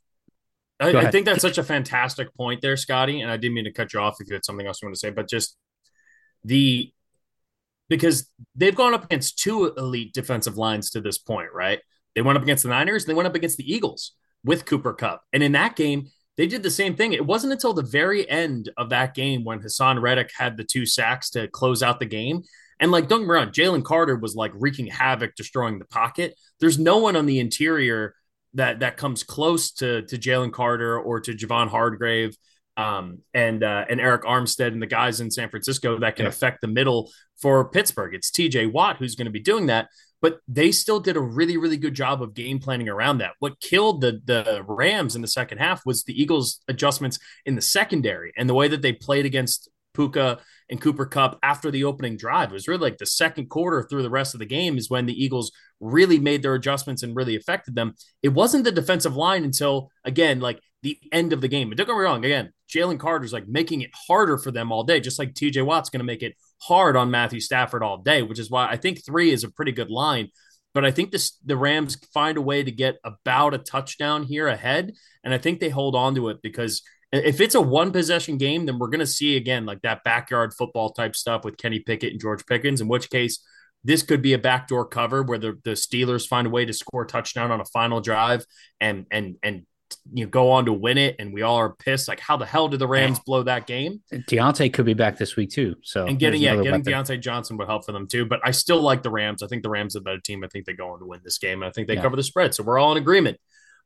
[0.80, 3.22] I, I think that's such a fantastic point there, Scotty.
[3.22, 4.96] And I didn't mean to cut you off if you had something else you want
[4.96, 5.56] to say, but just
[6.44, 6.92] the
[7.90, 11.80] because they've gone up against two elite defensive lines to this point, right?
[12.16, 14.14] They went up against the Niners, they went up against the Eagles
[14.44, 15.24] with Cooper Kupp.
[15.32, 17.14] And in that game, they did the same thing.
[17.14, 20.86] It wasn't until the very end of that game when Haason Reddick had the two
[20.86, 22.44] sacks to close out the game
[22.80, 26.36] and like, don't get me wrong, Jalen Carter was like wreaking havoc, destroying the pocket.
[26.60, 28.16] There's no one on the interior
[28.56, 32.36] that that comes close to to Jalen Carter or to Javon Hargrave
[32.78, 36.30] um, and uh, and Arik Armstead and the guys in San Francisco that can yeah.
[36.30, 38.14] affect the middle for Pittsburgh.
[38.14, 38.68] It's T.J.
[38.68, 39.90] Watt who's going to be doing that,
[40.22, 43.34] but they still did a really really good job of game planning around that.
[43.40, 47.62] What killed the the Rams in the second half was the Eagles' adjustments in the
[47.62, 50.40] secondary and the way that they played against Puka
[50.74, 52.50] and Cooper Kupp after the opening drive.
[52.50, 55.06] It was really like the second quarter through the rest of the game is when
[55.06, 57.94] the Eagles really made their adjustments and really affected them.
[58.24, 61.70] It wasn't the defensive line until, again, like the end of the game.
[61.70, 64.84] But don't get me wrong, again, Jalen Carter's like making it harder for them all
[64.84, 66.34] day, just like TJ Watt's going to make it
[66.64, 69.74] hard on Matthew Stafford all day, which is why I think three is a pretty
[69.74, 70.30] good line.
[70.74, 74.48] but I think this the Rams find a way to get about a touchdown here
[74.48, 74.94] ahead,
[75.24, 76.82] and I think they hold on to it because
[77.14, 80.54] if it's a one possession game, then we're going to see again like that backyard
[80.54, 82.82] football type stuff with Kenny Pickett and George Pickens.
[82.82, 83.40] In which case,
[83.84, 87.04] this could be a backdoor cover where the, the Steelers find a way to score
[87.04, 88.46] a touchdown on a final drive
[88.82, 89.66] and and and
[90.12, 92.08] you know, go on to win it, and we all are pissed.
[92.08, 94.02] Like, how the hell did the Rams blow that game?
[94.12, 95.76] Diontae could be back this week too.
[95.84, 96.84] So and getting yeah, getting weapon.
[96.84, 98.26] Diontae Johnson would help for them too.
[98.26, 99.44] But I still like the Rams.
[99.44, 100.44] I think the Rams are a better team.
[100.44, 101.64] I think they go on to win this game.
[101.64, 102.02] I think they yeah.
[102.02, 102.54] cover the spread.
[102.54, 103.38] So we're all in agreement.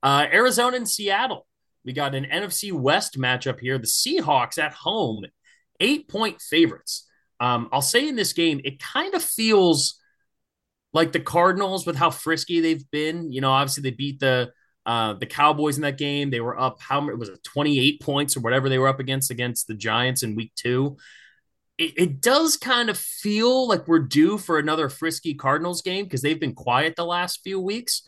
[0.02, 1.46] Uh, Arizona and Seattle.
[1.88, 3.78] We got an NFC West matchup here.
[3.78, 5.24] The Seahawks at home,
[5.80, 7.08] eight point favorites.
[7.40, 9.98] Um, I'll say in this game, it kind of feels
[10.92, 13.32] like the Cardinals with how frisky they've been.
[13.32, 14.52] You know, obviously they beat the
[14.86, 16.30] uh, the Cowboys in that game.
[16.30, 19.32] They were up how It was it 28 points or whatever they were up against
[19.32, 20.98] against the Giants in week two.
[21.78, 26.22] It, it does kind of feel like we're due for another frisky Cardinals game because
[26.22, 28.02] they've been quiet the last few weeks.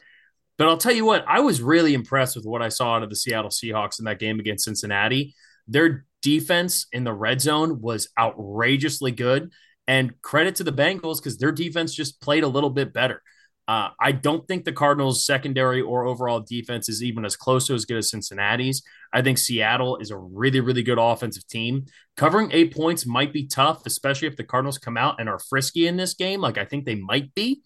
[0.59, 3.09] But I'll tell you what, I was really impressed with what I saw out of
[3.09, 5.33] the Seattle Seahawks in that game against Cincinnati.
[5.69, 9.53] Their defense in the red zone was outrageously good.
[9.87, 13.23] And credit to the Bengals because their defense just played a little bit better.
[13.69, 17.73] Uh, I don't think the Cardinals' secondary or overall defense is even as close to
[17.73, 18.83] as good as Cincinnati's.
[19.13, 21.85] I think Seattle is a really, really good offensive team.
[22.17, 25.87] Covering eight points might be tough, especially if the Cardinals come out and are frisky
[25.87, 27.61] in this game, like I think they might be.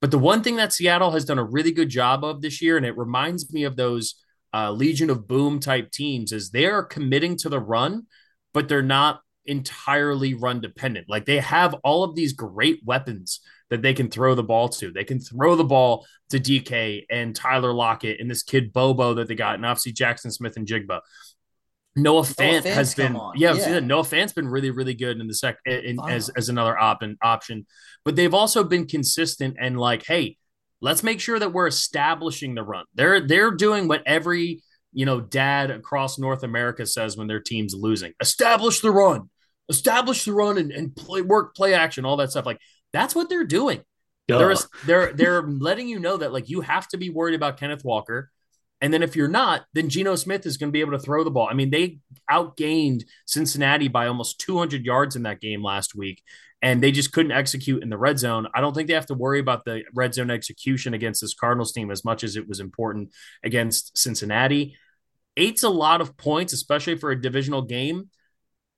[0.00, 2.76] But the one thing that Seattle has done a really good job of this year,
[2.76, 4.16] and it reminds me of those
[4.52, 8.06] uh, Legion of Boom type teams, is they are committing to the run,
[8.52, 11.08] but they're not entirely run dependent.
[11.08, 13.40] Like they have all of these great weapons
[13.70, 14.90] that they can throw the ball to.
[14.90, 19.28] They can throw the ball to DK and Tyler Lockett and this kid Bobo that
[19.28, 21.00] they got, and obviously Jackson Smith-Njigba.
[21.96, 23.80] Noah Fant, Fant has been yeah, yeah.
[23.80, 26.06] Noah Fant's been really really good in the sec in, wow.
[26.08, 27.66] as as another op- option,
[28.04, 30.36] but they've also been consistent and like hey,
[30.80, 32.84] let's make sure that we're establishing the run.
[32.94, 34.62] They're they're doing what every
[34.92, 38.12] you know dad across North America says when their team's losing.
[38.20, 39.30] Establish the run,
[39.68, 42.46] establish the run, and, and play work play action, all that stuff.
[42.46, 42.60] Like
[42.92, 43.82] that's what they're doing.
[44.38, 44.54] They're
[44.86, 48.30] they're they're letting you know that like you have to be worried about Kenneth Walker.
[48.80, 51.24] And then if you're not, then Geno Smith is going to be able to throw
[51.24, 51.48] the ball.
[51.50, 51.98] I mean, they
[52.30, 56.22] outgained Cincinnati by almost 200 yards in that game last week,
[56.60, 58.48] and they just couldn't execute in the red zone.
[58.54, 61.72] I don't think they have to worry about the red zone execution against this Cardinals
[61.72, 63.12] team as much as it was important
[63.42, 64.76] against Cincinnati.
[65.38, 68.10] Eight's a lot of points, especially for a divisional game,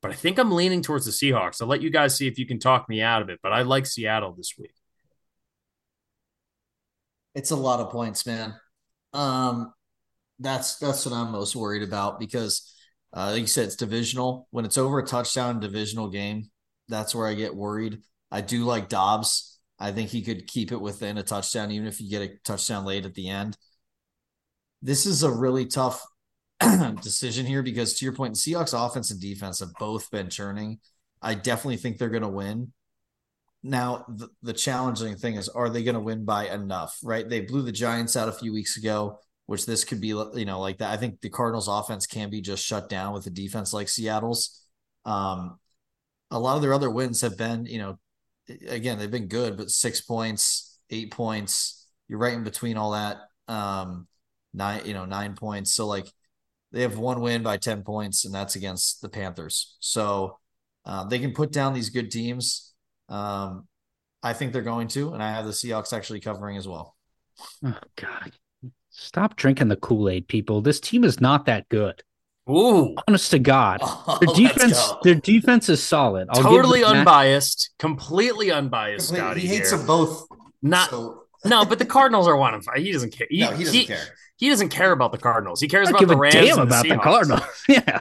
[0.01, 1.61] but I think I'm leaning towards the Seahawks.
[1.61, 3.63] I'll let you guys see if you can talk me out of it, but I
[3.63, 4.75] like Seattle this week.
[7.35, 8.55] It's a lot of points, man.
[9.13, 9.73] Um,
[10.39, 12.75] that's that's what I'm most worried about because,
[13.13, 14.47] uh, like you said, it's divisional.
[14.51, 16.51] When it's over a touchdown divisional game,
[16.89, 18.03] that's where I get worried.
[18.31, 19.59] I do like Dobbs.
[19.79, 22.85] I think he could keep it within a touchdown, even if you get a touchdown
[22.85, 23.57] late at the end.
[24.83, 26.05] This is a really tough
[27.03, 30.79] decision here because, to your point, the Seahawks offense and defense have both been churning.
[31.21, 32.73] I definitely think they're going to win.
[33.65, 36.97] Now, the, the challenging thing is, are they going to win by enough?
[37.03, 37.29] Right?
[37.29, 40.61] They blew the Giants out a few weeks ago which this could be, you know,
[40.61, 40.93] like that.
[40.93, 44.63] I think the Cardinals offense can be just shut down with a defense like Seattle's.
[45.07, 45.59] Um,
[46.31, 47.99] a lot of their other wins have been, you know,
[48.69, 53.17] again, they've been good, but six points, eight points, you're right in between all that.
[53.51, 54.07] Um,
[54.53, 55.73] nine, you know, nine points.
[55.75, 56.13] So like
[56.71, 59.79] they have one win by 10 points, and that's against the Panthers.
[59.81, 60.37] So
[60.85, 62.75] uh, they can put down these good teams.
[63.09, 63.67] Um,
[64.23, 66.97] I think they're going to, and I have the Seahawks actually covering as well.
[67.65, 68.33] Oh God.
[69.01, 70.61] Stop drinking the Kool Aid, people.
[70.61, 72.03] This team is not that good.
[72.51, 76.29] Ooh, honest to God, oh, their defense, their defense is solid.
[76.31, 79.11] I'll totally unbiased, completely unbiased.
[79.11, 79.79] Scotty, he hates here.
[79.79, 80.27] them both.
[80.63, 81.25] Not so.
[81.45, 82.79] no, but the Cardinals are one of five.
[82.79, 83.29] He doesn't care.
[83.31, 85.61] He, no, he doesn't he, care he doesn't care about the Cardinals.
[85.61, 86.35] He cares about the Rams.
[86.35, 87.43] Damn about the, the Cardinals.
[87.69, 87.99] yeah.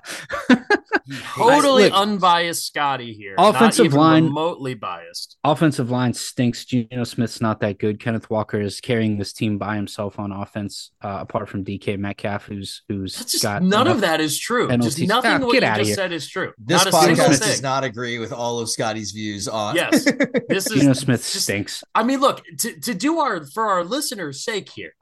[1.34, 3.34] totally Look, unbiased Scotty here.
[3.40, 5.38] Offensive line remotely biased.
[5.44, 6.64] Offensive line stinks.
[6.64, 8.00] Geno Smith's not that good.
[8.00, 12.46] Kenneth Walker is carrying this team by himself on offense, uh, apart from DK Metcalf,
[12.46, 14.68] who's who's just, got none of that is true.
[14.68, 14.96] Penalties.
[14.96, 15.96] Just nothing ah, what you just here.
[15.96, 16.54] said is true.
[16.60, 19.76] This not podcast does not agree with all of Scotty's views on.
[19.76, 20.06] Yes,
[20.50, 21.84] this is Geno Smith just, stinks.
[21.96, 24.94] I mean, look to to do our for our listeners' sake here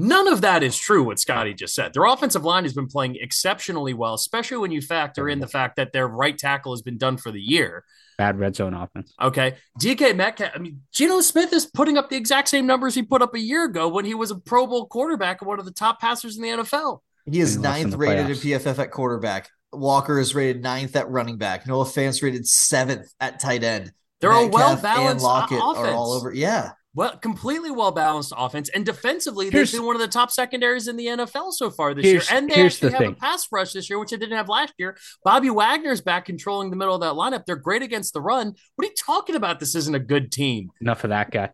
[0.00, 1.92] None of that is true, what Scotty just said.
[1.92, 5.76] Their offensive line has been playing exceptionally well, especially when you factor in the fact
[5.76, 7.84] that their right tackle has been done for the year.
[8.16, 9.12] Bad red zone offense.
[9.20, 9.56] Okay.
[9.78, 13.20] DK Metcalf, I mean, Geno Smith is putting up the exact same numbers he put
[13.20, 15.70] up a year ago when he was a Pro Bowl quarterback and one of the
[15.70, 17.00] top passers in the NFL.
[17.30, 18.56] He is ninth rated playoffs.
[18.56, 19.50] at PFF at quarterback.
[19.72, 21.66] Walker is rated ninth at running back.
[21.66, 23.92] Noah Fant's rated seventh at tight end.
[24.20, 25.60] They're Metcalf a well balanced offense.
[25.60, 26.32] are all over.
[26.32, 26.72] Yeah.
[26.92, 30.88] Well, completely well balanced offense, and defensively, here's, they've been one of the top secondaries
[30.88, 32.22] in the NFL so far this year.
[32.32, 33.12] And they actually the have thing.
[33.12, 34.96] a pass rush this year, which they didn't have last year.
[35.24, 37.46] Bobby Wagner's back controlling the middle of that lineup.
[37.46, 38.54] They're great against the run.
[38.74, 39.60] What are you talking about?
[39.60, 40.70] This isn't a good team.
[40.80, 41.50] Enough of that guy.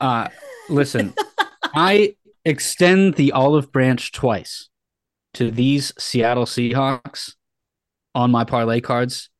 [0.00, 0.28] Uh,
[0.68, 1.14] listen,
[1.62, 4.70] I extend the olive branch twice
[5.34, 7.34] to these Seattle Seahawks
[8.16, 9.30] on my parlay cards,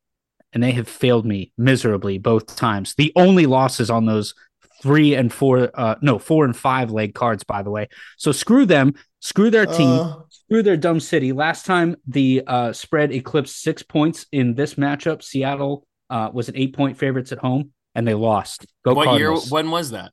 [0.52, 2.94] and they have failed me miserably both times.
[2.94, 4.34] The only losses on those
[4.80, 7.88] three and four, uh, no, four and five leg cards, by the way.
[8.16, 11.32] So screw them, screw their team, uh, screw their dumb city.
[11.32, 16.56] Last time the uh, spread eclipsed six points in this matchup, Seattle uh, was an
[16.56, 18.66] eight point favorites at home, and they lost.
[18.84, 19.46] Go what Cardinals.
[19.46, 19.54] year?
[19.54, 20.12] When was that?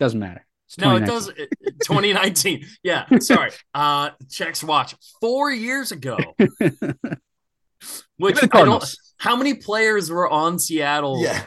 [0.00, 0.46] Doesn't matter.
[0.78, 1.28] No, it does.
[1.28, 2.66] 2019.
[2.82, 3.52] yeah, sorry.
[3.72, 6.16] Uh, checks watch four years ago.
[8.16, 8.96] Which I don't.
[9.18, 11.22] How many players were on Seattle?
[11.22, 11.42] Yeah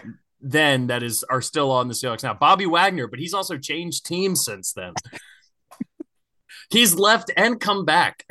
[0.51, 2.33] then that is are still on the Seahawks now.
[2.33, 4.93] Bobby Wagner, but he's also changed teams since then.
[6.69, 8.23] he's left and come back.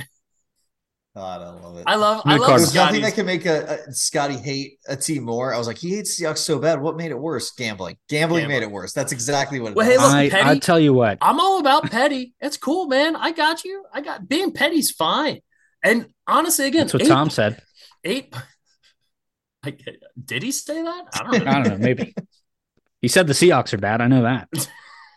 [1.14, 1.84] God, I love it.
[1.86, 2.22] I love.
[2.26, 2.48] I love.
[2.58, 5.54] There's nothing that can make a, a, Scotty hate a team more.
[5.54, 6.80] I was like, he hates Seahawks so bad.
[6.80, 7.52] What made it worse?
[7.52, 7.96] Gambling.
[8.08, 8.60] Gambling, Gambling.
[8.60, 8.92] made it worse.
[8.92, 9.70] That's exactly what.
[9.70, 12.34] It well, hey, look, I, petty, I tell you what, I'm all about petty.
[12.40, 13.16] It's cool, man.
[13.16, 13.84] I got you.
[13.94, 15.40] I got being petty's fine.
[15.82, 17.62] And honestly, again, that's what eight, Tom said.
[18.04, 18.34] Eight
[20.24, 21.04] did he say that?
[21.14, 21.50] I don't know.
[21.50, 21.78] I don't know.
[21.78, 22.14] Maybe
[23.00, 24.00] he said the Seahawks are bad.
[24.00, 24.48] I know that.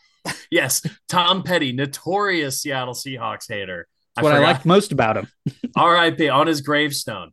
[0.52, 3.88] yes, Tom Petty, notorious Seattle Seahawks hater.
[4.16, 5.28] That's what I like most about him.
[5.76, 6.30] R.I.P.
[6.30, 7.32] on his gravestone.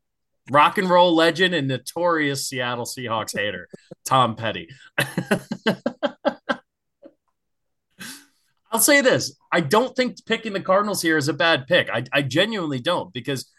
[0.50, 3.68] Rock and roll legend and notorious Seattle Seahawks hater,
[4.04, 4.68] Tom Petty.
[8.70, 11.90] I'll say this: I don't think picking the Cardinals here is a bad pick.
[11.90, 13.50] I, I genuinely don't because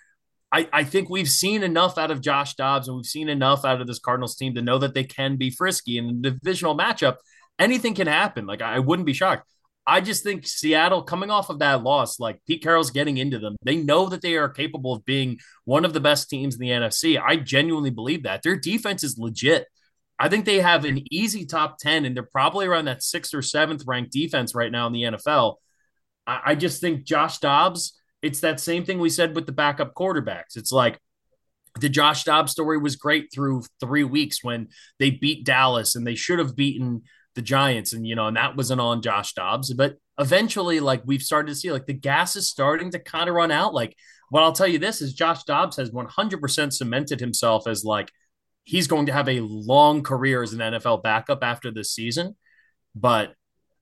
[0.58, 3.80] I, I think we've seen enough out of Josh Dobbs and we've seen enough out
[3.80, 7.18] of this Cardinals team to know that they can be frisky in the divisional matchup.
[7.60, 8.48] Anything can happen.
[8.48, 9.48] Like I wouldn't be shocked.
[9.86, 13.56] I just think Seattle coming off of that loss, like Pete Carroll's getting into them.
[13.62, 16.72] They know that they are capable of being one of the best teams in the
[16.72, 17.22] NFC.
[17.22, 18.42] I genuinely believe that.
[18.42, 19.68] Their defense is legit.
[20.20, 23.44] I think they have an easy top 10, and they're probably around that sixth or
[23.44, 25.58] seventh ranked defense right now in the NFL.
[26.26, 29.94] I, I just think Josh Dobbs it's that same thing we said with the backup
[29.94, 30.56] quarterbacks.
[30.56, 31.00] It's like
[31.80, 34.70] the Josh Dobbs story was great through three weeks when
[35.00, 37.04] they beat Dallas and they should have beaten
[37.36, 37.94] the Giants.
[37.94, 39.74] And, you know, and that wasn't on Josh Dobbs.
[39.74, 43.36] But eventually, like we've started to see, like the gas is starting to kind of
[43.36, 43.74] run out.
[43.74, 43.96] Like,
[44.30, 48.12] what I'll tell you this is Josh Dobbs has 100% cemented himself as like
[48.64, 52.36] he's going to have a long career as an NFL backup after this season.
[52.94, 53.34] But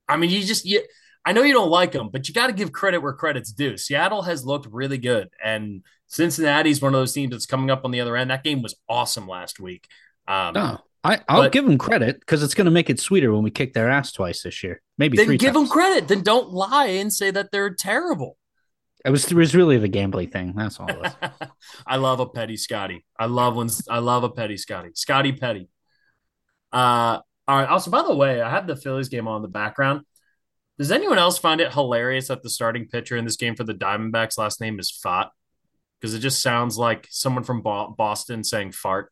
[0.07, 0.84] I mean, you just, you,
[1.26, 3.77] I know you don't like them, but you got to give credit where credit's due.
[3.77, 7.91] Seattle has looked really good, and Cincinnati's one of those teams that's coming up on
[7.91, 8.30] the other end.
[8.30, 9.88] That game was awesome last week.
[10.27, 13.34] Um, no, I, will but, give them credit because it's going to make it sweeter
[13.34, 14.81] when we kick their ass twice this year.
[14.97, 15.53] Maybe then give times.
[15.53, 16.07] them credit.
[16.07, 18.38] Then don't lie and say that they're terrible.
[19.03, 20.53] It was it was really the gambling thing.
[20.56, 20.89] That's all.
[21.88, 23.06] I love a petty Scotty.
[23.19, 24.89] I love when I love a petty Scotty.
[24.95, 25.69] Scotty Petty.
[26.73, 27.69] Uh, all right.
[27.69, 30.02] Also, by the way, I have the Phillies game on the background.
[30.77, 33.73] Does anyone else find it hilarious that the starting pitcher in this game for the
[33.73, 35.30] Diamondbacks last name is Pfaadt?
[35.99, 39.11] Because it just sounds like someone from Boston saying fart.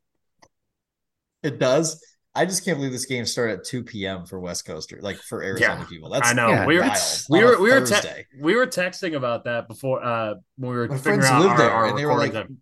[1.42, 2.04] It does.
[2.36, 4.26] I just can't believe this game started at 2 p.m.
[4.26, 6.10] for West Coaster, like for Arizona yeah, people.
[6.10, 6.50] That's I know.
[6.50, 6.90] Yeah, we were
[7.30, 10.88] we were we were te- we were texting about that before uh when we were
[10.88, 12.58] My friends lived our, there our and they were like time.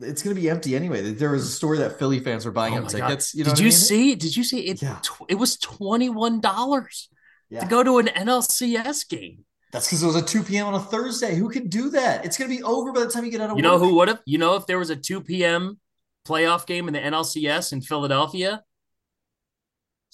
[0.00, 1.12] it's going to be empty anyway.
[1.12, 3.34] There was a story that Philly fans were buying oh up tickets.
[3.34, 3.72] You know did you I mean?
[3.72, 4.14] see?
[4.14, 4.82] Did you see it?
[4.82, 4.98] Yeah.
[5.02, 7.08] Tw- it was twenty one dollars
[7.50, 7.60] yeah.
[7.60, 9.44] to go to an NLCS game.
[9.72, 10.68] That's because it was a 2 p.m.
[10.68, 11.34] on a Thursday.
[11.34, 12.24] Who can do that?
[12.24, 13.96] It's going to be over by the time you get out of You know who
[13.96, 14.20] would have?
[14.24, 15.80] You know, if there was a 2 p.m.
[16.26, 18.62] playoff game in the NLCS in Philadelphia,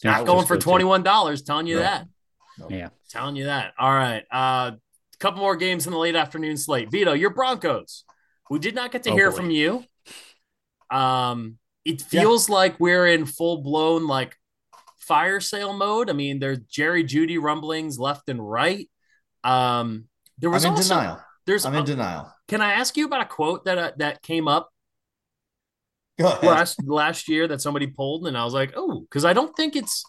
[0.02, 1.44] not going for $21.
[1.44, 2.06] Telling you that.
[2.68, 2.88] Yeah.
[3.10, 3.74] Telling you that.
[3.78, 4.24] All right.
[4.32, 4.70] A uh,
[5.18, 6.90] couple more games in the late afternoon slate.
[6.90, 8.04] Vido, your Broncos.
[8.50, 9.36] We did not get to oh, hear boy.
[9.36, 9.84] from you.
[10.90, 12.54] Um, it feels yeah.
[12.54, 14.36] like we're in full blown like
[15.10, 16.08] fire sale mode.
[16.08, 18.88] I mean, there's Jerry Jeudy rumblings left and right.
[19.42, 20.04] Um,
[20.38, 21.20] there was I'm in also, denial.
[21.46, 22.32] There's I'm in denial.
[22.46, 24.70] Can I ask you about a quote that uh, that came up
[26.20, 29.74] last last year that somebody pulled, and I was like, oh, because I don't think
[29.74, 30.04] it's.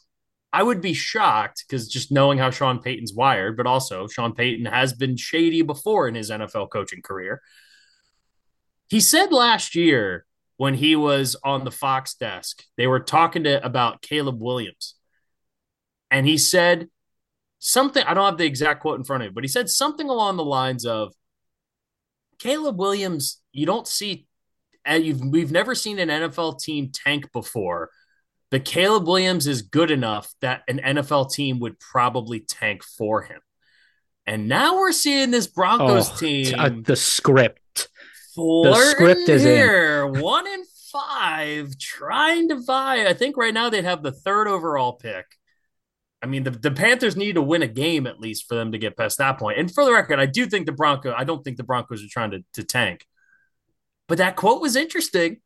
[0.53, 4.65] I would be shocked because just knowing how Sean Payton's wired, but also Sean Payton
[4.65, 7.41] has been shady before in his NFL coaching career.
[8.89, 10.25] He said last year
[10.61, 12.63] when he was on the Fox desk.
[12.77, 14.93] They were talking to about Caleb Williams.
[16.11, 16.87] And he said
[17.57, 20.07] something, I don't have the exact quote in front of me, but he said something
[20.07, 21.15] along the lines of
[22.37, 24.27] Caleb Williams, you don't see
[24.85, 27.89] and you've we've never seen an NFL team tank before
[28.51, 33.39] But Caleb Williams is good enough that an NFL team would probably tank for him.
[34.27, 36.53] And now we're seeing this Broncos oh, team.
[36.55, 37.60] Uh, the script.
[38.35, 40.05] The script is here.
[40.05, 40.21] in.
[40.21, 43.07] One in five, trying to vie.
[43.07, 45.25] I think right now they'd have the third overall pick.
[46.23, 48.77] I mean, the, the Panthers need to win a game at least for them to
[48.77, 49.57] get past that point.
[49.57, 52.09] And for the record, I do think the Broncos, I don't think the Broncos are
[52.09, 53.05] trying to, to tank.
[54.07, 55.37] But that quote was interesting,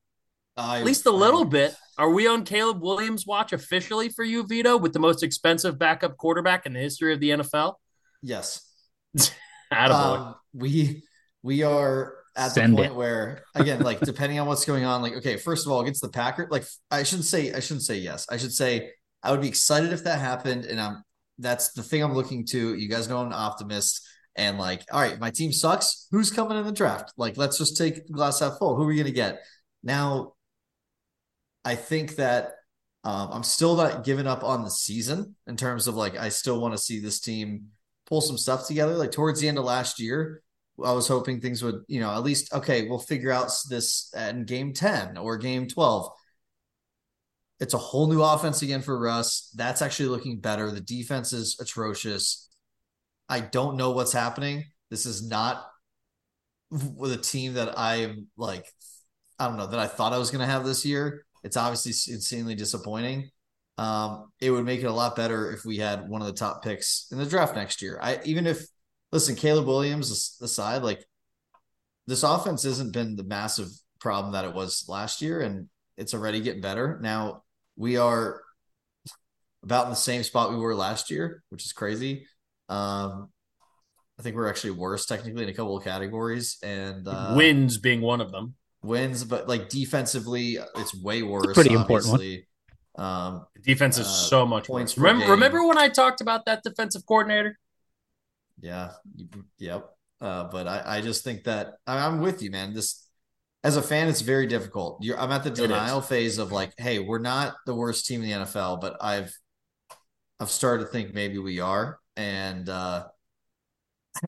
[0.58, 1.76] at least a little bit.
[1.98, 6.18] Are we on Caleb Williams' watch officially for you, Vido, with the most expensive backup
[6.18, 7.76] quarterback in the history of the NFL?
[8.22, 8.70] Yes.
[9.72, 11.04] um, we
[11.42, 12.96] we are at Send the point it.
[12.96, 16.10] where again, like depending on what's going on, like okay, first of all, against the
[16.10, 18.26] Packers, like I shouldn't say I shouldn't say yes.
[18.30, 18.92] I should say
[19.24, 21.04] I would be excited if that happened, and I'm
[21.40, 22.76] that's the thing I'm looking to.
[22.76, 24.08] You guys know I'm an optimist.
[24.38, 26.08] And like, all right, my team sucks.
[26.12, 27.14] Who's coming in the draft?
[27.16, 28.76] Like, let's just take glass half full.
[28.76, 29.40] Who are we going to get?
[29.82, 30.34] Now,
[31.64, 32.52] I think that
[33.06, 36.60] um, I'm still not giving up on the season in terms of like, I still
[36.60, 37.68] want to see this team
[38.08, 38.96] pull some stuff together.
[38.96, 40.42] Like towards the end of last year,
[40.84, 44.46] I was hoping things would, you know, at least okay, we'll figure out this in
[44.46, 46.12] game 10 or game 12.
[47.60, 49.52] It's a whole new offense again for Russ.
[49.56, 50.72] That's actually looking better.
[50.72, 52.50] The defense is atrocious.
[53.30, 54.66] I don't know what's happening.
[54.90, 55.66] This is not
[56.70, 58.66] with a team that I'm like,
[59.40, 61.26] I don't know, that I thought I was going to have this year.
[61.44, 63.30] It's obviously insanely disappointing.
[63.78, 66.64] Um, it would make it a lot better if we had one of the top
[66.64, 68.00] picks in the draft next year.
[68.02, 68.66] I even if
[69.16, 71.06] listen, Caleb Williams aside, like
[72.06, 73.70] this offense hasn't been the massive
[74.00, 77.00] problem that it was last year, and it's already getting better.
[77.02, 77.44] Now
[77.78, 78.42] we are
[79.64, 82.28] about in the same spot we were last year, which is crazy.
[82.68, 83.30] Um,
[84.20, 88.02] I think we're actually worse technically in a couple of categories, and uh, wins being
[88.02, 88.56] one of them.
[88.84, 91.46] Wins, but like defensively, it's way worse.
[91.46, 92.12] It's pretty obviously.
[92.12, 92.46] important
[92.98, 93.06] one.
[93.08, 94.98] Um, defense is uh, so much points.
[94.98, 97.58] Remember, remember when I talked about that defensive coordinator?
[98.60, 98.92] Yeah.
[99.60, 99.90] Yep.
[100.22, 102.74] Uh, but I, I just think that I'm with you, man.
[102.74, 103.08] This
[103.64, 105.00] as a fan, it's very difficult.
[105.02, 108.30] You're, I'm at the denial phase of like, hey, we're not the worst team in
[108.30, 109.36] the NFL, but I've
[110.40, 112.00] I've started to think maybe we are.
[112.16, 113.08] And uh,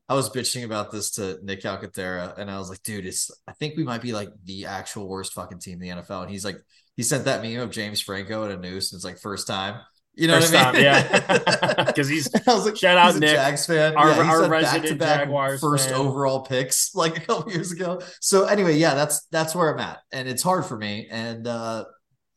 [0.10, 3.54] I was bitching about this to Nick Calcaterra, and I was like, dude, it's I
[3.54, 6.24] think we might be like the actual worst fucking team in the NFL.
[6.24, 6.58] And he's like,
[6.96, 9.80] he sent that meme of James Franco at a noose, and it's like first time.
[10.18, 10.84] You know First what I mean?
[10.84, 11.84] Yeah.
[11.88, 13.96] Because he's like, shout out Nick, Jags fan.
[13.96, 15.98] Our, yeah, our resident Jaguars first fan.
[16.00, 18.02] overall picks like a couple years ago.
[18.20, 21.86] So anyway, yeah, that's that's where I'm at, and it's hard for me, and uh,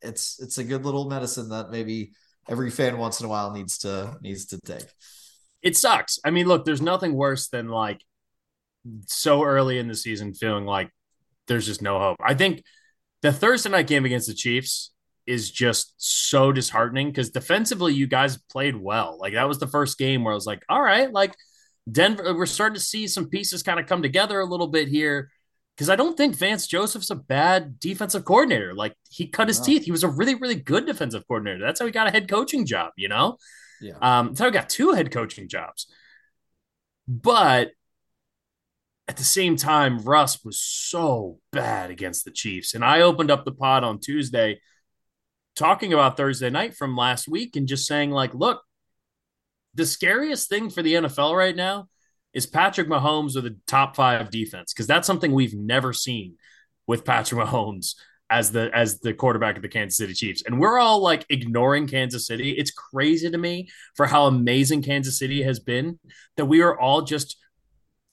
[0.02, 2.12] it's it's a good little medicine that maybe
[2.48, 4.86] every fan once in a while needs to needs to take.
[5.62, 6.18] It sucks.
[6.24, 8.04] I mean, look, there's nothing worse than like
[9.06, 10.90] so early in the season feeling like
[11.48, 12.16] there's just no hope.
[12.22, 12.62] I think
[13.22, 14.92] the Thursday night game against the Chiefs
[15.30, 19.16] is just so disheartening because defensively you guys played well.
[19.20, 21.36] Like that was the first game where I was like, all right, like
[21.90, 25.30] Denver, we're starting to see some pieces kind of come together a little bit here.
[25.76, 28.74] Because I don't think Vance Joseph's a bad defensive coordinator.
[28.74, 29.84] Like he cut his teeth.
[29.84, 31.64] He was a really, really good defensive coordinator.
[31.64, 33.38] That's how he got a head coaching job, you know?
[33.80, 33.94] Yeah.
[34.02, 35.86] Um, that's how he got two head coaching jobs.
[37.06, 37.70] But
[39.06, 42.74] at the same time, Russ was so bad against the Chiefs.
[42.74, 44.60] And I opened up the pod on Tuesday
[45.60, 48.62] talking about Thursday night from last week and just saying, like, look,
[49.74, 51.88] the scariest thing for the NFL right now
[52.32, 56.36] is Patrick Mahomes with a top five defense because that's something we've never seen
[56.86, 57.94] with Patrick Mahomes
[58.30, 60.42] as the as the quarterback of the Kansas City Chiefs.
[60.46, 62.52] And we're all like ignoring Kansas City.
[62.52, 65.98] It's crazy to me for how amazing Kansas City has been
[66.38, 67.36] that we are all just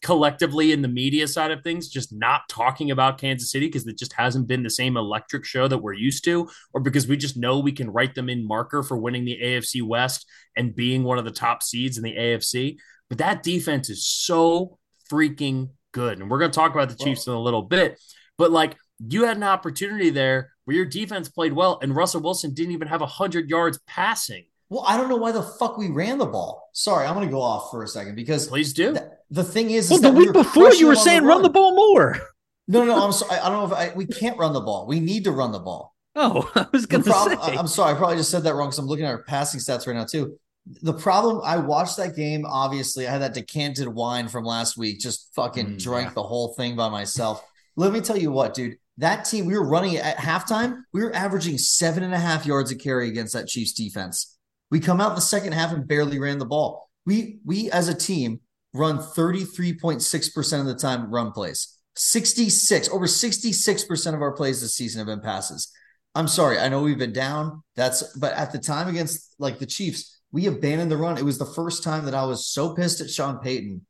[0.07, 3.97] collectively in the media side of things just not talking about Kansas City because it
[3.97, 7.35] just hasn't been the same electric show that we're used to, or because we just
[7.35, 10.25] know we can write them in marker for winning the AFC West
[10.55, 12.77] and being one of the top seeds in the AFC.
[13.09, 14.79] But that defense is so
[15.11, 16.21] freaking good.
[16.21, 17.99] And we're going to talk about the Chiefs in a little bit.
[18.37, 22.53] But like you had an opportunity there where your defense played well and Russell Wilson
[22.53, 24.45] didn't even have 100 yards passing.
[24.69, 26.69] Well, I don't know why the fuck we ran the ball.
[26.71, 28.93] Sorry, I'm going to go off for a second because please do.
[28.93, 31.37] Th- the thing is, well, is the week we before you were saying the run.
[31.37, 31.43] run.
[31.43, 32.19] the ball more.
[32.67, 33.39] No, no, I'm sorry.
[33.39, 34.87] I don't know if I, we can't run the ball.
[34.87, 35.95] We need to run the ball.
[36.15, 37.55] Oh, I was going to say.
[37.55, 37.93] I'm sorry.
[37.93, 40.05] I probably just said that wrong because I'm looking at our passing stats right now
[40.05, 40.37] too.
[40.81, 42.45] The problem, I watched that game.
[42.45, 44.99] Obviously, I had that decanted wine from last week.
[44.99, 46.13] Just fucking mm, drank yeah.
[46.15, 47.45] the whole thing by myself.
[47.77, 48.75] Let me tell you what, dude.
[48.97, 50.81] That team, we were running at halftime.
[50.91, 54.37] We were averaging seven and a half yards a carry against that Chiefs defense.
[54.71, 56.89] We come out in the second half and barely ran the ball.
[57.05, 58.41] We we as a team
[58.73, 61.77] run 33.6% of the time run plays.
[61.95, 65.71] 66 over 66% of our plays this season have been passes.
[66.13, 66.57] I'm sorry.
[66.59, 67.63] I know we've been down.
[67.75, 71.17] That's but at the time against like the Chiefs, we abandoned the run.
[71.17, 73.85] It was the first time that I was so pissed at Sean Payton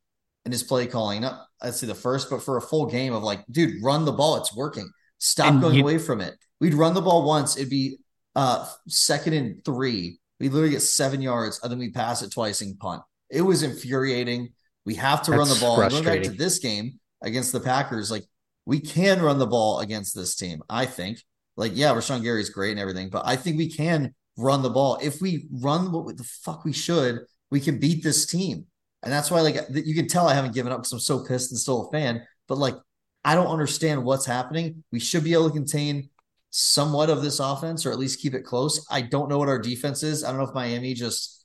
[0.46, 1.22] and his play calling.
[1.22, 4.12] Not I'd say the first, but for a full game of like, dude, run the
[4.12, 4.38] ball.
[4.38, 4.90] It's working.
[5.20, 6.36] Stop and going you, away from it.
[6.60, 7.58] We'd run the ball once.
[7.58, 7.98] It'd be
[8.36, 10.20] uh second and three.
[10.40, 13.02] We literally get seven yards, and then we pass it twice and punt.
[13.30, 14.50] It was infuriating.
[14.88, 15.78] We have to run the ball.
[15.90, 18.24] Going back to this game against the Packers, like
[18.66, 20.64] we can run the ball against this team.
[20.70, 21.22] I think.
[21.58, 24.70] Like, yeah, Rashan Gary is great and everything, but I think we can run the
[24.70, 25.00] ball.
[25.02, 28.68] If we run what the fuck we should, we can beat this team.
[29.04, 31.52] And that's why, like, you can tell I haven't given up because I'm so pissed
[31.52, 32.26] and still a fan.
[32.48, 32.76] But like,
[33.26, 34.84] I don't understand what's happening.
[34.92, 36.10] We should be able to contain
[36.52, 38.86] somewhat of this offense or at least keep it close.
[38.90, 40.24] I don't know what our defense is.
[40.24, 41.37] I don't know if Miami just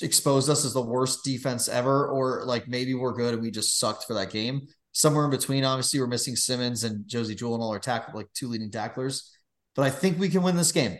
[0.00, 3.78] exposed us as the worst defense ever, or like maybe we're good and we just
[3.78, 4.66] sucked for that game.
[4.92, 8.32] Somewhere in between, obviously, we're missing Simmons and Josey Jewell and all our tackle, like
[8.34, 9.30] two leading tacklers.
[9.74, 10.98] But I think we can win this game.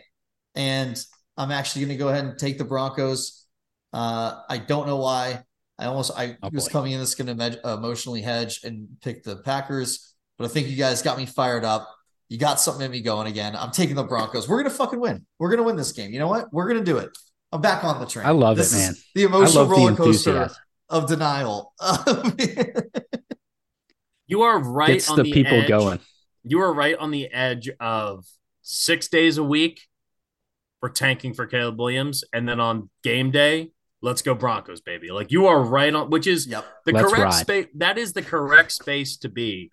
[0.55, 1.03] And
[1.35, 3.45] I'm actually going to go ahead and take the Broncos.
[3.93, 5.43] Uh, I don't know why.
[5.79, 9.37] I almost I oh, was coming in this going to emotionally hedge and pick the
[9.37, 11.87] Packers, but I think you guys got me fired up.
[12.29, 13.55] You got something in me going again.
[13.55, 14.49] I'm taking the Broncos.
[14.49, 15.25] We're gonna fucking win.
[15.39, 16.11] We're gonna win this game.
[16.11, 16.51] You know what?
[16.51, 17.17] We're gonna do it.
[17.51, 18.25] I'm back on the train.
[18.25, 18.95] I love this it, man.
[19.15, 20.49] The emotional roller coaster
[20.89, 21.73] of denial.
[24.27, 24.95] you are right.
[24.97, 25.67] It's the, the, people edge.
[25.67, 25.99] going.
[26.43, 28.25] You are right on the edge of
[28.61, 29.81] six days a week
[30.79, 33.71] for tanking for Caleb Williams, and then on game day,
[34.01, 35.11] let's go Broncos, baby.
[35.11, 36.65] Like you are right on, which is yep.
[36.85, 37.67] the let's correct space.
[37.75, 39.71] That is the correct space to be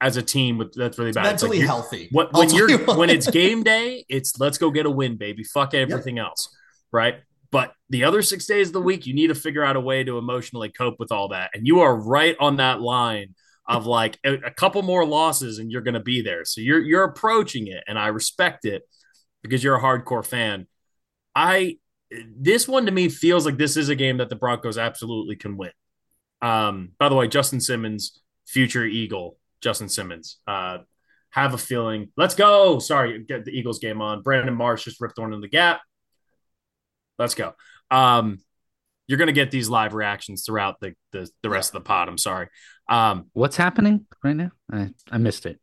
[0.00, 1.24] as a team with that's really bad.
[1.24, 2.08] Mentally like healthy.
[2.12, 5.44] What, when you're you when it's game day, it's let's go get a win, baby.
[5.44, 6.26] Fuck everything yep.
[6.26, 6.54] else,
[6.92, 7.16] right?
[7.50, 10.04] But the other six days of the week, you need to figure out a way
[10.04, 11.50] to emotionally cope with all that.
[11.54, 13.34] And you are right on that line
[13.68, 16.44] of like a, a couple more losses and you're going to be there.
[16.44, 18.82] So you're you're approaching it, and I respect it
[19.42, 20.66] because you're a hardcore fan.
[21.34, 21.78] I
[22.36, 25.56] this one to me feels like this is a game that the Broncos absolutely can
[25.56, 25.72] win.
[26.42, 30.38] Um, by the way, Justin Simmons, future Eagle, Justin Simmons.
[30.46, 30.78] Uh,
[31.30, 32.10] have a feeling.
[32.16, 32.78] Let's go.
[32.78, 34.22] Sorry, get the Eagles game on.
[34.22, 35.80] Brandon Marsh just ripped one in the gap.
[37.18, 37.54] Let's go.
[37.90, 38.40] Um,
[39.06, 42.08] you're gonna get these live reactions throughout the the, the rest of the pod.
[42.08, 42.48] I'm sorry.
[42.88, 44.50] Um, What's happening right now?
[44.72, 45.60] I, I missed it.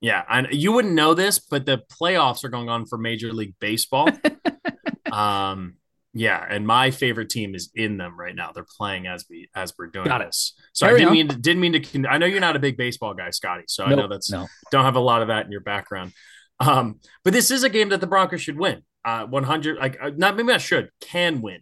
[0.00, 3.54] Yeah, and you wouldn't know this, but the playoffs are going on for Major League
[3.60, 4.08] Baseball.
[5.12, 5.74] um,
[6.12, 8.50] yeah, and my favorite team is in them right now.
[8.52, 10.54] They're playing as we as we're doing Got this.
[10.72, 12.08] So I didn't mean to, didn't mean to.
[12.08, 13.64] I know you're not a big baseball guy, Scotty.
[13.68, 14.46] So nope, I know that's no.
[14.70, 16.12] don't have a lot of that in your background.
[16.60, 18.82] Um, but this is a game that the Broncos should win.
[19.04, 21.60] Uh, 100 like uh, not maybe I should can win.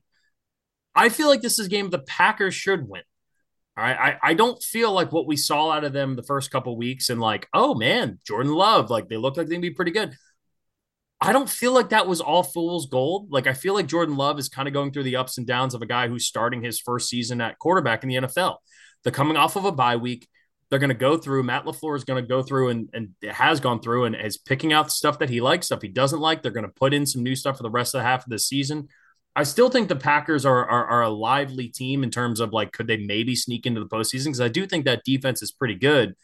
[0.94, 3.02] I feel like this is game the Packers should win.
[3.76, 6.50] All right, I, I don't feel like what we saw out of them the first
[6.50, 9.92] couple weeks and like oh man Jordan Love like they look like they'd be pretty
[9.92, 10.14] good.
[11.22, 13.30] I don't feel like that was all fool's gold.
[13.30, 15.74] Like I feel like Jordan Love is kind of going through the ups and downs
[15.74, 18.56] of a guy who's starting his first season at quarterback in the NFL.
[19.02, 20.28] They're coming off of a bye week.
[20.70, 21.42] They're going to go through.
[21.42, 24.72] Matt LaFleur is going to go through and, and has gone through and is picking
[24.72, 26.42] out stuff that he likes, stuff he doesn't like.
[26.42, 28.30] They're going to put in some new stuff for the rest of the half of
[28.30, 28.88] the season.
[29.34, 32.72] I still think the Packers are, are, are a lively team in terms of like,
[32.72, 34.26] could they maybe sneak into the postseason?
[34.26, 36.14] Because I do think that defense is pretty good.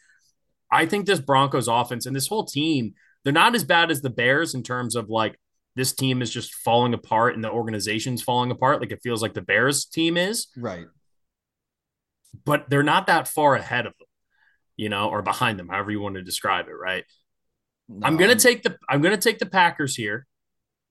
[0.71, 2.93] I think this Broncos offense and this whole team,
[3.23, 5.39] they're not as bad as the Bears in terms of like
[5.75, 9.33] this team is just falling apart and the organization's falling apart like it feels like
[9.33, 10.47] the Bears team is.
[10.57, 10.87] Right.
[12.45, 14.06] But they're not that far ahead of them,
[14.77, 17.03] you know, or behind them, however you want to describe it, right?
[17.89, 18.07] No.
[18.07, 20.27] I'm gonna um, take the I'm gonna take the Packers here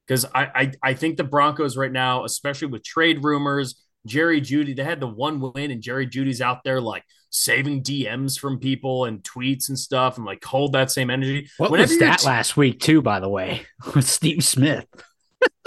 [0.06, 4.74] because I, I I think the Broncos right now, especially with trade rumors, Jerry Jeudy,
[4.74, 9.04] they had the one win, and Jerry Jeudy's out there like saving DMs from people
[9.04, 11.48] and tweets and stuff, and like hold that same energy.
[11.58, 13.02] What whenever was that t- last week too?
[13.02, 14.86] By the way, with Steve Smith.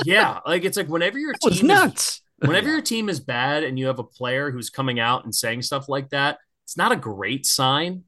[0.03, 2.21] yeah, like it's like whenever your team nuts.
[2.41, 5.35] Is, whenever your team is bad and you have a player who's coming out and
[5.35, 8.03] saying stuff like that, it's not a great sign.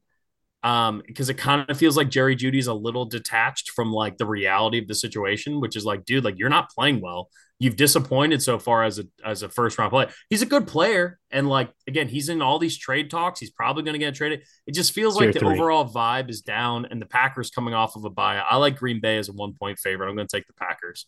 [0.64, 4.26] Um, because it kind of feels like Jerry Jeudy's a little detached from like the
[4.26, 7.28] reality of the situation, which is like, dude, like you're not playing well
[7.62, 10.10] you've disappointed so far as a as a first round player.
[10.28, 13.38] He's a good player, and like again, he's in all these trade talks.
[13.38, 14.42] He's probably going to get traded.
[14.66, 15.54] It just feels Tier like the three.
[15.54, 18.38] overall vibe is down, and the Packers coming off of a bye.
[18.38, 20.08] I like Green Bay as a one point favorite.
[20.08, 21.06] I'm going to take the Packers.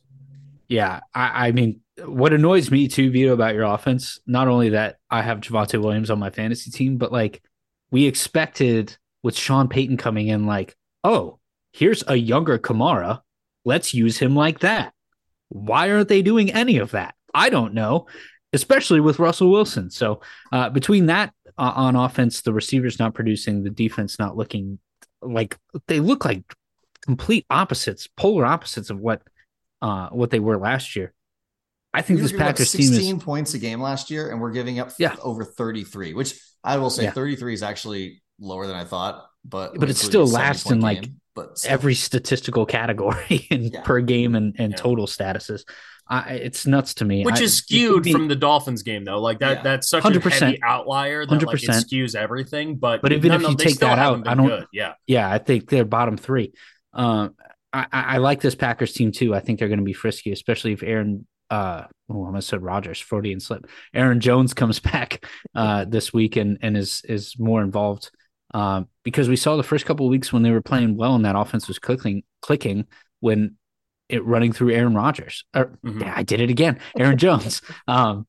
[0.69, 4.97] Yeah, I, I, mean, what annoys me too, Vido, about your offense, not only that
[5.11, 7.43] I have Javonte Williams on my fantasy team, but like
[7.91, 11.41] we expected with Sean Payton coming in, like, oh,
[11.73, 13.23] here's a younger Kamara.
[13.65, 14.93] Let's use him like that.
[15.49, 17.15] Why aren't they doing any of that?
[17.33, 18.07] I don't know,
[18.53, 19.91] especially with Russell Wilson.
[19.91, 20.21] So
[20.53, 24.79] uh, between that uh, on offense, the receivers not producing, the defense not looking
[25.23, 26.43] like they look like
[27.01, 29.23] complete opposites, polar opposites of what
[29.81, 31.15] uh, what they were last year.
[31.95, 34.81] I think this Packers team is 16 points a game last year, and we're giving
[34.81, 35.15] up yeah.
[35.23, 37.13] over 33, which I will say yeah.
[37.13, 41.59] 33 is actually lower than I thought, but but it's still last in like but
[41.59, 41.73] still.
[41.73, 43.83] every statistical category in yeah.
[43.83, 45.65] per game and, and total statuses.
[46.07, 47.25] I, it's nuts to me.
[47.25, 49.21] Which I, is skewed be, from the Dolphins game, though.
[49.21, 51.47] Like that, that's such 100%, a heavy outlier that 100%.
[51.47, 52.77] like it skews everything.
[52.77, 54.47] But but even if you take that out, I don't.
[54.47, 54.67] Good.
[54.73, 56.53] Yeah, yeah, I think they're bottom three.
[56.93, 57.35] Um,
[57.73, 59.35] I, I like this Packers team too.
[59.35, 62.63] I think they're going to be frisky, especially if Aaron uh oh, I almost said
[62.63, 63.67] Rodgers, Freudian slip.
[63.95, 65.25] Aaron Jones comes back
[65.55, 68.11] uh this week and and is is more involved.
[68.55, 71.25] Uh, because we saw the first couple of weeks when they were playing well and
[71.25, 72.87] that offense was clicking clicking
[73.19, 73.57] when
[74.09, 75.45] it running through Aaron Rodgers.
[75.55, 76.03] Or, mm-hmm.
[76.03, 76.79] yeah, I did it again.
[76.97, 77.61] Aaron Jones.
[77.89, 78.27] Um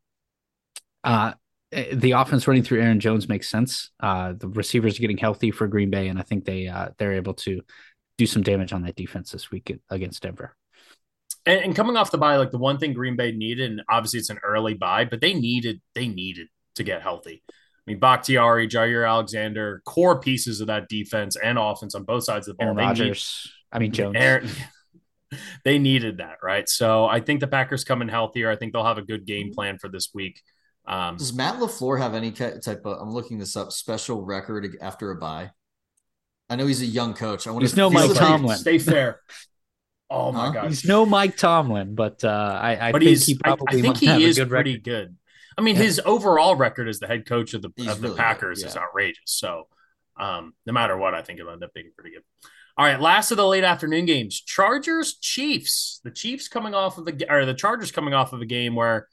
[1.04, 1.34] uh
[1.72, 3.92] the offense running through Aaron Jones makes sense.
[4.00, 7.14] Uh the receivers are getting healthy for Green Bay and I think they uh they're
[7.14, 7.62] able to
[8.18, 10.56] do some damage on that defense this week against Denver.
[11.46, 14.20] And, and, coming off the bye, like the one thing Green Bay needed, and obviously
[14.20, 17.44] it's an early bye, but they needed they needed to get healthy.
[17.88, 22.48] I mean, Bakhtiari, Jaire Alexander, core pieces of that defense and offense on both sides
[22.48, 22.68] of the ball.
[22.70, 24.16] Aaron Rodgers, need, I mean Jones.
[24.18, 24.50] Aaron,
[25.64, 26.68] they needed that, right?
[26.68, 28.50] So I think the Packers coming healthier.
[28.50, 30.42] I think they'll have a good game plan for this week.
[30.88, 33.02] Um, Does Matt LaFleur have any type of?
[33.02, 33.72] I'm looking this up.
[33.72, 35.52] Special record after a bye.
[36.50, 37.48] I know he's a young coach.
[37.48, 38.58] I want he's to no Mike Tomlin.
[38.58, 39.22] Stay fair.
[40.10, 40.52] Oh my huh?
[40.52, 43.82] god, he's no Mike Tomlin, but uh, I, I but think he probably I, I
[43.82, 45.16] think he is good pretty good.
[45.58, 45.84] I mean, yeah.
[45.84, 48.68] his overall record as the head coach of the he's of the really Packers yeah.
[48.68, 49.24] is outrageous.
[49.26, 49.68] So,
[50.20, 52.24] um, no matter what, I think it'll end up being pretty good.
[52.78, 56.02] All right, last of the late afternoon games: Chargers Chiefs.
[56.04, 59.08] The Chiefs coming off of the or the Chargers coming off of a game where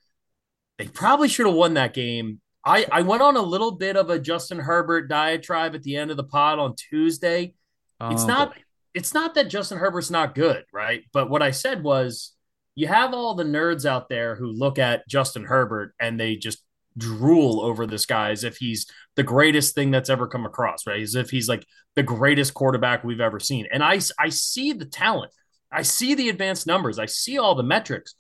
[0.79, 2.41] they probably should have won that game.
[2.65, 6.11] I I went on a little bit of a Justin Herbert diatribe at the end
[6.11, 7.55] of the pod on Tuesday.
[8.01, 8.55] Oh, it's not.
[8.55, 8.63] Boy
[8.95, 11.03] it's not that Justin Herbert's not good, right?
[11.13, 12.32] But what I said was
[12.75, 16.63] you have all the nerds out there who look at Justin Herbert and they just
[16.97, 18.87] drool over this guy as if he's
[19.17, 21.01] the greatest thing that's ever come across, right?
[21.01, 21.67] As if he's like
[21.97, 23.67] the greatest quarterback we've ever seen.
[23.73, 25.33] And I I see the talent.
[25.71, 26.99] I see the advanced numbers.
[26.99, 28.15] I see all the metrics.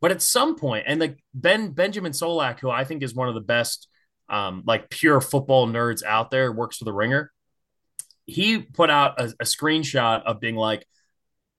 [0.00, 3.34] But at some point, and like Ben Benjamin Solak, who I think is one of
[3.34, 3.88] the best
[4.28, 7.32] um, like pure football nerds out there, works for the ringer
[8.26, 10.86] he put out a, a screenshot of being like,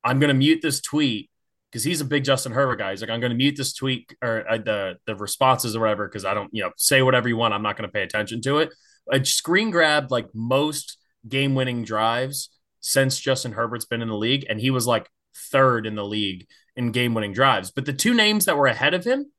[0.04, 1.30] I'm going to mute this tweet
[1.74, 2.92] because he's a big Justin Herbert guy.
[2.92, 6.08] He's like, I'm going to mute this tweet or uh, the the responses or whatever
[6.08, 7.56] because I don't, you know, say whatever you want.
[7.56, 8.72] I'm not going to pay attention to it.
[9.12, 14.46] A screen grabbed like most game winning drives since Justin Herbert's been in the league,
[14.48, 16.46] and he was like third in the league
[16.76, 17.72] in game winning drives.
[17.72, 19.32] But the two names that were ahead of him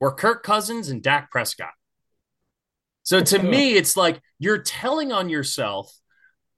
[0.00, 1.70] were Kirk Cousins and Dak Prescott.
[3.04, 5.96] So to me, it's like you're telling on yourself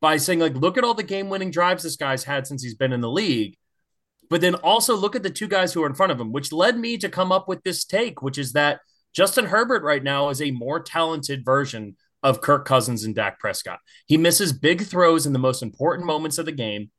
[0.00, 2.74] by saying like look at all the game winning drives this guy's had since he's
[2.74, 3.56] been in the league
[4.34, 6.50] but then also look at the two guys who are in front of him which
[6.50, 8.80] led me to come up with this take which is that
[9.14, 13.78] Justin Herbert right now is a more talented version of Kirk Cousins and Dak Prescott.
[14.06, 16.90] He misses big throws in the most important moments of the game.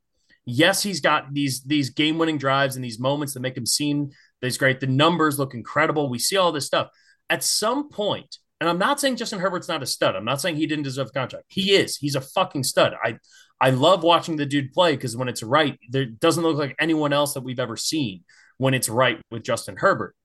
[0.45, 4.57] Yes, he's got these these game-winning drives and these moments that make him seem that's
[4.57, 4.79] great.
[4.79, 6.09] The numbers look incredible.
[6.09, 6.89] We see all this stuff.
[7.29, 10.15] At some point, and I'm not saying Justin Herbert's not a stud.
[10.15, 11.45] I'm not saying he didn't deserve the contract.
[11.47, 11.97] He is.
[11.97, 12.93] He's a fucking stud.
[13.03, 13.17] I
[13.59, 17.13] I love watching the dude play because when it's right, there doesn't look like anyone
[17.13, 18.23] else that we've ever seen
[18.57, 20.15] when it's right with Justin Herbert.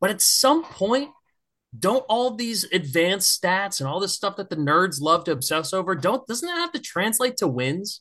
[0.00, 1.10] But at some point,
[1.78, 5.72] don't all these advanced stats and all this stuff that the nerds love to obsess
[5.72, 8.00] over, don't doesn't that have to translate to wins?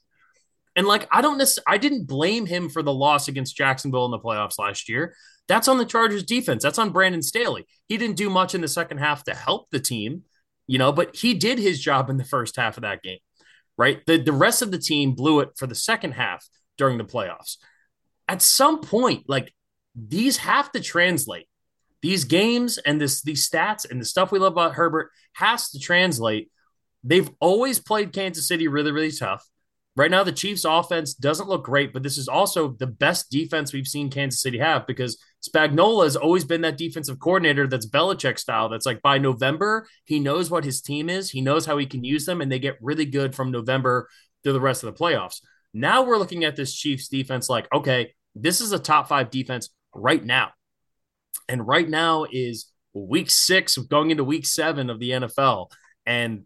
[0.75, 4.11] And like I don't necessarily I didn't blame him for the loss against Jacksonville in
[4.11, 5.15] the playoffs last year.
[5.47, 6.63] That's on the Chargers defense.
[6.63, 7.65] That's on Brandon Staley.
[7.87, 10.23] He didn't do much in the second half to help the team,
[10.67, 13.19] you know, but he did his job in the first half of that game,
[13.77, 14.05] right?
[14.05, 16.47] The, the rest of the team blew it for the second half
[16.77, 17.57] during the playoffs.
[18.27, 19.53] At some point, like
[19.95, 21.47] these have to translate.
[22.01, 25.79] These games and this these stats and the stuff we love about Herbert has to
[25.79, 26.51] translate.
[27.03, 29.43] They've always played Kansas City really, really tough.
[29.97, 33.73] Right now, the Chiefs' offense doesn't look great, but this is also the best defense
[33.73, 38.37] we've seen Kansas City have because Spagnuolo has always been that defensive coordinator that's Belichick
[38.37, 38.69] style.
[38.69, 42.03] That's like by November, he knows what his team is, he knows how he can
[42.03, 44.07] use them, and they get really good from November
[44.43, 45.41] to the rest of the playoffs.
[45.73, 49.71] Now we're looking at this Chiefs defense like, okay, this is a top five defense
[49.95, 50.51] right now.
[51.49, 55.71] And right now is week six going into week seven of the NFL.
[56.05, 56.43] And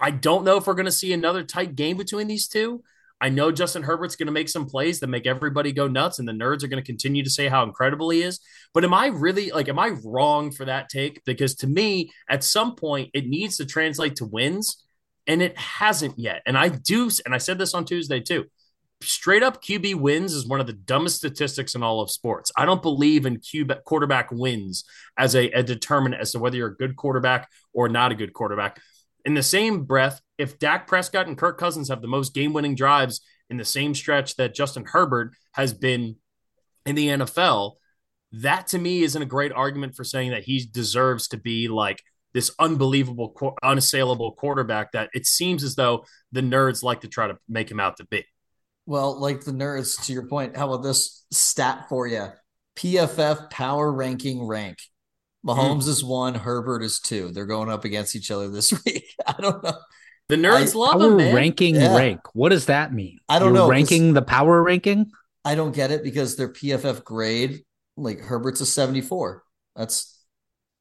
[0.00, 2.82] I don't know if we're going to see another tight game between these two.
[3.20, 6.28] I know Justin Herbert's going to make some plays that make everybody go nuts, and
[6.28, 8.40] the nerds are going to continue to say how incredible he is.
[8.74, 11.24] But am I really like, am I wrong for that take?
[11.24, 14.84] Because to me, at some point, it needs to translate to wins,
[15.26, 16.42] and it hasn't yet.
[16.44, 18.44] And I do, and I said this on Tuesday too.
[19.02, 22.50] straight up QB wins is one of the dumbest statistics in all of sports.
[22.56, 24.84] I don't believe in QB quarterback wins
[25.16, 28.32] as a, a determinant as to whether you're a good quarterback or not a good
[28.32, 28.80] quarterback.
[29.24, 32.74] In the same breath, if Dak Prescott and Kirk Cousins have the most game winning
[32.74, 36.16] drives in the same stretch that Justin Herbert has been
[36.84, 37.74] in the NFL,
[38.32, 42.02] that to me isn't a great argument for saying that he deserves to be like
[42.34, 47.38] this unbelievable, unassailable quarterback that it seems as though the nerds like to try to
[47.48, 48.24] make him out to be.
[48.86, 52.26] Well, like the nerds, to your point, how about this stat for you?
[52.76, 54.78] PFF power ranking rank.
[55.46, 55.88] Mahomes mm.
[55.88, 57.30] is one, Herbert is two.
[57.30, 59.14] They're going up against each other this week.
[59.26, 59.78] I don't know.
[60.28, 61.94] The nerds I, love power him, ranking yeah.
[61.94, 62.20] rank.
[62.32, 63.18] What does that mean?
[63.28, 63.68] I don't You're know.
[63.68, 65.10] Ranking the power ranking?
[65.44, 67.64] I don't get it because their PFF grade,
[67.98, 69.42] like Herbert's a 74.
[69.76, 70.18] That's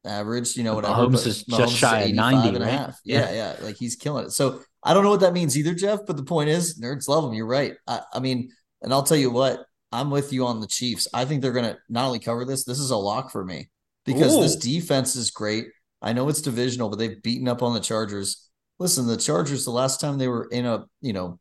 [0.06, 0.94] average, you know, whatever.
[0.94, 2.68] Mahomes is Mahomes just shy of 90, and right?
[2.68, 2.99] a half.
[3.03, 4.31] Yeah, yeah, yeah, like he's killing it.
[4.31, 6.06] So I don't know what that means either, Jeff.
[6.07, 7.34] But the point is, nerds love him.
[7.34, 7.73] You're right.
[7.85, 8.49] I, I mean,
[8.81, 11.10] and I'll tell you what, I'm with you on the Chiefs.
[11.14, 12.64] I think they're going to not only cover this.
[12.64, 13.69] This is a lock for me
[14.05, 14.41] because Ooh.
[14.41, 15.67] this defense is great.
[16.01, 18.49] I know it's divisional, but they've beaten up on the Chargers.
[18.80, 21.39] Listen, the Chargers, the last time they were in a, you know,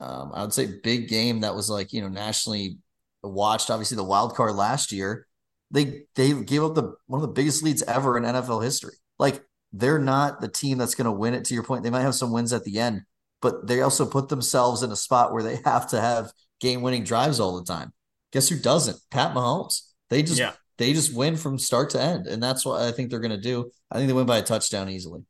[0.00, 2.78] um, I would say big game that was like, you know, nationally
[3.22, 5.26] watched, obviously the wild card last year,
[5.70, 8.94] they they gave up the one of the biggest leads ever in NFL history.
[9.18, 9.42] Like
[9.72, 11.82] they're not the team that's going to win it to your point.
[11.82, 13.02] They might have some wins at the end,
[13.42, 17.40] but they also put themselves in a spot where they have to have game-winning drives
[17.40, 17.92] all the time.
[18.32, 18.98] Guess who doesn't?
[19.10, 19.80] Pat Mahomes.
[20.10, 20.52] They just yeah.
[20.78, 23.40] They just win from start to end, and that's what I think they're going to
[23.40, 23.70] do.
[23.90, 25.22] I think they win by a touchdown easily.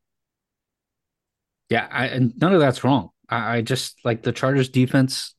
[1.71, 3.11] Yeah, I, and none of that's wrong.
[3.29, 5.35] I, I just like the Chargers defense,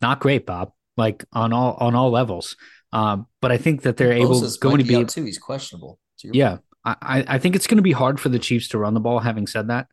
[0.00, 0.72] not great, Bob.
[0.96, 2.56] Like on all on all levels.
[2.92, 5.24] Um, but I think that they're able going to be, be too.
[5.24, 5.98] He's questionable.
[6.22, 9.00] Yeah, I, I think it's going to be hard for the Chiefs to run the
[9.00, 9.18] ball.
[9.18, 9.86] Having said that,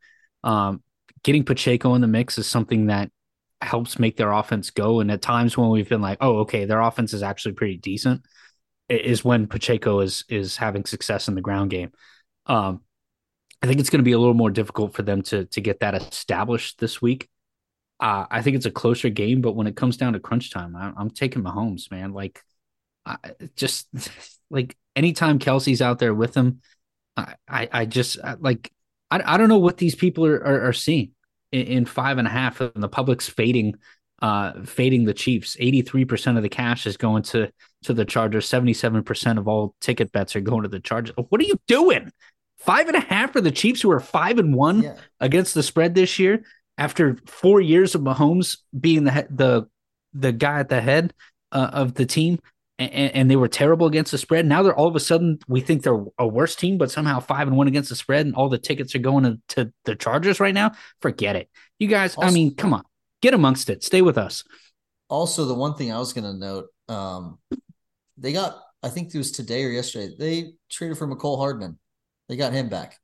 [0.43, 0.83] um,
[1.23, 3.11] getting Pacheco in the mix is something that
[3.61, 4.99] helps make their offense go.
[4.99, 8.21] And at times when we've been like, oh, okay, their offense is actually pretty decent,
[8.89, 11.91] is when Pacheco is is having success in the ground game.
[12.45, 12.81] Um,
[13.61, 15.81] I think it's going to be a little more difficult for them to to get
[15.81, 17.29] that established this week.
[17.99, 20.75] Uh, I think it's a closer game, but when it comes down to crunch time,
[20.75, 22.13] I, I'm taking Mahomes, man.
[22.13, 22.41] Like
[23.05, 23.17] I,
[23.55, 23.87] just
[24.49, 26.61] like anytime Kelce's out there with him,
[27.17, 28.71] I, I, I just like
[29.11, 31.11] I, I don't know what these people are, are, are seeing
[31.51, 33.75] in, in, five and a half, and the public's fading,
[34.21, 35.57] uh, fading the Chiefs.
[35.59, 37.51] Eighty three percent of the cash is going to
[37.83, 38.47] to the Chargers.
[38.47, 41.15] Seventy seven percent of all ticket bets are going to the Chargers.
[41.29, 42.11] What are you doing?
[42.57, 44.95] Five and a half for the Chiefs, who are five and one yeah.
[45.19, 46.43] against the spread this year,
[46.77, 49.67] after four years of Mahomes being the the
[50.13, 51.13] the guy at the head
[51.51, 52.39] uh, of the team
[52.79, 54.45] and, and, they were terrible against the spread.
[54.45, 57.47] Now they're all of a sudden we think they're a worse team, but somehow five
[57.47, 60.39] and one against the spread, and all the tickets are going to, to the Chargers
[60.39, 60.71] right now.
[61.01, 62.15] Forget it, you guys.
[62.15, 62.83] Also, I mean, come on,
[63.21, 63.83] get amongst it.
[63.83, 64.43] Stay with us.
[65.09, 67.39] Also, the one thing I was going to note, um,
[68.17, 70.13] they got I think it was today or yesterday.
[70.17, 71.77] They traded for Mecole Hardman.
[72.27, 72.97] They got him back.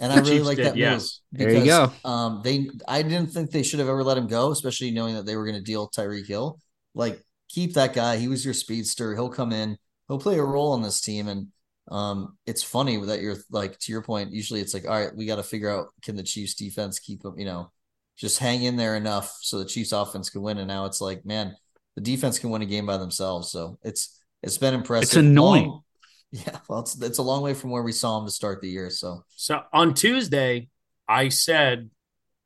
[0.00, 1.20] And I really like that yes.
[1.32, 2.08] move because there you go.
[2.08, 5.26] Um, they I didn't think they should have ever let him go, especially knowing that
[5.26, 6.60] they were going to deal Tyreek Hill.
[6.94, 8.16] Like keep that guy.
[8.16, 9.14] He was your speedster.
[9.14, 9.76] He'll come in.
[10.06, 11.28] He'll play a role on this team.
[11.28, 11.48] And
[11.90, 14.32] um, it's funny that you're like to your point.
[14.32, 17.24] Usually, it's like, all right, we got to figure out can the Chiefs defense keep
[17.24, 17.34] him.
[17.36, 17.70] you know,
[18.18, 20.58] just hang in there enough so the Chiefs offense can win.
[20.58, 21.56] And now it's like, man,
[21.94, 23.50] the defense can win a game by themselves.
[23.50, 25.04] So it's it's been impressive.
[25.04, 25.68] It's annoying.
[25.68, 25.82] Long,
[26.32, 28.68] yeah, well, it's it's a long way from where we saw him to start the
[28.68, 28.90] year.
[28.90, 30.68] So so on Tuesday,
[31.08, 31.90] I said,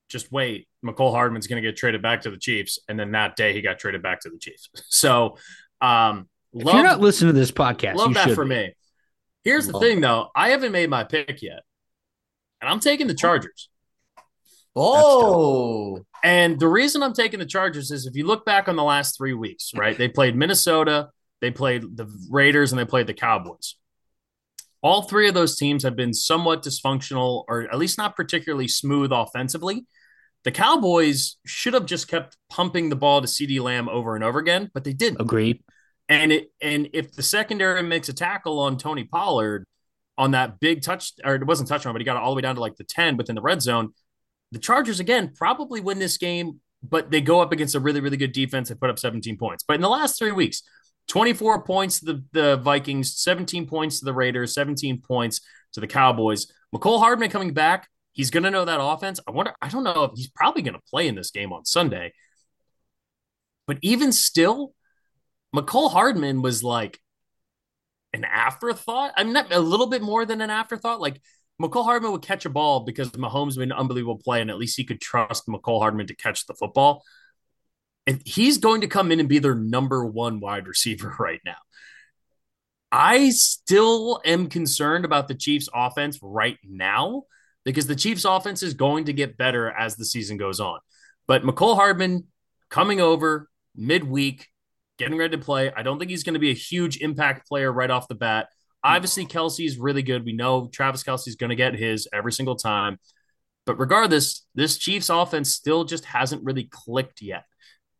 [0.08, 3.36] just wait Mecole Hardman's going to get traded back to the Chiefs, and then that
[3.36, 4.68] day he got traded back to the Chiefs.
[4.88, 5.36] So,
[5.80, 8.50] um, if love, you're not listening to this podcast, love that for be.
[8.50, 8.74] me.
[9.42, 11.62] Here's the thing, though, I haven't made my pick yet,
[12.60, 13.68] and I'm taking the Chargers.
[14.74, 18.82] Oh, and the reason I'm taking the Chargers is if you look back on the
[18.82, 19.96] last three weeks, right?
[19.96, 23.76] They played Minnesota, they played the Raiders, and they played the Cowboys.
[24.82, 29.10] All three of those teams have been somewhat dysfunctional, or at least not particularly smooth
[29.12, 29.86] offensively.
[30.44, 34.38] The Cowboys should have just kept pumping the ball to CeeDee Lamb over and over
[34.38, 35.20] again, but they didn't.
[35.20, 35.62] Agreed.
[36.08, 39.64] And it and if the secondary makes a tackle on Tony Pollard
[40.18, 42.42] on that big touch, or it wasn't touchdown, but he got it all the way
[42.42, 43.94] down to like the 10 within the red zone,
[44.52, 48.16] the Chargers again probably win this game, but they go up against a really, really
[48.16, 49.64] good defense and put up 17 points.
[49.66, 50.62] But in the last three weeks,
[51.08, 55.40] 24 points to the, the Vikings, 17 points to the Raiders, 17 points
[55.72, 56.46] to the Cowboys.
[56.72, 59.20] Mecole Hardman coming back He's going to know that offense.
[59.26, 61.64] I wonder, I don't know if he's probably going to play in this game on
[61.64, 62.12] Sunday.
[63.66, 64.74] But even still,
[65.54, 66.98] Mecole Hardman was like
[68.12, 69.12] an afterthought.
[69.16, 71.00] I'm not a little bit more than an afterthought.
[71.00, 71.22] Like
[71.60, 74.76] Mecole Hardman would catch a ball because Mahomes made an unbelievable play, and at least
[74.76, 77.04] he could trust Mecole Hardman to catch the football.
[78.06, 81.56] And he's going to come in and be their number one wide receiver right now.
[82.90, 87.22] I still am concerned about the Chiefs offense right now
[87.64, 90.78] because the Chiefs offense is going to get better as the season goes on.
[91.26, 92.26] But Mecole Hardman
[92.68, 94.48] coming over midweek,
[94.98, 95.72] getting ready to play.
[95.74, 98.48] I don't think he's going to be a huge impact player right off the bat.
[98.84, 98.94] Hmm.
[98.94, 100.24] Obviously, Kelce's really good.
[100.24, 102.98] We know Travis Kelce's going to get his every single time.
[103.64, 107.44] But regardless, this Chiefs offense still just hasn't really clicked yet.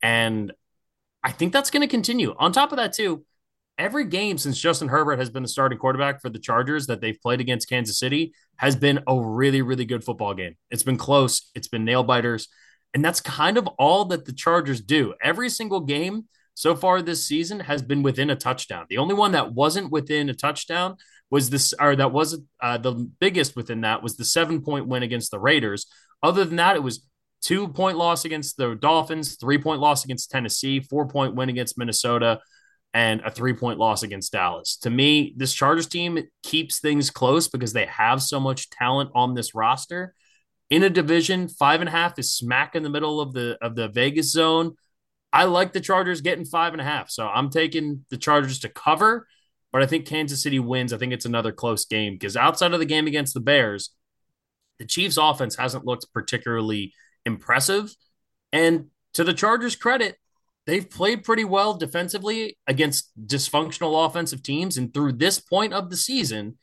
[0.03, 0.53] And
[1.23, 2.35] I think that's going to continue.
[2.37, 3.25] On top of that, too,
[3.79, 7.21] every game since Justin Herbert has been the starting quarterback for the Chargers that they've
[7.21, 10.57] played against Kansas City has been a really, really good football game.
[10.71, 12.49] It's been close, it's been nail biters.
[12.95, 15.15] And that's kind of all that the Chargers do.
[15.23, 18.87] Every single game so far this season has been within a touchdown.
[18.89, 20.97] The only one that wasn't within a touchdown
[21.31, 25.03] was this, or that was uh, the biggest within that was the seven point win
[25.03, 25.87] against the Raiders.
[26.23, 27.07] Other than that, it was
[27.41, 31.79] two point loss against the Dolphins, three point loss against Tennessee, four point win against
[31.79, 32.41] Minnesota,
[32.95, 34.77] and a three point loss against Dallas.
[34.79, 39.35] To me, this Chargers team keeps things close because they have so much talent on
[39.35, 40.15] this roster.
[40.71, 43.75] In a division, five and a half is smack in the middle of the of
[43.75, 44.77] the Vegas zone.
[45.33, 48.69] I like the Chargers getting five and a half, so I'm taking the Chargers to
[48.69, 49.27] cover.
[49.73, 50.93] But I think Kansas City wins.
[50.93, 53.91] I think it's another close game because outside of the game against the Bears,
[54.79, 56.93] the Chiefs' offense hasn't looked particularly
[57.25, 57.95] impressive.
[58.53, 60.17] And to the Chargers' credit,
[60.67, 64.77] they've played pretty well defensively against dysfunctional offensive teams.
[64.77, 66.59] And through this point of the season,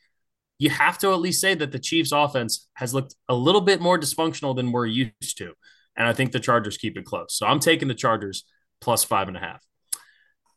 [0.59, 3.81] you have to at least say that the Chiefs' offense has looked a little bit
[3.81, 5.53] more dysfunctional than we're used to.
[5.95, 7.35] And I think the Chargers keep it close.
[7.35, 8.43] So I'm taking the Chargers
[8.81, 9.63] plus five and a half.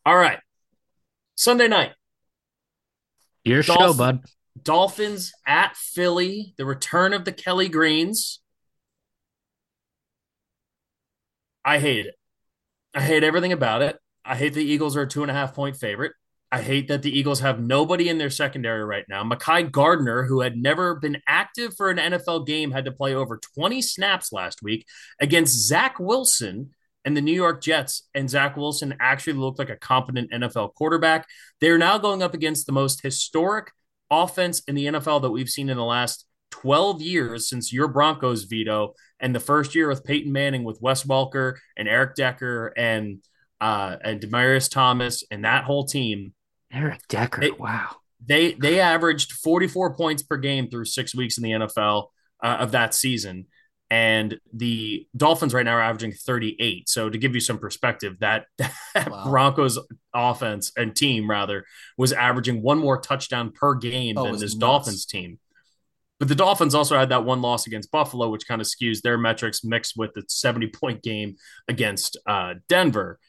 [0.05, 0.39] All right.
[1.35, 1.91] Sunday night.
[3.43, 4.21] Your show, bud.
[4.61, 8.39] Dolphins at Philly, the return of the Kelly Greens.
[11.65, 12.15] I hate it.
[12.93, 13.97] I hate everything about it.
[14.23, 16.13] I hate the Eagles are a two and a half point favorite.
[16.51, 19.23] I hate that the Eagles have nobody in their secondary right now.
[19.23, 23.39] Mekhi Garner, who had never been active for an NFL game, had to play over
[23.55, 24.85] 20 snaps last week
[25.19, 26.69] against Zach Wilson
[27.05, 28.03] and the New York Jets.
[28.13, 31.27] And Zach Wilson actually looked like a competent NFL quarterback.
[31.59, 33.71] They're now going up against the most historic
[34.09, 38.43] offense in the NFL that we've seen in the last 12 years since your Broncos
[38.43, 43.23] Vido and the first year with Peyton Manning with Wes Welker and Eric Decker and
[43.59, 46.33] uh and Demaryius Thomas and that whole team.
[46.71, 47.95] Eric Decker, they, wow.
[48.25, 52.07] They they averaged 44 points per game through 6 weeks in the NFL
[52.43, 53.47] uh, of that season
[53.93, 56.89] and the Dolphins right now are averaging 38.
[56.89, 59.25] So to give you some perspective, that, that wow.
[59.29, 59.77] Broncos
[60.15, 61.63] offense and team rather
[61.95, 64.55] was averaging one more touchdown per game oh, than this nuts.
[64.55, 65.37] Dolphins team.
[66.17, 69.19] But the Dolphins also had that one loss against Buffalo, which kind of skews their
[69.19, 71.35] metrics mixed with the 70 point game
[71.67, 73.19] against uh, Denver.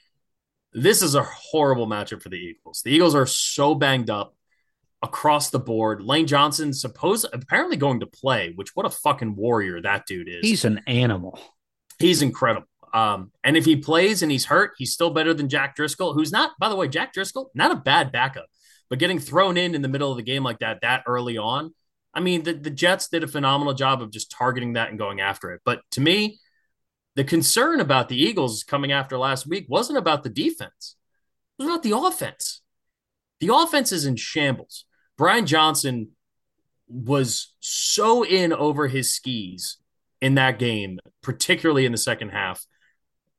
[0.73, 2.81] This is a horrible matchup for the Eagles.
[2.82, 4.34] The Eagles are so banged up
[5.05, 6.02] across the board.
[6.02, 10.40] Lane Johnson, suppose apparently going to play, which what a fucking warrior that dude is.
[10.43, 11.39] He's an animal.
[11.98, 12.66] He's incredible.
[12.93, 16.32] Um, and if he plays and he's hurt, he's still better than Jack Driscoll, who's
[16.32, 18.47] not, by the way, Jack Driscoll, not a bad backup,
[18.89, 21.72] but getting thrown in in the middle of the game like that, that early on
[22.14, 25.20] I mean, the, the Jets did a phenomenal job of just targeting that and going
[25.20, 25.62] after it.
[25.64, 26.39] But to me,
[27.16, 30.97] the concern about the Eagles coming after last week wasn't about the defense,
[31.59, 32.60] it was about the offense.
[33.40, 34.86] The offense is in shambles.
[35.16, 36.09] Brian Johnson
[36.89, 39.78] was so in over his skis
[40.20, 42.65] in that game, particularly in the second half.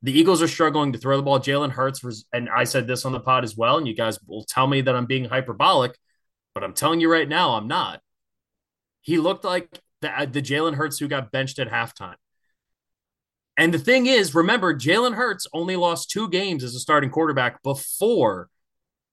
[0.02, 1.40] The Eagles are struggling to throw the ball.
[1.40, 4.20] Jalen Hurts was, and I said this on the pod as well, and you guys
[4.28, 5.98] will tell me that I'm being hyperbolic,
[6.54, 8.02] but I'm telling you right now, I'm not.
[9.02, 12.16] He looked like the, the Jalen Hurts who got benched at halftime.
[13.58, 17.64] And the thing is, remember, Jalen Hurts only lost two games as a starting quarterback
[17.64, 18.50] before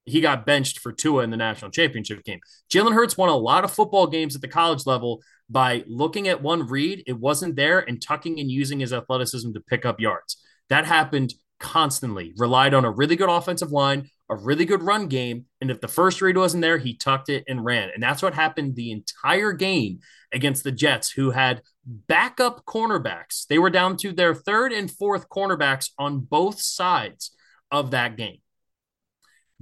[0.05, 2.41] he got benched for Tua in the national championship game.
[2.73, 6.43] Jalen Hurts won a lot of football games at the college level by looking at
[6.43, 10.39] one read, it wasn't there, and tucking and using his athleticism to pick up yards.
[10.71, 15.45] That happened constantly, relied on a really good offensive line, a really good run game.
[15.61, 17.91] And if the first read wasn't there, he tucked it and ran.
[17.95, 20.01] And that's what happened the entire game
[20.33, 23.47] against the Jets, who had backup cornerbacks.
[23.47, 27.31] They were down to their third and fourth cornerbacks on both sides
[27.71, 28.39] of that game.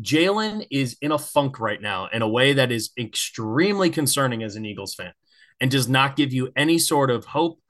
[0.01, 4.56] Jalen is in a funk right now in a way that is extremely concerning as
[4.56, 5.12] an Eagles fan
[5.60, 7.60] and does not give you any sort of hope.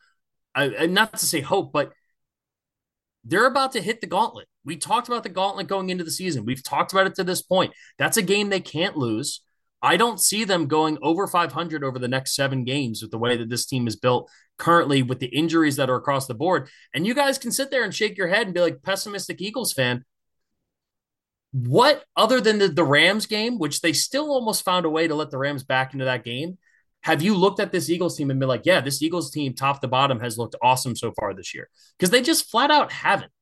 [0.56, 1.92] Not to say hope, but
[3.24, 4.48] they're about to hit the gauntlet.
[4.64, 6.44] We talked about the gauntlet going into the season.
[6.44, 7.72] We've talked about it to this point.
[7.98, 9.40] That's a game they can't lose.
[9.82, 13.36] I don't see them going over 500 over the next seven games with the way
[13.38, 16.68] that this team is built currently with the injuries that are across the board.
[16.92, 19.72] And you guys can sit there and shake your head and be like, pessimistic Eagles
[19.72, 20.04] fan.
[21.52, 25.14] What other than the, the Rams game, which they still almost found a way to
[25.14, 26.58] let the Rams back into that game,
[27.02, 29.80] have you looked at this Eagles team and been like, yeah, this Eagles team, top
[29.80, 31.68] to bottom, has looked awesome so far this year?
[31.98, 33.32] Because they just flat out haven't.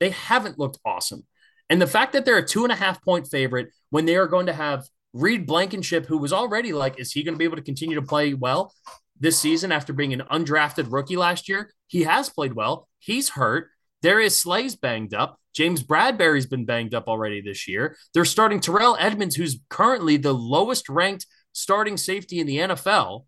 [0.00, 1.24] They haven't looked awesome.
[1.70, 4.26] And the fact that they're a two and a half point favorite when they are
[4.26, 7.56] going to have Reed Blankenship, who was already like, is he going to be able
[7.56, 8.72] to continue to play well
[9.18, 11.72] this season after being an undrafted rookie last year?
[11.86, 12.88] He has played well.
[12.98, 13.68] He's hurt.
[14.02, 15.38] Darius Slay's banged up.
[15.54, 17.96] James Bradberry's been banged up already this year.
[18.14, 23.24] They're starting Terrell Edmunds, who's currently the lowest ranked starting safety in the NFL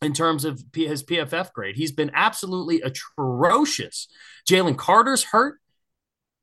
[0.00, 1.76] in terms of his PFF grade.
[1.76, 4.08] He's been absolutely atrocious.
[4.48, 5.60] Jalen Carter's hurt.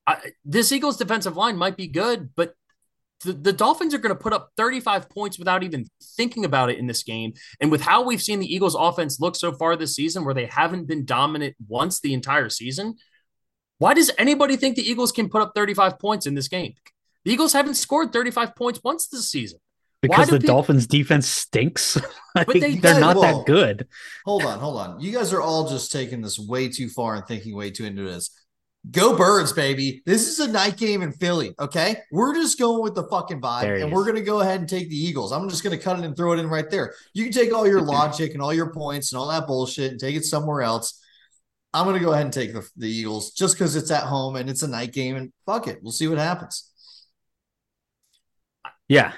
[0.08, 2.54] I, this Eagles defensive line might be good, but
[3.24, 5.86] the, the Dolphins are going to put up 35 points without even
[6.16, 7.34] thinking about it in this game.
[7.60, 10.46] And with how we've seen the Eagles offense look so far this season, where they
[10.46, 12.96] haven't been dominant once the entire season,
[13.80, 16.76] why does anybody think the Eagles can put up 35 points in this game?
[17.26, 19.60] The Eagles haven't scored 35 points once this season.
[20.02, 20.56] Because the people...
[20.56, 21.98] Dolphins defense stinks.
[22.36, 23.88] but they, they're not that good.
[24.26, 25.00] Hold on, hold on.
[25.02, 28.04] You guys are all just taking this way too far and thinking way too into
[28.04, 28.32] this.
[28.92, 30.02] Go birds, baby.
[30.06, 31.54] This is a night game in Philly.
[31.60, 31.98] Okay.
[32.12, 34.90] We're just going with the fucking vibe and we're going to go ahead and take
[34.90, 35.34] the Eagles.
[35.34, 36.94] I'm just going to cut it and throw it in right there.
[37.14, 40.00] You can take all your logic and all your points and all that bullshit and
[40.00, 41.02] take it somewhere else.
[41.74, 44.36] I'm going to go ahead and take the, the Eagles just because it's at home
[44.36, 45.80] and it's a night game and fuck it.
[45.82, 46.70] We'll see what happens.
[48.88, 49.14] Yeah.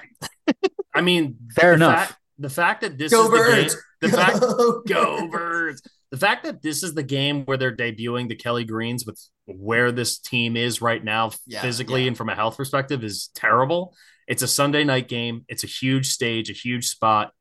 [0.94, 2.08] I mean, fair enough.
[2.08, 3.76] Fact, the fact that this go is birds.
[4.00, 4.40] the game, the fact
[4.86, 5.82] go birds.
[6.10, 9.90] The fact that this is the game where they're debuting the Kelly Greens with where
[9.90, 12.08] this team is right now, yeah, physically yeah.
[12.08, 13.94] and from a health perspective, is terrible.
[14.28, 15.46] It's a Sunday night game.
[15.48, 17.32] It's a huge stage, a huge spot.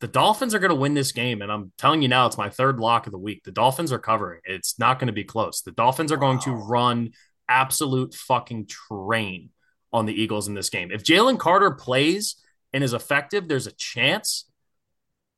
[0.00, 1.42] The, Dolphins are going to win this game.
[1.42, 3.44] And I'm telling you now, it's my third lock of the week.
[3.44, 4.40] The Dolphins are covering.
[4.44, 5.62] It's not going to be close.
[5.62, 6.32] The Dolphins are wow.
[6.32, 7.10] going to run
[7.48, 9.50] absolute fucking train
[9.92, 10.90] on the Eagles in this game.
[10.90, 12.36] If Jalen Carter plays
[12.72, 14.48] and is effective, there's a chance.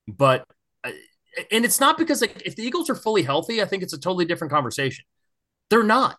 [0.06, 0.44] But
[0.84, 0.90] uh,
[1.50, 3.98] and it's not because like if the Eagles are fully healthy, I think it's a
[3.98, 5.04] totally different conversation.
[5.70, 6.16] They're not.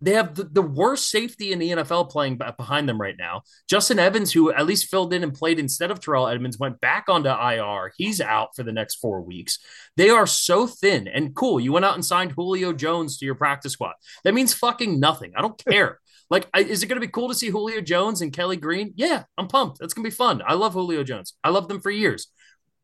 [0.00, 3.42] They have the, the worst safety in the NFL playing behind them right now.
[3.68, 7.06] Justin Evans, who at least filled in and played instead of Terrell Edmunds, went back
[7.08, 7.92] onto IR.
[7.96, 9.58] He's out for the next four weeks.
[9.96, 11.58] They are so thin and cool.
[11.58, 13.94] You went out and signed Julio Jones to your practice squad.
[14.24, 15.32] That means fucking nothing.
[15.36, 15.98] I don't care.
[16.30, 18.92] Like, is it going to be cool to see Julio Jones and Kelly Green?
[18.96, 19.78] Yeah, I'm pumped.
[19.78, 20.42] That's going to be fun.
[20.46, 21.34] I love Julio Jones.
[21.42, 22.28] I love them for years.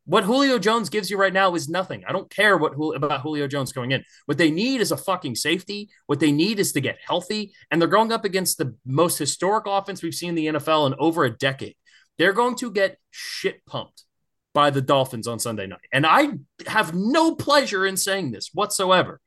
[0.06, 2.04] What Julio Jones gives you right now is nothing.
[2.06, 4.04] I don't care what about Julio Jones going in.
[4.26, 5.88] What they need is a fucking safety.
[6.06, 9.64] What they need is to get healthy, and they're going up against the most historic
[9.66, 11.76] offense we've seen in the NFL in over a decade.
[12.18, 14.04] They're going to get shit pumped
[14.52, 16.28] by the Dolphins on Sunday night, and I
[16.66, 19.20] have no pleasure in saying this whatsoever.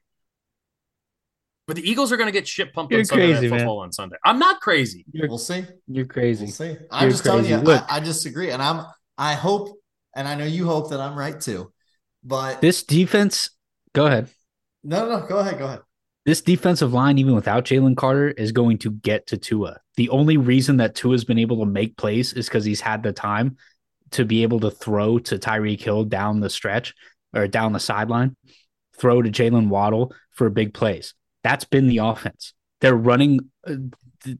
[1.66, 3.80] But the Eagles are going to get shit pumped You're on Sunday crazy, Night Football
[3.80, 3.88] man.
[3.88, 4.16] on Sunday.
[4.24, 5.06] I'm not crazy.
[5.12, 5.66] You're, we'll see.
[5.88, 6.46] You're crazy.
[6.46, 6.78] We'll see.
[6.92, 7.50] I'm You're just crazy.
[7.50, 7.74] telling you.
[7.74, 8.86] I, I disagree, and I'm.
[9.18, 9.77] I hope
[10.18, 11.72] and I know you hope that I'm right too.
[12.24, 13.52] But this defense,
[13.94, 14.28] go ahead.
[14.84, 15.28] No, no, no.
[15.28, 15.82] go ahead, go ahead.
[16.26, 19.80] This defensive line, even without Jalen Carter, is going to get to Tua.
[19.96, 23.14] The only reason that Tua's been able to make plays is because he's had the
[23.14, 23.56] time
[24.12, 26.96] to be able to throw to Tyreek Hill down the stretch
[27.34, 28.36] or down the sideline,
[28.98, 31.14] throw to Jaylen Waddle for big plays.
[31.44, 32.54] That's been the offense.
[32.82, 33.76] Their running, uh,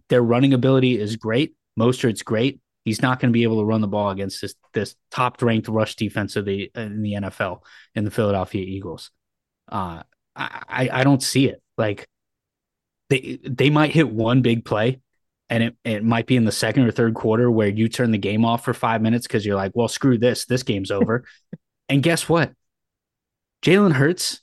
[0.10, 1.54] their running ability is great.
[1.80, 2.60] Mostert's great.
[2.88, 5.68] He's not going to be able to run the ball against this this top ranked
[5.68, 7.60] rush defense of the in the NFL
[7.96, 9.12] in the Philadelphia Eagles.
[9.70, 10.04] Uh,
[10.34, 11.62] I I don't see it.
[11.78, 12.08] Like
[13.10, 15.02] they they might hit one big play,
[15.50, 18.18] and it it might be in the second or third quarter where you turn the
[18.18, 21.26] game off for five minutes because you're like, well, screw this, this game's over.
[21.90, 22.54] and guess what?
[23.64, 24.40] Jalen Hurts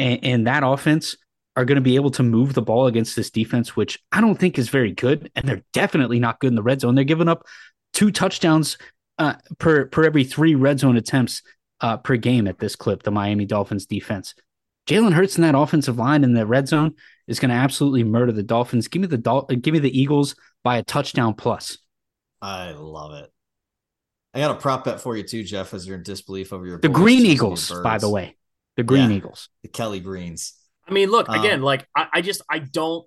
[0.00, 1.16] and, and that offense
[1.56, 4.38] are going to be able to move the ball against this defense, which I don't
[4.38, 5.30] think is very good.
[5.34, 6.94] And they're definitely not good in the red zone.
[6.94, 7.46] They're giving up
[7.92, 8.78] two touchdowns
[9.18, 11.42] uh, per per every three red zone attempts
[11.80, 13.02] uh, per game at this clip.
[13.02, 14.34] The Miami Dolphins defense.
[14.86, 16.94] Jalen Hurts in that offensive line in the red zone
[17.28, 18.88] is going to absolutely murder the Dolphins.
[18.88, 21.78] Give me the Dol- give me the Eagles by a touchdown plus.
[22.40, 23.30] I love it.
[24.32, 26.78] I got a prop bet for you too, Jeff, as you're in disbelief over your
[26.78, 28.36] the Green Eagles, by the way.
[28.76, 29.48] The Green yeah, Eagles.
[29.62, 30.54] The Kelly Greens.
[30.88, 31.60] I mean, look again.
[31.60, 33.06] Um, like I, I just I don't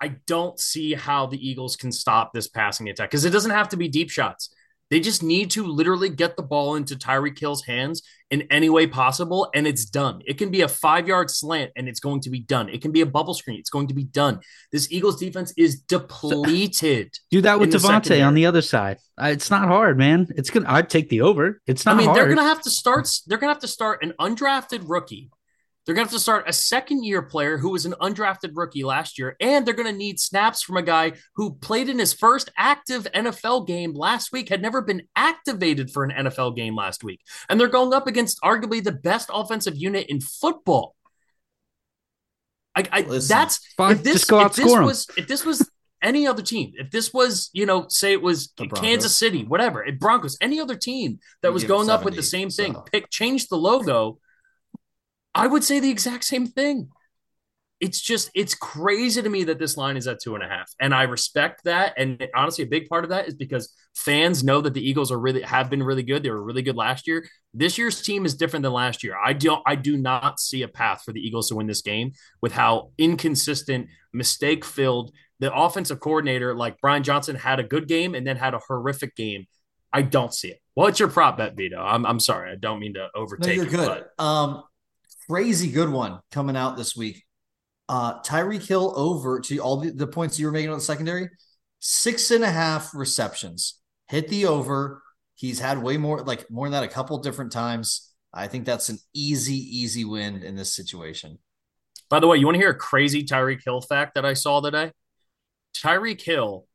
[0.00, 3.70] I don't see how the Eagles can stop this passing attack because it doesn't have
[3.70, 4.50] to be deep shots.
[4.90, 8.86] They just need to literally get the ball into Tyreek Hill's hands in any way
[8.86, 10.20] possible, and it's done.
[10.26, 12.68] It can be a five yard slant, and it's going to be done.
[12.68, 14.40] It can be a bubble screen, it's going to be done.
[14.72, 17.14] This Eagles defense is depleted.
[17.30, 18.98] Do that with DeVonta on the other side.
[19.18, 20.28] It's not hard, man.
[20.36, 20.66] It's gonna.
[20.68, 21.60] I'd take the over.
[21.66, 21.94] It's not.
[21.94, 22.18] I mean, hard.
[22.18, 23.08] they're gonna have to start.
[23.26, 25.30] They're gonna have to start an undrafted rookie
[25.84, 28.84] they're going to have to start a second year player who was an undrafted rookie
[28.84, 32.12] last year, and they're going to need snaps from a guy who played in his
[32.12, 37.04] first active NFL game last week, had never been activated for an NFL game last
[37.04, 37.20] week.
[37.48, 40.94] And they're going up against arguably the best offensive unit in football.
[42.74, 43.92] I, I that's fine.
[43.92, 45.70] if this, Just go out, if this was if this was
[46.02, 50.00] any other team, if this was, you know, say it was Kansas City, whatever, it
[50.00, 53.56] Broncos, any other team that was going up with the same thing, pick change the
[53.56, 54.18] logo
[55.34, 56.90] I would say the exact same thing.
[57.80, 60.72] It's just, it's crazy to me that this line is at two and a half.
[60.80, 61.94] And I respect that.
[61.98, 65.18] And honestly, a big part of that is because fans know that the Eagles are
[65.18, 66.22] really have been really good.
[66.22, 67.26] They were really good last year.
[67.52, 69.16] This year's team is different than last year.
[69.22, 72.12] I don't I do not see a path for the Eagles to win this game
[72.40, 78.14] with how inconsistent, mistake filled the offensive coordinator like Brian Johnson had a good game
[78.14, 79.46] and then had a horrific game.
[79.92, 80.60] I don't see it.
[80.74, 81.78] What's your prop bet, Vito?
[81.78, 82.50] I'm, I'm sorry.
[82.50, 83.56] I don't mean to overtake.
[83.56, 84.06] No, you're good.
[84.16, 84.24] But...
[84.24, 84.62] Um,
[85.28, 87.24] crazy good one coming out this week.
[87.88, 91.28] Uh, Tyreek Hill over to all the, the points you were making on the secondary,
[91.80, 93.80] six and a half receptions.
[94.08, 95.02] Hit the over.
[95.34, 98.10] He's had way more, like more than that, a couple different times.
[98.32, 101.38] I think that's an easy, easy win in this situation.
[102.08, 104.60] By the way, you want to hear a crazy Tyreek Hill fact that I saw
[104.60, 104.92] today?
[105.76, 106.66] Tyreek Hill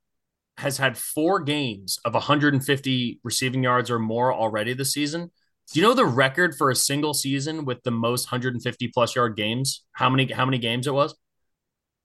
[0.58, 5.32] has had four games of 150 receiving yards or more already this season.
[5.72, 9.36] Do you know the record for a single season with the most 150 plus yard
[9.36, 9.86] games?
[9.92, 11.16] How many how many games it was?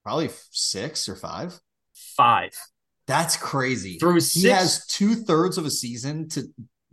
[0.03, 1.59] Probably six or five.
[1.95, 2.53] Five.
[3.07, 3.99] That's crazy.
[3.99, 6.45] Through six, he has two thirds of a season to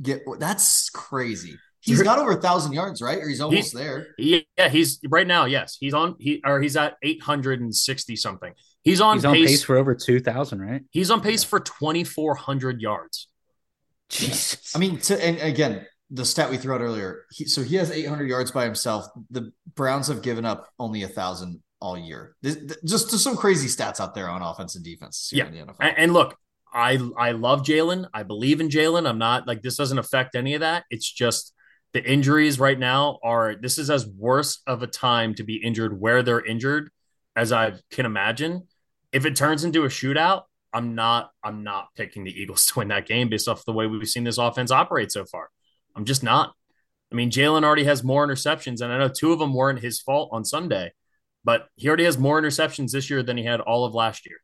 [0.01, 0.21] get.
[0.39, 1.57] That's crazy.
[1.81, 3.17] He's got over a thousand yards, right?
[3.17, 4.07] Or he's almost he's, there.
[4.17, 5.45] Yeah, he's right now.
[5.45, 6.15] Yes, he's on.
[6.19, 8.53] He or he's at eight hundred and sixty something.
[8.83, 10.83] He's on, he's pace, on pace for over two thousand, right?
[10.91, 11.49] He's on pace yeah.
[11.49, 13.27] for twenty four hundred yards.
[14.09, 14.75] Jesus.
[14.75, 17.25] I mean, to, and again, the stat we threw out earlier.
[17.31, 19.07] He, so he has 800 yards by himself.
[19.31, 22.35] The Browns have given up only a thousand all year.
[22.41, 25.31] This, just, just some crazy stats out there on offense and defense.
[25.33, 26.37] yeah, and, and, look,
[26.71, 28.07] I I love Jalen.
[28.13, 29.07] I believe in Jalen.
[29.07, 30.83] I'm not like this doesn't affect any of that.
[30.89, 31.53] It's just
[31.93, 33.55] the injuries right now are.
[33.55, 36.91] This is as worse of a time to be injured where they're injured
[37.35, 38.67] as I can imagine.
[39.11, 40.43] If it turns into a shootout,
[40.73, 43.87] I'm not I'm not picking the Eagles to win that game based off the way
[43.87, 45.49] we've seen this offense operate so far.
[45.95, 46.53] I'm just not.
[47.11, 49.99] I mean, Jalen already has more interceptions, and I know two of them weren't his
[49.99, 50.93] fault on Sunday,
[51.43, 54.37] but he already has more interceptions this year than he had all of last year.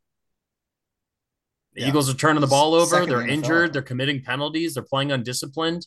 [1.74, 1.88] The yeah.
[1.90, 2.96] Eagles are turning the ball over.
[2.96, 3.30] Second they're NFL.
[3.30, 3.74] injured.
[3.74, 4.74] They're committing penalties.
[4.74, 5.86] They're playing undisciplined.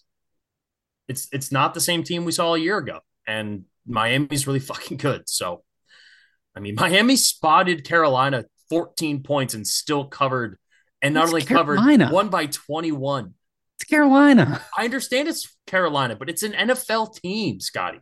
[1.09, 4.97] It's it's not the same team we saw a year ago, and Miami's really fucking
[4.97, 5.29] good.
[5.29, 5.65] So,
[6.57, 10.57] I mean, Miami spotted Carolina 14 points and still covered,
[11.03, 12.05] and not only Carolina.
[12.05, 13.35] covered, won by 21.
[13.81, 14.61] It's Carolina.
[14.77, 18.01] I understand it's Carolina, but it's an NFL team, Scotty.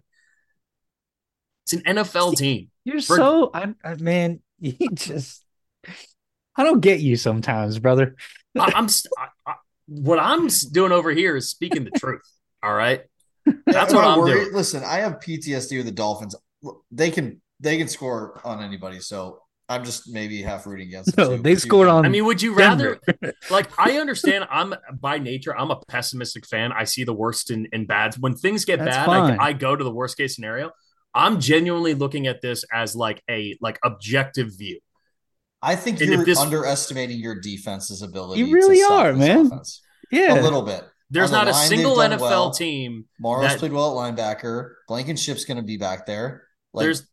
[1.65, 2.71] It's an NFL team.
[2.83, 5.45] You're For, so, I, I, man, you just,
[6.57, 8.17] I don't get you sometimes, brother.
[8.59, 8.89] I, am
[9.47, 9.55] I,
[9.87, 12.29] what I'm doing over here is speaking the truth.
[12.61, 13.03] All right.
[13.65, 14.53] That's what I'm doing.
[14.53, 16.35] Listen, I have PTSD with the Dolphins.
[16.91, 18.99] They can, they can score on anybody.
[18.99, 21.31] So I'm just maybe half rooting against them.
[21.31, 22.07] No, they scored on.
[22.07, 22.99] I mean, would you rather?
[23.51, 24.47] like, I understand.
[24.51, 26.73] I'm by nature, I'm a pessimistic fan.
[26.73, 28.19] I see the worst in, in bads.
[28.19, 30.71] When things get That's bad, I, I, go to the worst case scenario.
[31.15, 34.81] I'm genuinely looking at this as like a like objective view.
[35.61, 38.41] I think and you're this, underestimating your defense's ability.
[38.43, 39.47] You really are, man.
[39.47, 39.83] Offense.
[40.11, 40.85] Yeah, a little bit.
[41.11, 42.51] There's not the a single NFL well.
[42.53, 43.07] team.
[43.19, 44.75] Morrow's that, played well at linebacker.
[44.89, 46.45] Blankenship's going to be back there.
[46.73, 47.07] Like, there's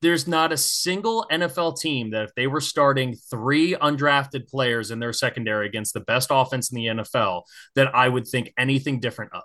[0.00, 5.00] there's not a single NFL team that if they were starting three undrafted players in
[5.00, 7.42] their secondary against the best offense in the NFL,
[7.74, 9.42] that I would think anything different of.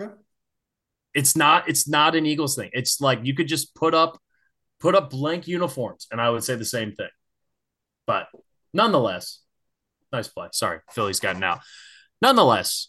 [0.00, 0.12] Okay.
[1.14, 2.70] It's not it's not an Eagles thing.
[2.72, 4.20] It's like you could just put up
[4.80, 7.08] put up blank uniforms and I would say the same thing.
[8.06, 8.28] But
[8.72, 9.40] nonetheless,
[10.12, 10.48] nice play.
[10.52, 11.60] Sorry, Philly's gotten out.
[12.20, 12.88] Nonetheless,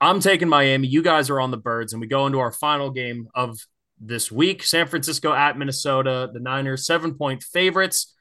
[0.00, 0.88] I'm taking Miami.
[0.88, 3.58] You guys are on the birds, and we go into our final game of
[4.06, 4.62] this week.
[4.62, 8.14] San Francisco at Minnesota, the Niners, seven point favorites.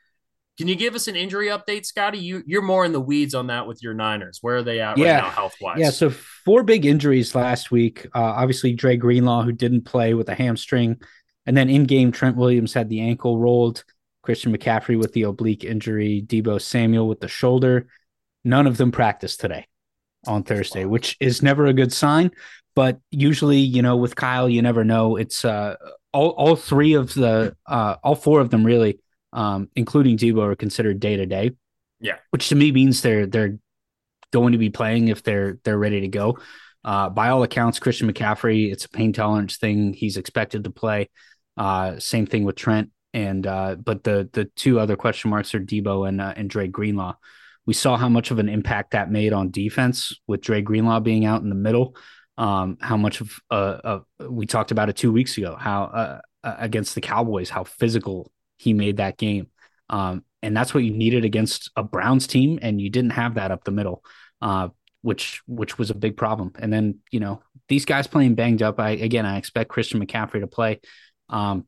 [0.58, 2.20] Can you give us an injury update, Scotty?
[2.20, 4.40] You you're more in the weeds on that with your Niners.
[4.42, 5.16] Where are they at yeah.
[5.16, 5.80] right now, health wise?
[5.80, 8.06] Yeah, so four big injuries last week.
[8.14, 11.02] Uh, obviously, Dre Greenlaw, who didn't play with a hamstring,
[11.46, 13.84] and then in game, Trent Williams had the ankle rolled.
[14.22, 16.24] Christian McCaffrey with the oblique injury.
[16.26, 17.88] Deebo Samuel with the shoulder.
[18.46, 19.68] None of them practiced today.
[20.26, 22.32] On Thursday, which is never a good sign.
[22.76, 25.16] But usually, you know, with Kyle, you never know.
[25.16, 25.76] It's uh,
[26.12, 29.00] all all three of the uh, all four of them really,
[29.32, 31.52] um, including Deebo, are considered day to day.
[32.00, 33.58] Yeah, which to me means they're they're
[34.32, 36.40] going to be playing if they're they're ready to go.
[36.84, 39.94] Uh, by all accounts, Christian McCaffrey, it's a pain tolerance thing.
[39.94, 41.10] He's expected to play.
[41.56, 45.60] Uh, same thing with Trent, and uh, but the the two other question marks are
[45.60, 47.16] Deebo and uh, and Dre Greenlaw.
[47.66, 51.26] We saw how much of an impact that made on defense with Dre Greenlaw being
[51.26, 51.96] out in the middle.
[52.38, 56.96] Um, how much of uh, we talked about it two weeks ago, how uh, against
[56.96, 59.48] the Cowboys, how physical he made that game.
[59.90, 63.52] Um, and that's what you needed against a Browns team, and you didn't have that
[63.52, 64.04] up the middle,
[64.42, 64.70] uh,
[65.02, 66.52] which which was a big problem.
[66.60, 68.80] And then you know these guys playing banged up.
[68.80, 70.82] I again I expect Christian McCaffrey to play.
[71.30, 71.66] Um,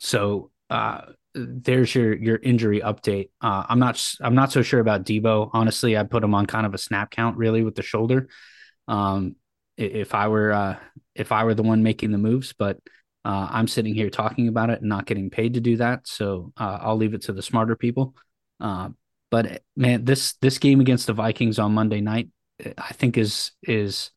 [0.00, 1.02] so uh,
[1.36, 3.30] there's your your injury update.
[3.40, 5.50] Uh, I'm not I'm not so sure about Deebo.
[5.52, 8.28] Honestly, I put him on kind of a snap count really with the shoulder.
[8.88, 9.36] Um,
[9.76, 10.76] if I were uh,
[11.14, 12.78] if I were the one making the moves, but
[13.24, 16.06] uh, I'm sitting here talking about it and not getting paid to do that.
[16.06, 18.14] So uh, I'll leave it to the smarter people.
[18.58, 18.90] Uh,
[19.30, 22.28] but man, this this game against the Vikings on Monday night,
[22.78, 24.10] I think is is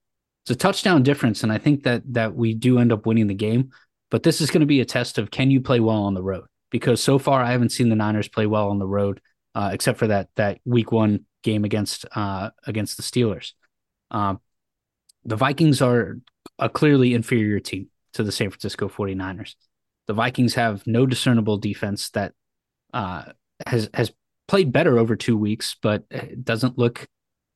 [0.45, 3.33] it's a touchdown difference, and I think that that we do end up winning the
[3.33, 3.71] game.
[4.09, 6.23] But this is going to be a test of can you play well on the
[6.23, 6.45] road?
[6.71, 9.21] Because so far I haven't seen the Niners play well on the road,
[9.55, 13.53] uh, except for that that Week One game against uh, against the Steelers.
[14.11, 14.35] Uh,
[15.25, 16.19] the Vikings are
[16.57, 19.55] a clearly inferior team to the San Francisco 49ers.
[20.07, 22.33] The Vikings have no discernible defense that
[22.93, 23.23] uh,
[23.65, 24.11] has has
[24.47, 26.05] played better over two weeks, but
[26.43, 27.07] doesn't look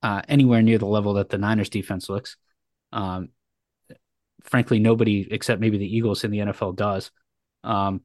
[0.04, 2.38] uh, anywhere near the level that the Niners defense looks.
[2.92, 3.30] Um,
[4.44, 7.10] frankly, nobody except maybe the Eagles in the NFL does.
[7.64, 8.02] Um,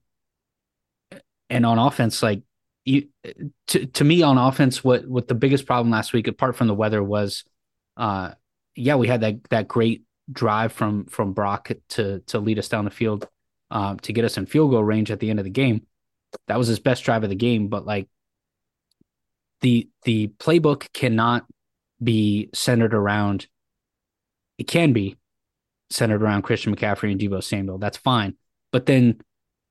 [1.51, 2.43] and on offense, like
[2.85, 3.09] you,
[3.69, 6.75] to to me on offense, what what the biggest problem last week, apart from the
[6.75, 7.45] weather, was,
[7.97, 8.33] uh,
[8.75, 12.85] yeah, we had that that great drive from from Brock to to lead us down
[12.85, 13.29] the field
[13.71, 15.87] um, to get us in field goal range at the end of the game.
[16.47, 18.09] That was his best drive of the game, but like
[19.61, 21.47] the the playbook cannot
[22.03, 23.47] be centered around.
[24.59, 25.17] It can be
[25.91, 27.79] centered around Christian McCaffrey and Deebo Samuel.
[27.79, 28.37] That's fine,
[28.73, 29.21] but then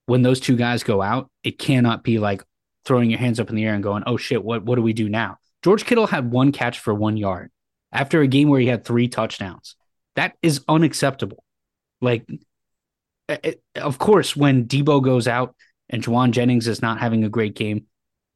[0.07, 2.43] when those two guys go out, it cannot be like
[2.85, 4.93] throwing your hands up in the air and going, "Oh shit, what what do we
[4.93, 7.51] do now?" George Kittle had one catch for one yard
[7.91, 9.75] after a game where he had three touchdowns.
[10.15, 11.43] That is unacceptable.
[12.01, 12.27] Like,
[13.29, 15.55] it, of course, when Deebo goes out
[15.89, 17.85] and Jauan Jennings is not having a great game,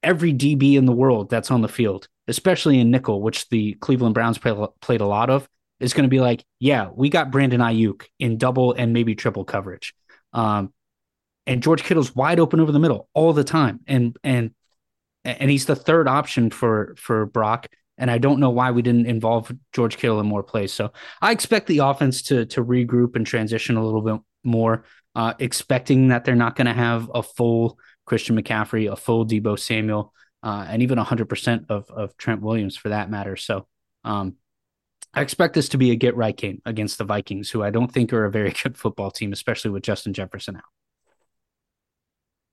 [0.03, 4.13] every DB in the world that's on the field, especially in nickel, which the Cleveland
[4.13, 5.47] Browns play, played a lot of,
[5.79, 9.45] is going to be like, yeah, we got Brandon Aiyuk in double and maybe triple
[9.45, 9.95] coverage.
[10.33, 10.73] Um,
[11.51, 13.81] and George Kittle's wide open over the middle all the time.
[13.87, 14.51] And, and,
[15.23, 17.67] and he's the third option for, for Brock.
[17.97, 20.73] And I don't know why we didn't involve George Kittle in more plays.
[20.73, 20.91] So
[21.21, 26.07] I expect the offense to to regroup and transition a little bit more, uh, expecting
[26.07, 30.65] that they're not going to have a full Christian McCaffrey, a full Deebo Samuel, uh,
[30.67, 33.35] and even 100% of, of Trent Williams for that matter.
[33.35, 33.67] So
[34.03, 34.37] um,
[35.13, 37.91] I expect this to be a get right game against the Vikings, who I don't
[37.91, 40.63] think are a very good football team, especially with Justin Jefferson out.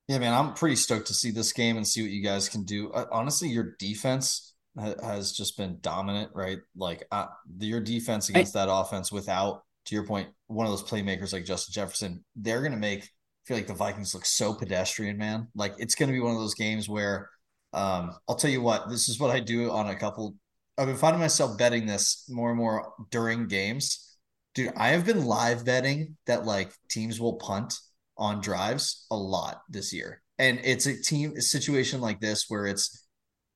[0.09, 2.63] Yeah, man, I'm pretty stoked to see this game and see what you guys can
[2.63, 2.91] do.
[2.91, 6.57] Uh, honestly, your defense has just been dominant, right?
[6.75, 7.27] Like uh,
[7.59, 11.45] your defense against I, that offense without, to your point, one of those playmakers like
[11.45, 13.07] Justin Jefferson, they're going to make, I
[13.45, 15.47] feel like the Vikings look so pedestrian, man.
[15.53, 17.29] Like it's going to be one of those games where,
[17.73, 20.33] um, I'll tell you what, this is what I do on a couple.
[20.75, 24.17] I've been finding myself betting this more and more during games.
[24.55, 27.75] Dude, I have been live betting that like teams will punt
[28.19, 30.21] on drives a lot this year.
[30.37, 33.07] And it's a team a situation like this where it's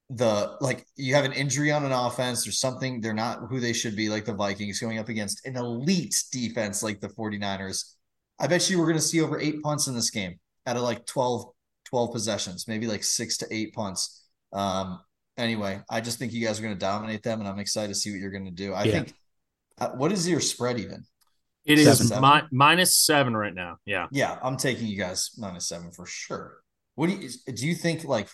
[0.09, 3.73] the like you have an injury on an offense or something they're not who they
[3.73, 7.93] should be like the Vikings going up against an elite defense like the 49ers.
[8.39, 10.83] I bet you we're going to see over 8 punts in this game out of
[10.83, 11.45] like 12
[11.85, 14.25] 12 possessions, maybe like 6 to 8 punts.
[14.51, 14.99] Um
[15.37, 17.95] anyway, I just think you guys are going to dominate them and I'm excited to
[17.95, 18.73] see what you're going to do.
[18.73, 18.91] I yeah.
[18.91, 19.13] think
[19.79, 21.05] uh, what is your spread even?
[21.65, 23.77] It is mi- minus 7 right now.
[23.85, 24.07] Yeah.
[24.11, 26.57] Yeah, I'm taking you guys minus 7 for sure.
[26.95, 28.29] What do you do you think like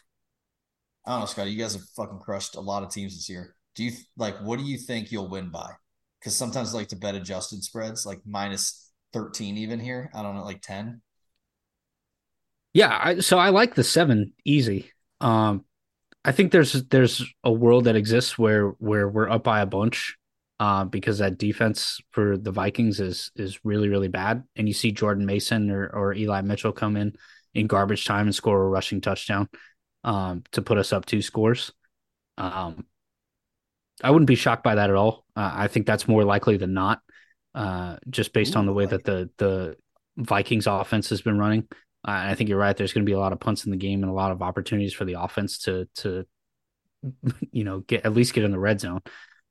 [1.06, 1.51] I don't know, Scotty.
[1.51, 3.56] You guys have fucking crushed a lot of teams this year.
[3.76, 5.72] Do you like what do you think you'll win by?
[6.19, 10.10] Because sometimes I like to bet adjusted spreads, like minus 13 even here.
[10.14, 11.01] I don't know, like 10.
[12.73, 14.91] Yeah, I, so I like the seven easy.
[15.22, 15.65] Um,
[16.23, 20.18] I think there's there's a world that exists where where we're up by a bunch,
[20.60, 24.91] uh, because that defense for the Vikings is is really really bad, and you see
[24.91, 27.14] Jordan Mason or or Eli Mitchell come in
[27.53, 29.48] in garbage time and score a rushing touchdown
[30.03, 31.72] um, to put us up two scores.
[32.38, 32.86] Um,
[34.03, 35.26] I wouldn't be shocked by that at all.
[35.36, 37.02] Uh, I think that's more likely than not,
[37.56, 39.77] uh, just based Ooh, on the way that the the
[40.18, 41.68] Vikings offense has been running.
[42.03, 42.76] I think you're right.
[42.76, 44.41] There's going to be a lot of punts in the game and a lot of
[44.41, 46.26] opportunities for the offense to to
[47.52, 49.02] you know get at least get in the red zone.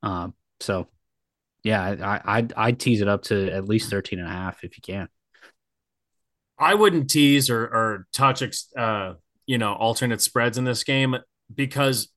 [0.02, 0.28] Uh,
[0.60, 0.86] so
[1.69, 1.82] yeah,
[2.24, 4.82] I I'd, I'd tease it up to at least 13 and a half if you
[4.82, 5.09] can.
[6.59, 8.43] I wouldn't tease or or touch
[8.77, 9.15] uh,
[9.47, 11.16] you know alternate spreads in this game
[11.55, 12.09] because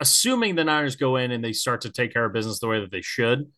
[0.00, 2.80] assuming the Niners go in and they start to take care of business the way
[2.80, 3.50] that they should,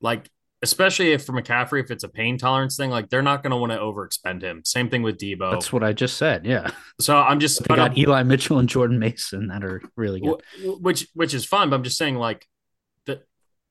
[0.00, 0.30] like
[0.62, 3.56] especially if for McCaffrey, if it's a pain tolerance thing, like they're not going to
[3.56, 4.62] want to overexpend him.
[4.64, 5.52] Same thing with Deebo.
[5.52, 6.44] That's what I just said.
[6.44, 6.70] Yeah.
[7.00, 11.34] So I'm just got Eli Mitchell and Jordan Mason that are really good, which which
[11.34, 11.70] is fun.
[11.70, 12.46] But I'm just saying, like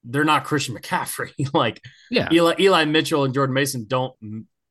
[0.05, 1.31] they're not Christian McCaffrey.
[1.53, 4.13] like yeah, Eli Eli Mitchell and Jordan Mason don't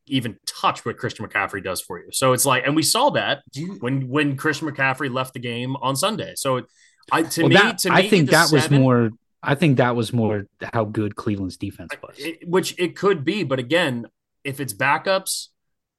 [0.07, 2.09] even touch what Christian McCaffrey does for you.
[2.13, 5.77] So it's like, and we saw that you, when when Christian McCaffrey left the game
[5.77, 6.35] on Sunday.
[6.37, 6.63] So
[7.11, 9.11] I to well, me, that, to me, I think that seven, was more.
[9.43, 13.45] I think that was more how good Cleveland's defense was, it, which it could be.
[13.45, 14.07] But again,
[14.43, 15.49] if it's backups,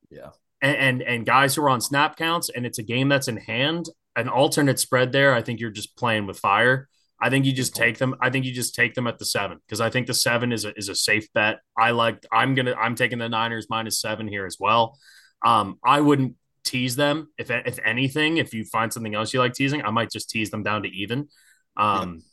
[0.09, 0.29] yeah,
[0.61, 3.37] and, and and guys who are on snap counts, and it's a game that's in
[3.37, 6.87] hand, an alternate spread there, I think you're just playing with fire.
[7.21, 8.15] I think you just take them.
[8.19, 10.65] I think you just take them at the seven because I think the seven is
[10.65, 11.59] a is a safe bet.
[11.77, 12.25] I like.
[12.31, 12.73] I'm gonna.
[12.73, 14.97] I'm taking the Niners minus seven here as well.
[15.45, 16.35] Um, I wouldn't
[16.65, 18.37] tease them if if anything.
[18.37, 20.89] If you find something else you like teasing, I might just tease them down to
[20.89, 21.29] even.
[21.77, 22.23] Um,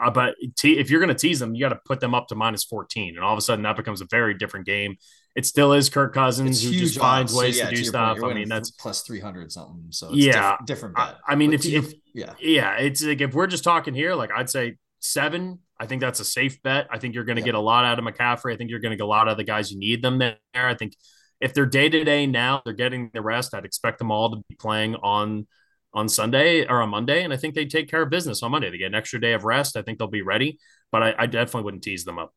[0.00, 0.06] yeah.
[0.06, 2.34] uh, but te- if you're gonna tease them, you got to put them up to
[2.34, 4.96] minus 14, and all of a sudden that becomes a very different game.
[5.34, 8.18] It still is Kirk Cousins who just finds ways so, yeah, to do to stuff.
[8.18, 9.86] Point, I mean, that's plus 300 something.
[9.90, 11.16] So yeah, diff- different bet.
[11.26, 14.30] I, I mean, if, if yeah, yeah, it's like if we're just talking here, like
[14.30, 15.58] I'd say seven.
[15.78, 16.86] I think that's a safe bet.
[16.90, 17.46] I think you're going to yeah.
[17.46, 18.54] get a lot out of McCaffrey.
[18.54, 20.18] I think you're going to get a lot out of the guys you need them
[20.18, 20.36] there.
[20.54, 20.94] I think
[21.40, 23.52] if they're day to day now, they're getting the rest.
[23.52, 25.46] I'd expect them all to be playing on
[25.94, 28.70] on Sunday or on Monday, and I think they take care of business on Monday.
[28.70, 29.76] They get an extra day of rest.
[29.76, 30.58] I think they'll be ready,
[30.90, 32.32] but I, I definitely wouldn't tease them up.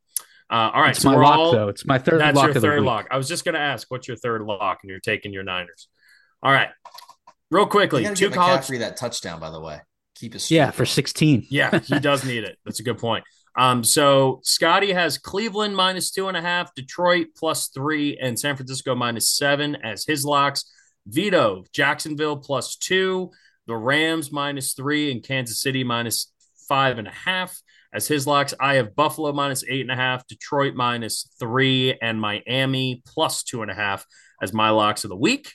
[0.49, 1.67] Uh, all right, it's so my lock all, though.
[1.69, 2.19] It's my third.
[2.19, 3.07] That's lock your third lock.
[3.09, 5.87] I was just going to ask, what's your third lock, and you're taking your Niners.
[6.43, 6.69] All right,
[7.49, 9.79] real quickly, two college for that touchdown by the way.
[10.15, 11.45] Keep it yeah for sixteen.
[11.49, 12.57] yeah, he does need it.
[12.63, 13.23] That's a good point.
[13.57, 18.55] Um, so Scotty has Cleveland minus two and a half, Detroit plus three, and San
[18.55, 20.71] Francisco minus seven as his locks.
[21.07, 23.31] Vido, Jacksonville plus two,
[23.67, 26.31] the Rams minus three, and Kansas City minus
[26.67, 27.61] five and a half
[27.95, 28.53] as his locks.
[28.59, 33.61] I have Buffalo minus eight and a half, Detroit minus three, and Miami plus two
[33.61, 34.05] and a half
[34.41, 35.53] as my locks of the week.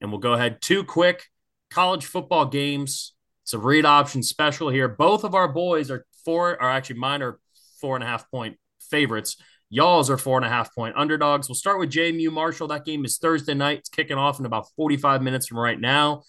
[0.00, 1.24] And we'll go ahead two quick
[1.70, 3.14] college football games.
[3.42, 4.88] It's a read option special here.
[4.88, 7.40] Both of our boys are four, are actually mine are
[7.80, 9.36] four and a half point favorites.
[9.68, 11.48] Y'all's are four and a half point underdogs.
[11.48, 12.68] We'll start with JMU Marshall.
[12.68, 13.78] That game is Thursday night.
[13.78, 16.22] It's kicking off in about 45 minutes from right now.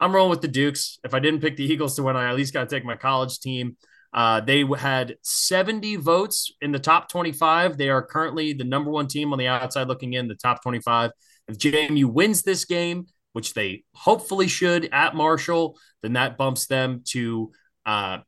[0.00, 0.98] I'm rolling with the Dukes.
[1.04, 2.96] If I didn't pick the Eagles to win, I at least got to take my
[2.96, 3.76] college team.
[4.12, 7.78] Uh, they had 70 votes in the top 25.
[7.78, 11.12] They are currently the number one team on the outside looking in the top 25.
[11.48, 17.02] If JMU wins this game, which they hopefully should at Marshall, then that bumps them
[17.06, 17.52] to
[17.86, 18.18] uh,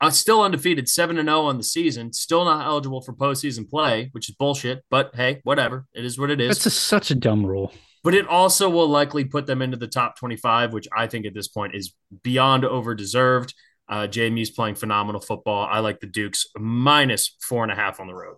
[0.00, 2.12] uh, still undefeated, seven and zero oh on the season.
[2.12, 4.84] Still not eligible for postseason play, which is bullshit.
[4.90, 5.86] But hey, whatever.
[5.94, 6.58] It is what it is.
[6.58, 7.72] It's a, such a dumb rule.
[8.04, 11.34] But it also will likely put them into the top twenty-five, which I think at
[11.34, 13.54] this point is beyond over deserved.
[13.88, 15.66] Uh, JMU's playing phenomenal football.
[15.70, 18.36] I like the Dukes minus four and a half on the road.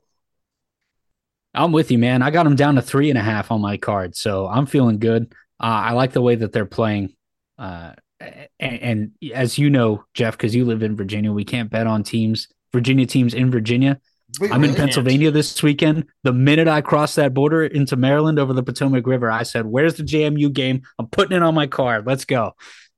[1.54, 2.22] I'm with you, man.
[2.22, 4.98] I got them down to three and a half on my card, so I'm feeling
[4.98, 5.32] good.
[5.60, 7.14] Uh, I like the way that they're playing.
[7.58, 11.86] Uh, and, and as you know, Jeff, because you live in Virginia, we can't bet
[11.86, 14.00] on teams, Virginia teams in Virginia.
[14.40, 15.34] We I'm really in Pennsylvania can't.
[15.34, 16.04] this weekend.
[16.22, 19.94] The minute I crossed that border into Maryland over the Potomac River, I said, "Where's
[19.94, 20.82] the JMU game?
[20.98, 22.06] I'm putting it on my card.
[22.06, 22.52] Let's go,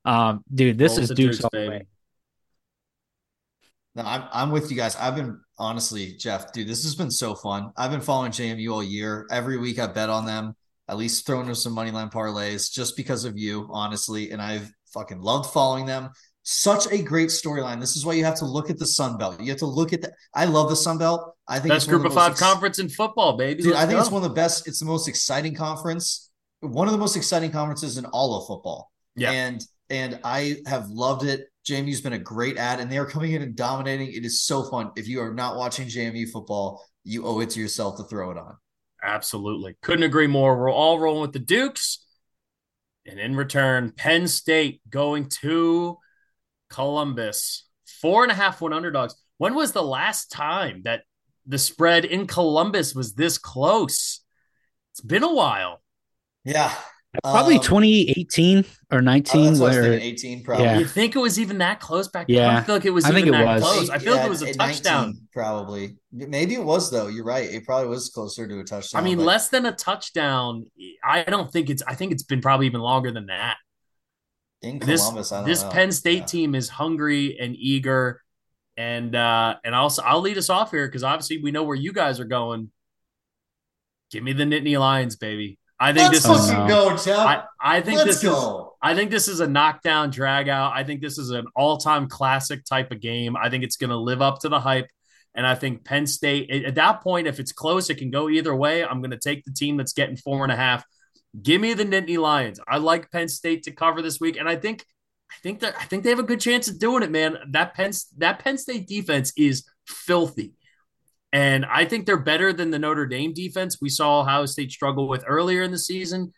[0.05, 0.77] um, dude.
[0.77, 1.87] This Roll is Duke's, Duke's all the way."
[3.95, 4.97] No, I'm I'm with you guys.
[4.97, 7.73] I've been honestly, Jeff, dude, this has been so fun.
[7.77, 9.27] I've been following JMU all year.
[9.31, 10.55] Every week I bet on them,
[10.89, 14.31] at least throwing them some money line parlays just because of you, honestly.
[14.31, 16.11] And I've Fucking loved following them.
[16.43, 17.81] Such a great storyline.
[17.81, 19.41] This is why you have to look at the Sun Belt.
[19.41, 20.13] You have to look at the.
[20.35, 21.37] I love the Sun Belt.
[21.47, 23.63] I think best group of, five ex- conference in football, baby.
[23.63, 24.01] Dude, I think go.
[24.01, 24.67] it's one of the best.
[24.67, 26.31] It's the most exciting conference.
[26.61, 28.91] One of the most exciting conferences in all of football.
[29.15, 29.31] Yeah.
[29.31, 31.47] And and I have loved it.
[31.71, 34.13] JMU's been a great ad, and they are coming in and dominating.
[34.13, 34.91] It is so fun.
[34.97, 38.39] If you are not watching JMU football, you owe it to yourself to throw it
[38.39, 38.57] on.
[39.03, 39.77] Absolutely.
[39.83, 40.59] Couldn't agree more.
[40.59, 42.05] We're all rolling with the Dukes.
[43.07, 45.99] And in return, Penn State going to
[46.69, 47.67] Columbus.
[48.01, 49.15] Four and a half one underdogs.
[49.39, 51.03] When was the last time that
[51.47, 54.21] the spread in Columbus was this close?
[54.93, 55.81] It's been a while.
[56.45, 56.75] Yeah.
[57.25, 59.59] Probably um, 2018 or 19.
[59.59, 60.65] where, 18, probably.
[60.65, 60.79] Yeah.
[60.79, 62.37] You think it was even that close back then?
[62.37, 62.59] Yeah.
[62.59, 63.63] I feel like it was I think it was.
[63.63, 63.91] close.
[63.91, 65.07] I feel yeah, like it was a touchdown.
[65.07, 65.97] 19, probably.
[66.13, 67.09] Maybe it was, though.
[67.09, 67.51] You're right.
[67.51, 69.03] It probably was closer to a touchdown.
[69.03, 69.25] I mean, but...
[69.25, 70.67] less than a touchdown.
[71.03, 73.57] I don't think it's, I think it's been probably even longer than that.
[74.63, 75.71] In Columbus, this, this know.
[75.71, 76.25] Penn State yeah.
[76.27, 78.21] team is hungry and eager.
[78.77, 81.93] And uh and also I'll lead us off here because obviously we know where you
[81.93, 82.71] guys are going.
[84.11, 85.59] Give me the Nittany Lions, baby.
[85.81, 87.19] I think Let's this is go, Jeff.
[87.19, 88.61] I, I think Let's this go.
[88.61, 90.73] is I think this is a knockdown drag out.
[90.75, 93.37] I think this is an all-time classic type of game.
[93.37, 94.89] I think it's going to live up to the hype.
[95.35, 98.55] And I think Penn State at that point, if it's close, it can go either
[98.55, 98.85] way.
[98.85, 100.85] I'm going to take the team that's getting four and a half.
[101.41, 102.59] Give me the Nittany Lions.
[102.67, 104.85] I like Penn State to cover this week, and I think
[105.31, 107.37] I think that I think they have a good chance of doing it, man.
[107.51, 110.55] That Penn that Penn State defense is filthy.
[111.33, 115.09] And I think they're better than the Notre Dame defense we saw Ohio State struggle
[115.09, 116.33] with earlier in the season.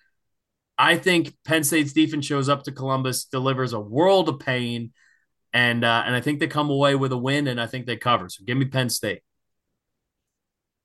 [0.77, 4.93] I think Penn State's defense shows up to Columbus, delivers a world of pain,
[5.53, 7.97] and uh, and I think they come away with a win, and I think they
[7.97, 8.29] cover.
[8.29, 9.23] So give me Penn State.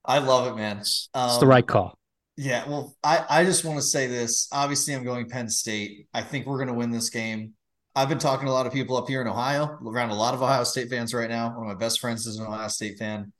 [0.04, 0.78] I love it, man.
[1.12, 1.98] Um, it's the right call.
[2.36, 4.48] Yeah, well, I, I just want to say this.
[4.52, 6.06] Obviously, I'm going Penn State.
[6.14, 7.54] I think we're going to win this game.
[7.96, 10.34] I've been talking to a lot of people up here in Ohio, around a lot
[10.34, 11.48] of Ohio State fans right now.
[11.48, 13.32] One of my best friends is an Ohio State fan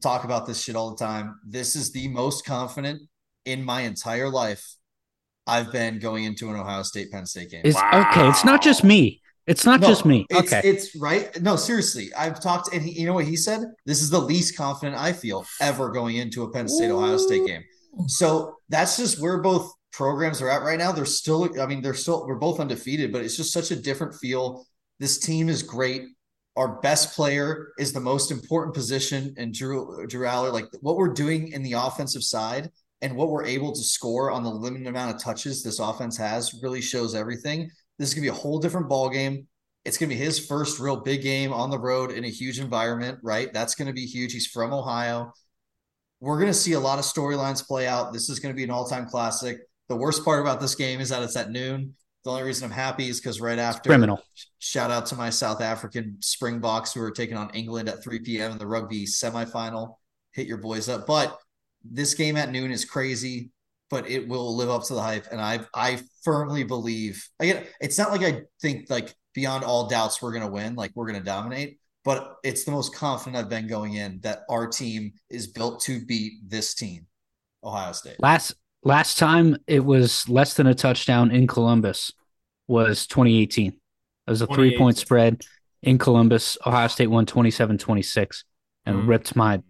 [0.00, 1.38] talk about this shit all the time.
[1.46, 3.02] This is the most confident
[3.44, 4.76] in my entire life
[5.46, 7.62] I've been going into an Ohio State Penn State game.
[7.64, 8.08] Is wow.
[8.10, 8.28] okay.
[8.28, 9.20] It's not just me.
[9.46, 10.24] It's not no, just me.
[10.30, 10.66] It's, okay.
[10.66, 11.40] It's right.
[11.42, 12.14] No, seriously.
[12.14, 13.60] I've talked, and he, you know what he said?
[13.86, 17.44] This is the least confident I feel ever going into a Penn State Ohio State
[17.46, 17.64] game.
[18.06, 20.92] So that's just where both programs are at right now.
[20.92, 24.14] They're still, I mean, they're still, we're both undefeated, but it's just such a different
[24.14, 24.64] feel.
[25.00, 26.04] This team is great
[26.56, 30.52] our best player is the most important position and Drew Drew Allar.
[30.52, 32.70] Like what we're doing in the offensive side
[33.00, 36.60] and what we're able to score on the limited amount of touches this offense has
[36.62, 37.70] really shows everything.
[37.98, 39.46] This is gonna be a whole different ball game.
[39.84, 43.18] It's gonna be his first real big game on the road in a huge environment,
[43.22, 43.52] right?
[43.52, 44.32] That's gonna be huge.
[44.32, 45.32] He's from Ohio.
[46.20, 48.12] We're gonna see a lot of storylines play out.
[48.12, 49.58] This is gonna be an all-time classic.
[49.88, 51.96] The worst part about this game is that it's at noon.
[52.24, 54.20] The only reason I'm happy is because right after criminal.
[54.60, 58.52] Shout out to my South African Springboks who are taking on England at 3 p.m.
[58.52, 59.96] in the rugby semifinal.
[60.32, 61.06] Hit your boys up.
[61.06, 61.36] But
[61.84, 63.50] this game at noon is crazy,
[63.90, 65.26] but it will live up to the hype.
[65.32, 70.22] And I I firmly believe again, it's not like I think like beyond all doubts
[70.22, 71.78] we're gonna win, like we're gonna dominate.
[72.04, 76.04] But it's the most confident I've been going in that our team is built to
[76.04, 77.06] beat this team,
[77.64, 78.16] Ohio State.
[78.20, 82.12] Last Last time it was less than a touchdown in Columbus
[82.66, 83.68] was 2018.
[83.68, 83.76] It
[84.30, 85.44] was a three point spread
[85.82, 86.56] in Columbus.
[86.66, 88.44] Ohio State won 27 26
[88.86, 89.08] and mm.
[89.08, 89.62] ripped my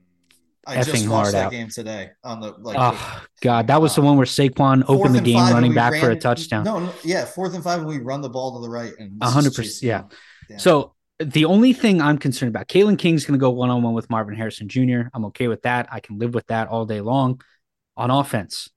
[0.66, 1.50] I effing heart out.
[1.50, 2.76] game today on the like.
[2.78, 5.92] Oh the, God, that was uh, the one where Saquon opened the game running back
[5.92, 6.64] ran, for a touchdown.
[6.64, 9.22] No, no, yeah, fourth and five, and we run the ball to the right and
[9.22, 9.82] hundred percent.
[9.82, 10.02] Yeah.
[10.48, 10.58] Damn.
[10.58, 13.94] So the only thing I'm concerned about, Kalen King's going to go one on one
[13.94, 15.02] with Marvin Harrison Jr.
[15.12, 15.88] I'm okay with that.
[15.90, 17.40] I can live with that all day long.
[17.96, 18.70] On offense,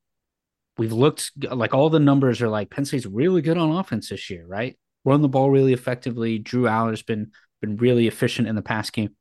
[0.77, 4.29] we've looked like all the numbers are like Penn State's really good on offense this
[4.29, 4.77] year, right?
[5.03, 6.39] Run the ball really effectively.
[6.39, 7.31] Drew Allar's been
[7.61, 9.15] been really efficient in the past game.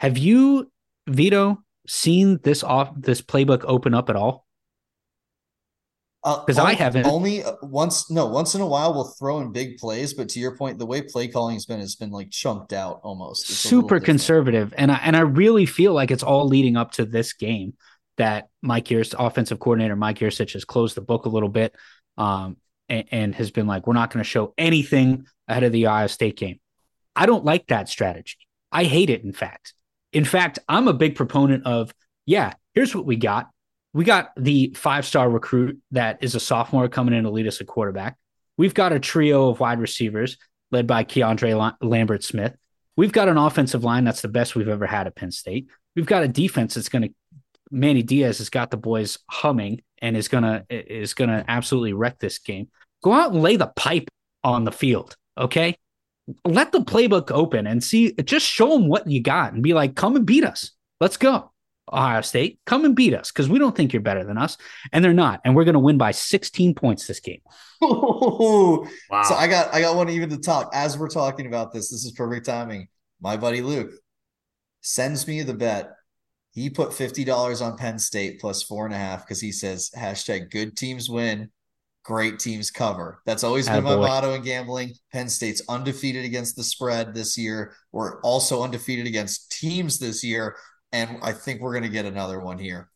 [0.00, 0.70] Have you,
[1.06, 4.46] Vido, seen this off this playbook open up at all?
[6.24, 7.06] Because uh, I haven't.
[7.06, 10.40] Only uh, once, no, once in a while we'll throw in big plays, but to
[10.40, 13.48] your point, the way play calling has been has been like chunked out almost.
[13.48, 17.04] It's Super conservative, and I and I really feel like it's all leading up to
[17.04, 17.74] this game
[18.18, 21.74] that Mike Yurcich, offensive coordinator Mike Yurcich, has closed the book a little bit
[22.16, 22.56] um,
[22.88, 26.06] and, and, has been like, we're not going to show anything ahead of the Ohio
[26.06, 26.60] State game.
[27.16, 28.36] I don't like that strategy.
[28.70, 29.74] I hate it, in fact.
[30.12, 31.92] In fact, I'm a big proponent of,
[32.26, 33.50] yeah, here's what we got.
[33.92, 37.60] We got the five star recruit that is a sophomore coming in to lead us
[37.60, 38.16] a quarterback.
[38.56, 40.36] We've got a trio of wide receivers
[40.70, 42.54] led by Keandre Lambert Smith.
[42.96, 45.68] We've got an offensive line that's the best we've ever had at Penn State.
[45.94, 47.14] We've got a defense that's going to
[47.70, 52.38] Manny Diaz has got the boys humming and is gonna is gonna absolutely wreck this
[52.38, 52.68] game.
[53.02, 54.08] Go out and lay the pipe
[54.44, 55.76] on the field, okay?
[56.44, 58.12] Let the playbook open and see.
[58.12, 60.72] Just show them what you got and be like, "Come and beat us.
[61.00, 61.52] Let's go,
[61.90, 62.60] Ohio State.
[62.66, 64.56] Come and beat us because we don't think you're better than us,
[64.92, 65.40] and they're not.
[65.44, 67.40] And we're gonna win by 16 points this game."
[67.80, 68.86] wow.
[69.24, 71.90] So I got I got one even to talk as we're talking about this.
[71.90, 72.88] This is perfect timing.
[73.20, 73.90] My buddy Luke
[74.80, 75.90] sends me the bet
[76.58, 80.50] he put $50 on Penn State plus four and a half because he says hashtag
[80.50, 81.50] good teams win,
[82.04, 83.22] great teams cover.
[83.26, 84.94] That's always been my motto in gambling.
[85.12, 87.74] Penn State's undefeated against the spread this year.
[87.92, 90.56] We're also undefeated against teams this year.
[90.92, 92.88] And I think we're going to get another one here.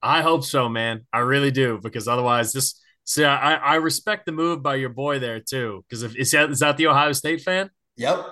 [0.00, 1.06] I hope so, man.
[1.12, 2.80] I really do, because otherwise, this.
[3.04, 5.84] See, I, I respect the move by your boy there too.
[5.88, 7.70] Because if is that, is that the Ohio State fan?
[7.96, 8.26] Yep.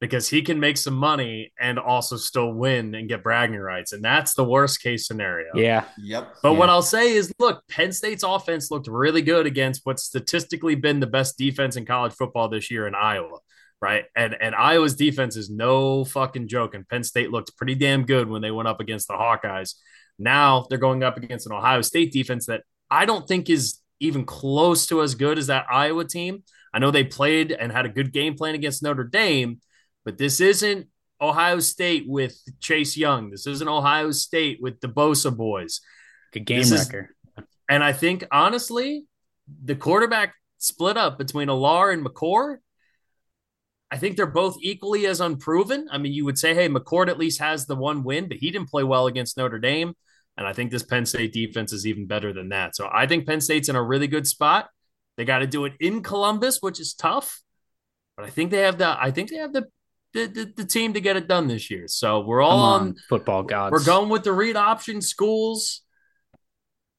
[0.00, 4.04] Because he can make some money and also still win and get bragging rights, and
[4.04, 5.48] that's the worst case scenario.
[5.56, 5.86] Yeah.
[6.00, 6.36] Yep.
[6.40, 6.58] But Yeah.
[6.58, 11.00] what I'll say is, look, Penn State's offense looked really good against what's statistically been
[11.00, 13.38] the best defense in college football this year in Iowa,
[13.82, 14.04] right?
[14.14, 16.74] And and Iowa's defense is no fucking joke.
[16.76, 19.74] And Penn State looked pretty damn good when they went up against the Hawkeyes.
[20.16, 24.24] Now they're going up against an Ohio State defense that I don't think is even
[24.24, 26.44] close to as good as that Iowa team.
[26.72, 29.58] I know they played and had a good game plan against Notre Dame,
[30.08, 30.86] but this isn't
[31.20, 33.28] Ohio State with Chase Young.
[33.28, 35.82] This isn't Ohio State with the Bosa boys.
[36.32, 36.88] Good game This is-
[37.68, 39.04] And I think honestly,
[39.62, 42.56] the quarterback split up between Allar and McCord.
[43.90, 45.88] I think they're both equally as unproven.
[45.90, 48.50] I mean, you would say, hey, McCord at least has the one win, but he
[48.50, 49.94] didn't play well against Notre Dame.
[50.38, 52.76] And I think this Penn State defense is even better than that.
[52.76, 54.70] So I think Penn State's in a really good spot.
[55.18, 57.42] They got to do it in Columbus, which is tough.
[58.16, 59.66] But I think they have the I think they have the
[60.14, 61.86] the, the, the team to get it done this year.
[61.88, 63.72] So we're all on on, football gods.
[63.72, 65.82] we're going with the read option schools,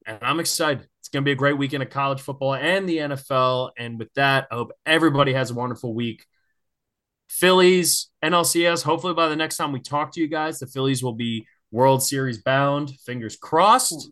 [0.06, 0.86] and I'm excited.
[1.00, 3.70] It's going to be a great weekend of college football and the NFL.
[3.78, 6.26] And with that, I hope everybody has a wonderful week.
[7.28, 8.82] Phillies, NLCS.
[8.82, 12.02] Hopefully, by the next time we talk to you guys, the Phillies will be World
[12.02, 12.90] Series bound.
[13.06, 14.10] Fingers crossed.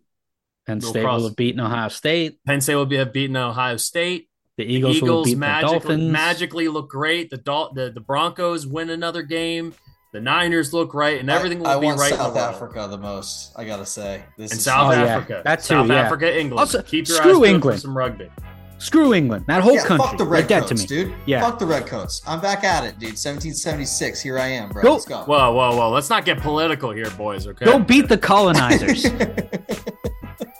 [0.66, 1.20] Penn State cross.
[1.20, 2.38] will have beaten Ohio State.
[2.46, 4.27] Penn State will be have beaten Ohio State.
[4.58, 6.12] The Eagles, will have Eagles beaten the magically, Dolphins.
[6.12, 7.30] magically look great.
[7.30, 9.72] The, Dol- the the Broncos win another game.
[10.12, 12.10] The Niners look right, and everything will I, I be want right.
[12.12, 12.54] in South the world.
[12.54, 13.52] Africa the most.
[13.56, 15.04] I gotta say, this and is South Oh, yeah.
[15.16, 15.42] Africa.
[15.44, 15.94] That too, South yeah.
[15.96, 16.60] Africa, England.
[16.60, 17.80] Also, Keep your screw eyes England.
[17.80, 18.30] some rugby.
[18.78, 19.44] Screw England.
[19.48, 20.06] That whole yeah, country.
[20.06, 20.86] fuck the They're red coats, to me.
[20.86, 21.14] dude.
[21.26, 21.40] Yeah.
[21.42, 22.22] Fuck the red coats.
[22.26, 23.10] I'm back at it, dude.
[23.18, 24.20] 1776.
[24.22, 24.82] Here I am, bro.
[24.82, 25.18] Go- Let's go.
[25.24, 25.90] Whoa, whoa, whoa!
[25.90, 27.46] Let's not get political here, boys.
[27.46, 27.64] Okay.
[27.64, 29.04] Go beat the colonizers.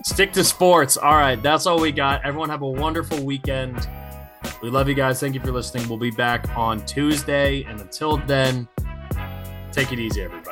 [0.09, 0.97] Stick to sports.
[0.97, 2.25] All right, that's all we got.
[2.25, 3.89] Everyone have a wonderful weekend.
[4.62, 5.20] We love you guys.
[5.20, 5.87] Thank you for listening.
[5.87, 8.67] We'll be back on Tuesday, and until then,
[9.70, 10.48] take it easy, everybody.